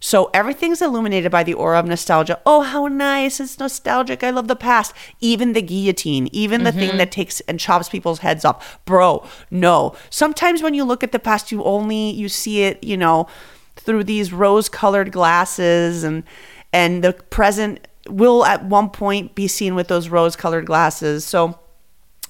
So 0.00 0.28
everything's 0.34 0.82
illuminated 0.82 1.32
by 1.32 1.44
the 1.44 1.54
aura 1.54 1.78
of 1.78 1.86
nostalgia. 1.86 2.38
Oh, 2.44 2.60
how 2.60 2.88
nice. 2.88 3.40
It's 3.40 3.58
nostalgic. 3.58 4.22
I 4.22 4.28
love 4.28 4.48
the 4.48 4.54
past. 4.54 4.92
Even 5.20 5.54
the 5.54 5.62
guillotine, 5.62 6.28
even 6.30 6.62
the 6.64 6.72
thing 6.72 6.90
mm-hmm. 6.90 6.98
that 6.98 7.10
takes 7.10 7.40
and 7.40 7.58
chops 7.58 7.88
people's 7.88 8.18
heads 8.18 8.44
off. 8.44 8.84
Bro, 8.84 9.26
no. 9.50 9.96
Sometimes 10.10 10.62
when 10.62 10.74
you 10.74 10.84
look 10.84 11.02
at 11.02 11.12
the 11.12 11.18
past, 11.18 11.50
you 11.50 11.64
only 11.64 12.10
you 12.10 12.28
see 12.28 12.64
it, 12.64 12.84
you 12.84 12.98
know, 12.98 13.28
through 13.76 14.04
these 14.04 14.30
rose-colored 14.30 15.10
glasses 15.10 16.04
and 16.04 16.22
and 16.70 17.02
the 17.02 17.14
present 17.14 17.88
will 18.08 18.44
at 18.44 18.64
one 18.64 18.90
point 18.90 19.34
be 19.34 19.48
seen 19.48 19.74
with 19.74 19.88
those 19.88 20.08
rose-colored 20.08 20.66
glasses. 20.66 21.24
So 21.24 21.58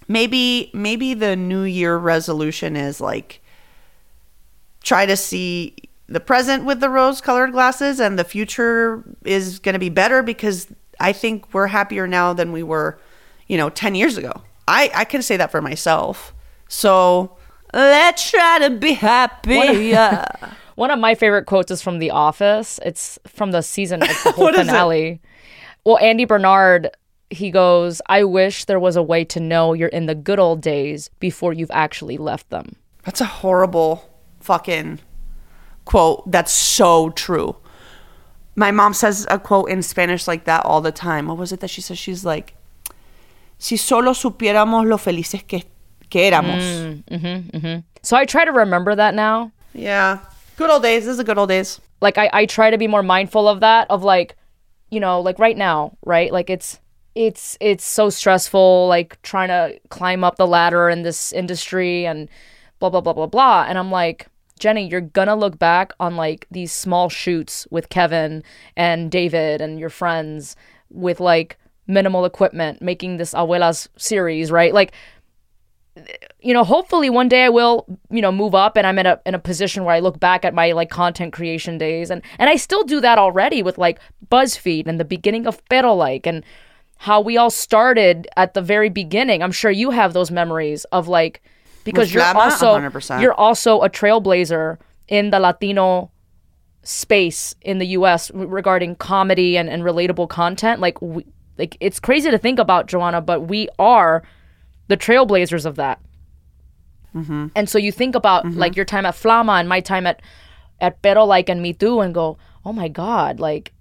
maybe 0.09 0.71
maybe 0.73 1.15
the 1.15 1.37
new 1.37 1.63
year 1.63 1.97
resolution 1.97 2.77
is 2.77 3.01
like 3.01 3.41
try 4.83 5.07
to 5.07 5.17
see 5.17 5.75
the 6.07 6.21
present 6.21 6.65
with 6.65 6.81
the 6.81 6.91
rose 6.91 7.21
colored 7.21 7.53
glasses 7.53 7.99
and 7.99 8.19
the 8.19 8.25
future 8.25 9.03
is 9.25 9.59
going 9.59 9.73
to 9.73 9.79
be 9.79 9.89
better 9.89 10.23
because 10.23 10.69
I 11.01 11.13
think 11.13 11.53
we're 11.55 11.69
happier 11.69 12.07
now 12.07 12.33
than 12.35 12.53
we 12.53 12.63
were, 12.63 12.99
you 13.47 13.57
know, 13.57 13.71
10 13.71 13.95
years 13.95 14.17
ago. 14.17 14.43
I, 14.69 14.91
I 14.95 15.05
can 15.05 15.23
say 15.23 15.37
that 15.39 15.51
for 15.51 15.63
myself. 15.63 16.35
So 16.69 17.37
let's 17.73 18.31
try 18.31 18.59
to 18.61 18.71
be 18.71 18.93
happy. 18.93 19.57
One 20.75 20.91
of 20.91 20.99
my 20.99 21.15
favorite 21.15 21.47
quotes 21.47 21.71
is 21.71 21.83
from 21.83 21.99
The 21.99 22.11
Office. 22.11 22.79
It's 22.85 23.19
from 23.27 23.51
the 23.51 23.63
season, 23.63 24.03
it's 24.03 24.23
the 24.25 24.33
whole 24.33 24.45
What 24.45 24.55
is 24.55 24.69
it? 24.69 25.21
Well, 25.85 25.99
Andy 25.99 26.25
Bernard, 26.25 26.91
he 27.31 27.51
goes, 27.51 28.01
I 28.07 28.25
wish 28.25 28.65
there 28.65 28.81
was 28.81 28.97
a 28.97 29.03
way 29.03 29.25
to 29.27 29.41
know 29.41 29.73
you're 29.73 29.89
in 29.89 30.07
the 30.07 30.15
good 30.15 30.39
old 30.39 30.61
days 30.61 31.11
before 31.21 31.53
you've 31.53 31.71
actually 31.73 32.17
left 32.17 32.49
them. 32.51 32.77
That's 33.05 33.21
a 33.21 33.27
horrible 33.27 34.09
fucking 34.41 35.01
quote. 35.85 36.31
That's 36.31 36.53
so 36.53 37.11
true. 37.11 37.57
My 38.57 38.71
mom 38.71 38.95
says 38.95 39.27
a 39.31 39.39
quote 39.39 39.69
in 39.69 39.83
Spanish 39.83 40.27
like 40.29 40.45
that 40.45 40.65
all 40.65 40.81
the 40.81 40.93
time. 40.93 41.27
What 41.29 41.37
was 41.39 41.53
it 41.53 41.61
that 41.61 41.69
she 41.71 41.81
says? 41.81 41.99
She's 41.99 42.25
like, 42.25 42.55
Si 43.59 43.77
solo 43.77 44.13
supiéramos 44.13 44.87
lo 44.89 44.97
felices 44.97 45.43
que, 45.47 45.63
que 46.11 46.21
éramos. 46.31 47.03
Mhm, 47.11 47.51
mhm. 47.51 47.85
So 48.03 48.17
I 48.17 48.25
try 48.27 48.45
to 48.45 48.53
remember 48.53 48.95
that 48.95 49.15
now. 49.15 49.53
Yeah. 49.73 50.19
Good 50.57 50.71
old 50.71 50.83
days. 50.83 51.05
This 51.05 51.13
is 51.13 51.17
the 51.19 51.25
good 51.25 51.39
old 51.39 51.49
days. 51.49 51.81
like 52.01 52.19
I, 52.19 52.29
I 52.33 52.47
try 52.47 52.71
to 52.71 52.79
be 52.79 52.87
more 52.87 53.03
mindful 53.03 53.49
of 53.49 53.61
that 53.61 53.87
of 53.91 54.03
like 54.03 54.37
you 54.95 55.01
know 55.01 55.21
like 55.21 55.39
right 55.39 55.57
now 55.57 55.97
right? 56.05 56.33
Like 56.33 56.49
it's 56.51 56.81
it's 57.15 57.57
it's 57.61 57.85
so 57.85 58.11
stressful 58.11 58.89
like 58.89 59.21
trying 59.23 59.49
to 59.49 59.79
climb 59.89 60.25
up 60.25 60.37
the 60.37 60.47
ladder 60.47 60.89
in 60.89 61.03
this 61.03 61.33
industry 61.33 62.07
and 62.07 62.29
blah 62.79 62.91
blah 62.91 63.01
blah 63.01 63.13
blah 63.13 63.27
blah. 63.27 63.65
And 63.69 63.79
i'm 63.79 63.91
like 63.91 64.27
jenny 64.59 64.89
you're 64.89 65.01
gonna 65.01 65.37
look 65.37 65.59
back 65.59 65.93
on 66.01 66.17
like 66.17 66.47
these 66.51 66.73
small 66.73 67.09
shoots 67.09 67.67
with 67.71 67.89
kevin 67.89 68.43
and 68.77 69.11
david 69.11 69.61
and 69.61 69.81
your 69.81 69.91
friends 69.91 70.57
with 70.91 71.21
like 71.21 71.59
minimal 71.87 72.25
equipment 72.25 72.81
making 72.81 73.17
this 73.17 73.35
abuelas 73.35 73.89
series 73.97 74.51
right? 74.51 74.73
Like 74.73 74.93
you 76.41 76.53
know, 76.53 76.65
hopefully 76.65 77.09
one 77.09 77.29
day 77.29 77.45
I 77.45 77.49
will, 77.49 77.87
you 78.11 78.21
know, 78.21 78.33
move 78.33 78.55
up 78.55 78.77
and 78.77 78.87
I'm 78.87 78.99
in 78.99 79.07
a 79.07 79.21
in 79.25 79.35
a 79.35 79.39
position 79.39 79.85
where 79.85 79.95
I 79.95 80.01
look 80.01 80.19
back 80.19 80.45
at 80.45 80.53
my 80.55 80.73
like 80.73 80.91
content 80.91 81.33
creation 81.33 81.79
days 81.79 82.11
and 82.11 82.23
and 82.39 82.51
I 82.51 82.57
still 82.57 82.85
do 82.85 83.01
that 83.01 83.19
already 83.19 83.63
with 83.63 83.79
like 83.79 84.01
BuzzFeed 84.31 84.87
and 84.87 84.99
the 84.99 85.05
beginning 85.05 85.47
of 85.47 85.65
Pero 85.69 85.95
Like 85.95 86.27
and 86.27 86.45
how 86.99 87.21
we 87.21 87.37
all 87.37 87.51
started 87.51 88.27
at 88.37 88.55
the 88.55 88.63
very 88.63 88.89
beginning. 88.89 89.43
I'm 89.43 89.53
sure 89.53 89.71
you 89.71 89.91
have 89.91 90.13
those 90.13 90.31
memories 90.31 90.85
of 90.87 91.07
like 91.07 91.43
because 91.85 92.09
With 92.09 92.15
you're 92.15 92.25
Flama? 92.25 92.51
also 92.51 92.79
100%. 92.79 93.21
you're 93.21 93.35
also 93.35 93.81
a 93.83 93.91
trailblazer 93.91 94.79
in 95.07 95.31
the 95.31 95.39
Latino 95.39 96.11
space 96.83 97.55
in 97.63 97.79
the 97.79 97.87
US 97.89 98.31
regarding 98.33 98.97
comedy 98.97 99.57
and, 99.57 99.69
and 99.69 99.83
relatable 99.83 100.29
content. 100.29 100.81
Like 100.81 101.01
we, 101.01 101.27
like 101.57 101.77
it's 101.81 102.01
crazy 102.01 102.31
to 102.31 102.39
think 102.39 102.59
about, 102.59 102.87
Joanna, 102.87 103.21
but 103.21 103.43
we 103.43 103.69
are 103.79 104.23
the 104.89 104.97
trailblazers 104.97 105.67
of 105.67 105.77
that. 105.77 106.01
Mm-hmm. 107.15 107.49
And 107.55 107.69
so 107.69 107.79
you 107.79 107.93
think 107.93 108.15
about 108.15 108.45
mm-hmm. 108.45 108.59
like 108.59 108.77
your 108.77 108.85
time 108.85 109.07
at 109.07 109.15
Flama 109.15 109.61
and 109.61 109.69
my 109.69 109.81
time 109.81 110.07
at 110.07 110.21
at 110.81 111.01
Pero 111.03 111.25
Like 111.25 111.49
and 111.49 111.65
mitú 111.65 112.05
and 112.05 112.13
go, 112.13 112.39
oh 112.65 112.73
my 112.73 112.89
god, 112.89 113.39
like 113.41 113.73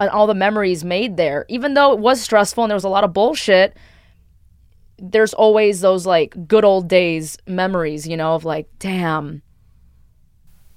and 0.00 0.10
all 0.10 0.26
the 0.26 0.34
memories 0.34 0.84
made 0.84 1.16
there. 1.16 1.46
Even 1.48 1.74
though 1.74 1.92
it 1.92 1.98
was 1.98 2.20
stressful 2.20 2.64
and 2.64 2.70
there 2.70 2.76
was 2.76 2.84
a 2.84 2.88
lot 2.88 3.04
of 3.04 3.12
bullshit, 3.12 3.76
there's 4.98 5.34
always 5.34 5.80
those 5.80 6.04
like 6.06 6.46
good 6.46 6.64
old 6.64 6.88
days 6.88 7.38
memories, 7.46 8.06
you 8.06 8.16
know, 8.16 8.34
of 8.34 8.44
like, 8.44 8.68
damn, 8.78 9.42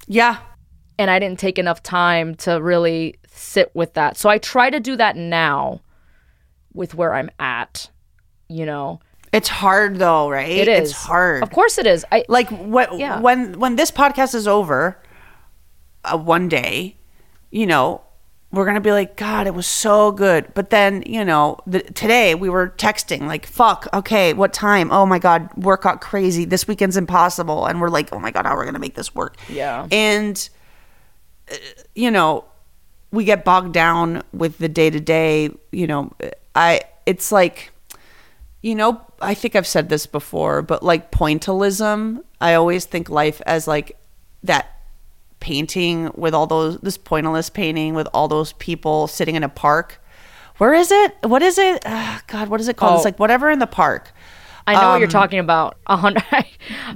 Yeah. 0.06 0.38
and 0.98 1.10
I 1.10 1.18
didn't 1.18 1.38
take 1.38 1.58
enough 1.58 1.82
time 1.82 2.34
to 2.36 2.62
really 2.62 3.16
sit 3.30 3.70
with 3.74 3.94
that. 3.94 4.16
So 4.16 4.28
I 4.28 4.38
try 4.38 4.70
to 4.70 4.80
do 4.80 4.96
that 4.96 5.16
now 5.16 5.80
with 6.72 6.94
where 6.94 7.14
I'm 7.14 7.30
at, 7.38 7.90
you 8.48 8.64
know. 8.66 9.00
It's 9.32 9.48
hard 9.48 9.96
though, 9.98 10.30
right? 10.30 10.48
It 10.48 10.68
is 10.68 10.90
It's 10.90 10.98
hard. 11.04 11.42
Of 11.42 11.50
course 11.50 11.78
it 11.78 11.86
is. 11.86 12.04
I 12.10 12.24
Like 12.28 12.48
what 12.50 12.98
Yeah. 12.98 13.20
when 13.20 13.58
when 13.58 13.76
this 13.76 13.90
podcast 13.90 14.34
is 14.34 14.46
over 14.48 15.00
uh, 16.04 16.16
one 16.16 16.48
day, 16.48 16.96
you 17.50 17.66
know, 17.66 18.02
we're 18.50 18.64
gonna 18.64 18.80
be 18.80 18.92
like, 18.92 19.16
God, 19.16 19.46
it 19.46 19.54
was 19.54 19.66
so 19.66 20.10
good. 20.10 20.54
But 20.54 20.70
then, 20.70 21.02
you 21.04 21.22
know, 21.24 21.58
the, 21.66 21.80
today 21.80 22.34
we 22.34 22.48
were 22.48 22.70
texting 22.78 23.26
like, 23.26 23.44
"Fuck, 23.44 23.86
okay, 23.92 24.32
what 24.32 24.54
time? 24.54 24.90
Oh 24.90 25.04
my 25.04 25.18
God, 25.18 25.50
work 25.56 25.82
got 25.82 26.00
crazy. 26.00 26.46
This 26.46 26.66
weekend's 26.66 26.96
impossible." 26.96 27.66
And 27.66 27.78
we're 27.80 27.90
like, 27.90 28.08
"Oh 28.12 28.18
my 28.18 28.30
God, 28.30 28.46
how 28.46 28.54
are 28.56 28.60
we 28.60 28.64
gonna 28.64 28.78
make 28.78 28.94
this 28.94 29.14
work?" 29.14 29.36
Yeah. 29.50 29.86
And 29.92 30.48
uh, 31.52 31.56
you 31.94 32.10
know, 32.10 32.46
we 33.10 33.24
get 33.24 33.44
bogged 33.44 33.74
down 33.74 34.22
with 34.32 34.56
the 34.56 34.68
day 34.68 34.88
to 34.88 35.00
day. 35.00 35.50
You 35.70 35.86
know, 35.86 36.12
I 36.54 36.80
it's 37.04 37.30
like, 37.30 37.70
you 38.62 38.74
know, 38.74 39.00
I 39.20 39.34
think 39.34 39.54
I've 39.56 39.66
said 39.66 39.88
this 39.88 40.06
before, 40.06 40.62
but 40.62 40.82
like 40.82 41.10
pointillism. 41.12 42.22
I 42.40 42.54
always 42.54 42.84
think 42.84 43.08
life 43.08 43.40
as 43.46 43.66
like 43.68 43.96
that 44.42 44.66
painting 45.40 46.10
with 46.16 46.34
all 46.34 46.46
those 46.46 46.78
this 46.78 46.98
pointless 46.98 47.48
painting 47.50 47.94
with 47.94 48.08
all 48.12 48.28
those 48.28 48.52
people 48.54 49.06
sitting 49.06 49.34
in 49.36 49.42
a 49.44 49.48
park. 49.48 50.00
Where 50.58 50.74
is 50.74 50.90
it? 50.90 51.14
What 51.22 51.42
is 51.42 51.56
it? 51.58 51.82
Ah, 51.86 52.20
God, 52.26 52.48
what 52.48 52.60
is 52.60 52.66
it 52.68 52.76
called? 52.76 52.96
It's 52.96 53.04
Oh. 53.06 53.08
like 53.08 53.18
whatever 53.20 53.48
in 53.50 53.60
the 53.60 53.66
park. 53.68 54.10
I 54.66 54.74
know 54.74 54.90
what 54.90 54.98
you're 54.98 55.06
Um, 55.06 55.12
talking 55.12 55.38
about. 55.38 55.76
A 55.86 55.96
hundred. 55.96 56.24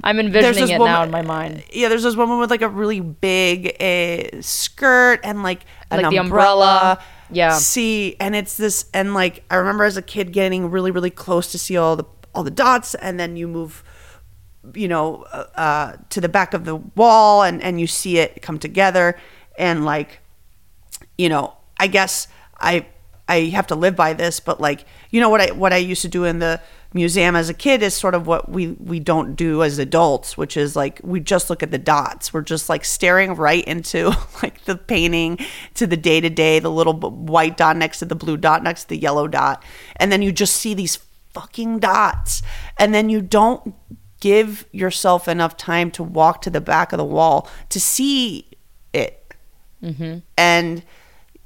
I'm 0.03 0.19
envisioning 0.19 0.69
it 0.69 0.77
woman- 0.79 0.93
now 0.93 1.01
in 1.03 1.09
my 1.11 1.21
mind. 1.23 1.63
Yeah, 1.71 1.87
there's 1.89 2.03
this 2.03 2.15
woman 2.15 2.37
with 2.39 2.51
like 2.51 2.61
a 2.61 2.69
really 2.69 2.99
big 2.99 3.75
uh, 3.81 4.41
skirt 4.41 5.21
and 5.23 5.41
like 5.43 5.61
an 5.89 6.01
Like 6.01 6.11
the 6.11 6.17
umbrella. 6.17 6.99
Yeah. 7.33 7.57
See, 7.57 8.15
and 8.19 8.35
it's 8.35 8.57
this, 8.57 8.85
and 8.93 9.13
like 9.13 9.43
I 9.49 9.55
remember 9.55 9.83
as 9.83 9.97
a 9.97 10.01
kid 10.01 10.31
getting 10.31 10.69
really, 10.69 10.91
really 10.91 11.09
close 11.09 11.51
to 11.51 11.57
see 11.57 11.77
all 11.77 11.95
the 11.95 12.05
all 12.35 12.43
the 12.43 12.51
dots, 12.51 12.95
and 12.95 13.19
then 13.19 13.35
you 13.37 13.47
move, 13.47 13.83
you 14.73 14.87
know, 14.87 15.23
uh, 15.31 15.45
uh, 15.55 15.97
to 16.09 16.21
the 16.21 16.29
back 16.29 16.53
of 16.53 16.65
the 16.65 16.75
wall, 16.75 17.43
and 17.43 17.61
and 17.61 17.79
you 17.79 17.87
see 17.87 18.17
it 18.17 18.41
come 18.41 18.59
together, 18.59 19.17
and 19.57 19.85
like, 19.85 20.19
you 21.17 21.29
know, 21.29 21.53
I 21.79 21.87
guess 21.87 22.27
I 22.59 22.87
I 23.27 23.41
have 23.45 23.67
to 23.67 23.75
live 23.75 23.95
by 23.95 24.13
this, 24.13 24.39
but 24.39 24.59
like, 24.59 24.85
you 25.09 25.19
know 25.19 25.29
what 25.29 25.41
I 25.41 25.51
what 25.51 25.73
I 25.73 25.77
used 25.77 26.01
to 26.03 26.09
do 26.09 26.25
in 26.25 26.39
the 26.39 26.61
museum 26.93 27.35
as 27.35 27.49
a 27.49 27.53
kid 27.53 27.81
is 27.81 27.93
sort 27.93 28.15
of 28.15 28.27
what 28.27 28.49
we 28.49 28.67
we 28.73 28.99
don't 28.99 29.35
do 29.35 29.63
as 29.63 29.79
adults, 29.79 30.37
which 30.37 30.57
is 30.57 30.75
like 30.75 30.99
we 31.03 31.19
just 31.19 31.49
look 31.49 31.63
at 31.63 31.71
the 31.71 31.77
dots. 31.77 32.33
We're 32.33 32.41
just 32.41 32.69
like 32.69 32.85
staring 32.85 33.35
right 33.35 33.63
into 33.65 34.11
like 34.43 34.63
the 34.65 34.75
painting 34.75 35.39
to 35.75 35.87
the 35.87 35.97
day 35.97 36.21
to 36.21 36.29
day, 36.29 36.59
the 36.59 36.71
little 36.71 36.93
white 36.93 37.57
dot 37.57 37.77
next 37.77 37.99
to 37.99 38.05
the 38.05 38.15
blue 38.15 38.37
dot 38.37 38.63
next 38.63 38.83
to 38.83 38.89
the 38.89 38.97
yellow 38.97 39.27
dot, 39.27 39.63
and 39.97 40.11
then 40.11 40.21
you 40.21 40.31
just 40.31 40.55
see 40.55 40.73
these 40.73 40.99
fucking 41.33 41.79
dots, 41.79 42.41
and 42.77 42.93
then 42.93 43.09
you 43.09 43.21
don't 43.21 43.73
give 44.19 44.65
yourself 44.71 45.27
enough 45.27 45.57
time 45.57 45.91
to 45.91 46.01
walk 46.01 46.41
to 46.41 46.49
the 46.49 46.61
back 46.61 46.93
of 46.93 46.97
the 46.97 47.03
wall 47.03 47.49
to 47.67 47.77
see 47.77 48.47
it 48.93 49.33
mm-hmm. 49.83 50.19
and 50.37 50.81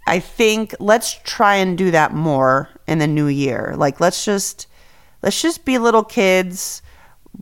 I 0.07 0.19
think 0.19 0.73
let's 0.79 1.19
try 1.25 1.55
and 1.55 1.77
do 1.77 1.91
that 1.91 2.13
more 2.13 2.69
in 2.87 2.99
the 2.99 3.07
new 3.07 3.27
year. 3.27 3.75
Like 3.77 3.99
let's 3.99 4.23
just 4.23 4.67
let's 5.21 5.41
just 5.41 5.65
be 5.65 5.77
little 5.77 6.03
kids 6.03 6.81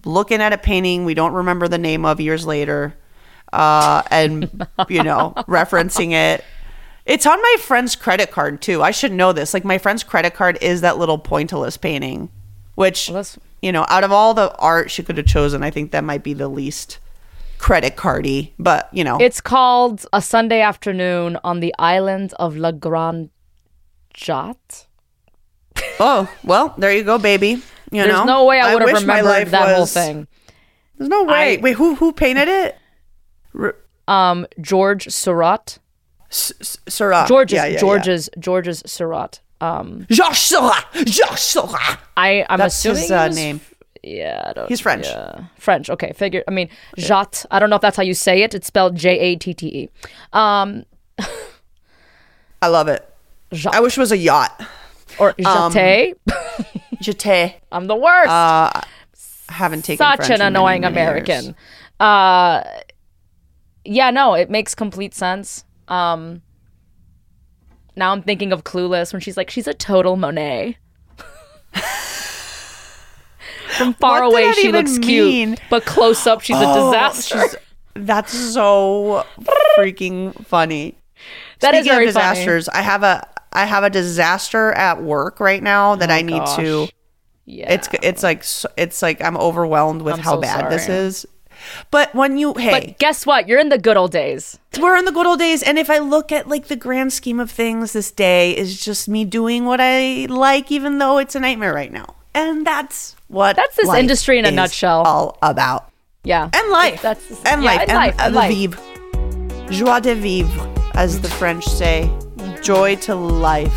looking 0.03 0.41
at 0.41 0.53
a 0.53 0.57
painting 0.57 1.05
we 1.05 1.13
don't 1.13 1.34
remember 1.34 1.67
the 1.67 1.78
name 1.78 2.05
of 2.05 2.19
years 2.19 2.45
later 2.45 2.95
uh 3.53 4.01
and 4.11 4.67
you 4.89 5.03
know 5.03 5.34
referencing 5.47 6.11
it. 6.11 6.43
It's 7.05 7.28
on 7.28 7.39
my 7.39 7.57
friend's 7.59 7.95
credit 7.95 8.32
card 8.32 8.63
too. 8.63 8.82
I 8.82 8.89
should 8.89 9.11
know 9.11 9.32
this. 9.32 9.53
Like 9.53 9.63
my 9.63 9.78
friend's 9.78 10.03
credit 10.03 10.34
card 10.34 10.57
is 10.59 10.82
that 10.82 10.97
little 10.97 11.19
pointillist 11.19 11.80
painting 11.82 12.30
which 12.76 13.09
Well, 13.09 13.26
you 13.61 13.71
know 13.71 13.86
out 13.89 14.03
of 14.03 14.11
all 14.11 14.34
the 14.34 14.55
art 14.57 14.91
she 14.91 15.01
could 15.01 15.17
have 15.17 15.26
chosen 15.26 15.63
i 15.63 15.71
think 15.71 15.91
that 15.91 16.03
might 16.03 16.23
be 16.23 16.34
the 16.34 16.47
least 16.47 16.99
credit 17.57 17.95
cardy 17.95 18.51
but 18.59 18.89
you 18.93 19.03
know. 19.03 19.17
It's 19.19 19.41
called 19.41 20.05
A 20.13 20.21
Sunday 20.21 20.61
Afternoon 20.61 21.39
on 21.43 21.61
the 21.61 21.73
Island 21.80 22.34
of 22.38 22.57
La 22.57 22.71
Grande 22.71 23.30
Jatte. 24.13 24.86
Oh, 25.99 26.30
well, 26.43 26.73
there 26.78 26.91
you 26.93 27.03
go, 27.03 27.17
baby. 27.17 27.47
You 27.49 27.61
There's 28.03 28.07
know, 28.07 28.23
no 28.26 28.45
way 28.45 28.59
I 28.59 28.73
would 28.73 28.82
have 28.82 29.01
remembered 29.01 29.26
life 29.30 29.51
that 29.51 29.76
whole 29.76 29.86
thing. 29.86 30.28
There's 30.97 31.09
no 31.09 31.23
way. 31.23 31.57
I- 31.57 31.61
Wait, 31.61 31.73
who 31.73 31.95
who 31.95 32.11
painted 32.11 32.47
it? 32.47 32.78
Um, 34.07 34.45
George 34.59 35.09
Seurat. 35.09 35.78
S- 36.30 36.51
S- 36.59 36.78
George's 37.28 37.53
Yeah, 37.53 37.65
yeah, 37.65 37.73
yeah. 37.73 37.80
George's 37.80 38.30
George's 38.39 38.84
Seurat. 38.86 39.39
Um, 39.61 40.05
Georges 40.09 40.38
Seurat. 40.39 40.86
Georges 41.05 41.39
Seurat. 41.39 41.99
I 42.17 42.45
I'm 42.49 42.57
That's 42.59 42.76
assuming 42.76 43.01
his 43.03 43.11
uh, 43.11 43.26
was- 43.28 43.36
name. 43.36 43.61
Yeah, 44.03 44.43
I 44.45 44.53
don't, 44.53 44.67
He's 44.69 44.82
French. 44.82 45.07
Yeah, 45.07 45.45
French. 45.57 45.89
Okay, 45.89 46.11
figure. 46.13 46.43
I 46.47 46.51
mean, 46.51 46.69
Jatte. 46.95 47.43
I 47.49 47.57
don't 47.57 47.71
know 47.71 47.76
if 47.78 47.82
that's 47.82 47.97
how 47.97 48.03
you 48.03 48.13
say 48.13 48.43
it. 48.43 48.53
It's 48.53 48.67
spelled 48.67 48.95
J 48.95 49.17
A 49.17 49.36
T 49.36 49.53
T 49.55 49.67
E. 49.67 49.89
Um, 50.32 50.86
I 52.61 52.67
love 52.67 52.88
it. 52.88 53.07
I 53.71 53.80
wish 53.80 53.97
it 53.97 54.01
was 54.01 54.11
a 54.11 54.17
yacht. 54.17 54.63
Or 55.20 55.30
Um, 55.30 55.72
Jatte. 55.74 56.13
Jete. 57.01 57.55
I'm 57.72 57.88
the 57.88 57.95
worst. 57.95 58.30
Uh, 58.30 58.72
I 59.49 59.53
haven't 59.53 59.84
taken 59.86 59.97
Such 60.03 60.18
French 60.18 60.30
an 60.30 60.36
in 60.36 60.39
many, 60.39 60.47
annoying 60.55 60.82
many 60.82 60.93
American. 60.93 61.55
Uh, 61.99 62.63
yeah, 63.84 64.09
no, 64.11 64.34
it 64.34 64.49
makes 64.49 64.74
complete 64.76 65.13
sense. 65.13 65.63
Um, 65.88 66.41
now 67.95 68.11
I'm 68.11 68.24
thinking 68.24 68.51
of 68.51 68.63
Clueless 68.63 69.13
when 69.13 69.20
she's 69.22 69.38
like, 69.38 69.49
she's 69.51 69.68
a 69.68 69.74
total 69.74 70.16
Monet. 70.16 70.78
From 73.78 73.93
far 73.95 74.22
What 74.24 74.32
away, 74.32 74.51
she 74.53 74.72
looks 74.72 74.97
cute, 74.99 75.59
but 75.70 75.86
close 75.86 76.26
up, 76.26 76.41
she's 76.41 76.55
a 76.57 76.63
Oh, 76.66 76.91
disaster. 76.91 77.39
she's- 77.39 77.55
That's 77.93 78.32
so 78.34 79.26
freaking 79.78 80.34
funny. 80.45 80.97
That 81.59 81.74
is 81.74 81.82
Speaking 81.82 81.93
very 81.95 82.07
of 82.07 82.13
funny. 82.13 82.34
disasters, 82.36 82.70
I 82.70 82.82
have 82.82 83.03
a 83.03 83.28
I 83.56 83.66
have 83.66 83.84
a 83.84 83.89
disaster 83.89 84.72
at 84.74 85.01
work 85.01 85.39
right 85.39 85.64
now 85.64 85.95
that 85.95 86.10
oh, 86.10 86.14
I 86.14 86.22
need 86.22 86.45
to. 86.58 86.68
Oh. 86.68 86.88
Yeah, 87.47 87.72
It's 87.72 87.88
it's 88.01 88.24
like 88.24 88.43
it's 88.76 89.01
like 89.01 89.24
I'm 89.24 89.38
overwhelmed 89.38 90.01
with 90.01 90.16
I'm 90.16 90.20
how 90.20 90.36
so 90.36 90.41
bad 90.41 90.72
this 90.72 90.89
is. 90.89 91.26
But 91.91 92.14
when 92.16 92.38
you 92.38 92.53
hey, 92.56 92.72
but 92.72 92.99
guess 92.99 93.26
what? 93.26 93.47
You're 93.47 93.60
in 93.60 93.70
the 93.70 93.78
good 93.78 93.97
old 93.97 94.12
days. 94.12 94.60
we're 94.80 94.97
in 94.97 95.06
the 95.06 95.12
good 95.12 95.28
old 95.28 95.39
days, 95.39 95.62
and 95.64 95.78
if 95.78 95.89
I 95.89 95.99
look 95.99 96.32
at 96.32 96.47
like 96.47 96.68
the 96.68 96.76
grand 96.76 97.14
scheme 97.14 97.39
of 97.39 97.51
things, 97.51 97.93
this 97.93 98.12
day 98.12 98.58
is 98.58 98.84
just 98.84 99.08
me 99.08 99.26
doing 99.26 99.66
what 99.66 99.80
I 99.80 100.26
like, 100.28 100.72
even 100.72 100.97
though 100.97 101.20
it's 101.20 101.36
a 101.36 101.39
nightmare 101.39 101.74
right 101.74 101.91
now. 101.91 102.16
And 102.34 102.66
that's 102.66 103.16
what 103.28 103.56
That's 103.56 103.76
this 103.78 103.93
industry 103.93 104.39
in 104.39 104.45
a 104.45 104.51
nutshell. 104.51 105.03
All 105.03 105.38
about 105.41 105.91
Yeah, 106.24 106.49
and 106.51 106.72
life, 106.72 107.01
That's 107.03 107.30
and 107.45 107.64
yeah, 107.64 107.70
life, 107.70 107.82
and 107.82 107.91
and, 107.91 107.97
life, 107.97 108.14
and 108.14 108.22
and 108.22 108.36
the 108.36 108.39
life. 108.39 108.53
vivre, 108.53 109.72
joie 109.72 109.99
de 109.99 110.16
vivre, 110.16 110.74
as 110.95 111.22
the 111.22 111.30
French 111.30 111.64
say, 111.66 112.10
joy 112.66 112.95
to 112.97 113.16
life. 113.16 113.74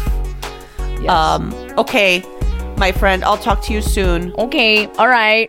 Yes. 1.01 1.11
Um, 1.11 1.53
okay, 1.77 2.23
my 2.79 2.91
friend, 2.91 3.23
I'll 3.23 3.37
talk 3.37 3.61
to 3.67 3.73
you 3.73 3.83
soon. 3.83 4.33
okay, 4.39 4.87
all 4.99 5.09
right. 5.09 5.47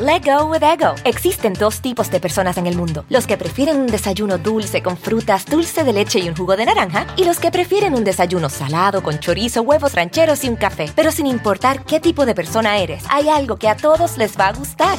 Let 0.00 0.24
go 0.24 0.46
with 0.46 0.62
ego. 0.64 0.94
Existen 1.04 1.52
dos 1.52 1.80
tipos 1.80 2.10
de 2.10 2.18
personas 2.18 2.56
en 2.56 2.66
el 2.66 2.76
mundo: 2.76 3.04
los 3.08 3.26
que 3.26 3.36
prefieren 3.36 3.78
un 3.78 3.86
desayuno 3.86 4.36
dulce 4.36 4.82
con 4.82 4.96
frutas, 4.96 5.46
dulce 5.46 5.84
de 5.84 5.92
leche 5.92 6.18
y 6.18 6.28
un 6.28 6.36
jugo 6.36 6.56
de 6.56 6.66
naranja, 6.66 7.06
y 7.16 7.24
los 7.24 7.38
que 7.38 7.50
prefieren 7.50 7.94
un 7.94 8.04
desayuno 8.04 8.48
salado 8.48 9.02
con 9.02 9.18
chorizo, 9.18 9.62
huevos 9.62 9.94
rancheros 9.94 10.44
y 10.44 10.48
un 10.48 10.56
café. 10.56 10.90
Pero 10.94 11.12
sin 11.12 11.26
importar 11.26 11.84
qué 11.84 12.00
tipo 12.00 12.26
de 12.26 12.34
persona 12.34 12.78
eres, 12.78 13.04
hay 13.08 13.28
algo 13.28 13.56
que 13.56 13.68
a 13.68 13.76
todos 13.76 14.18
les 14.18 14.38
va 14.38 14.48
a 14.48 14.52
gustar. 14.52 14.98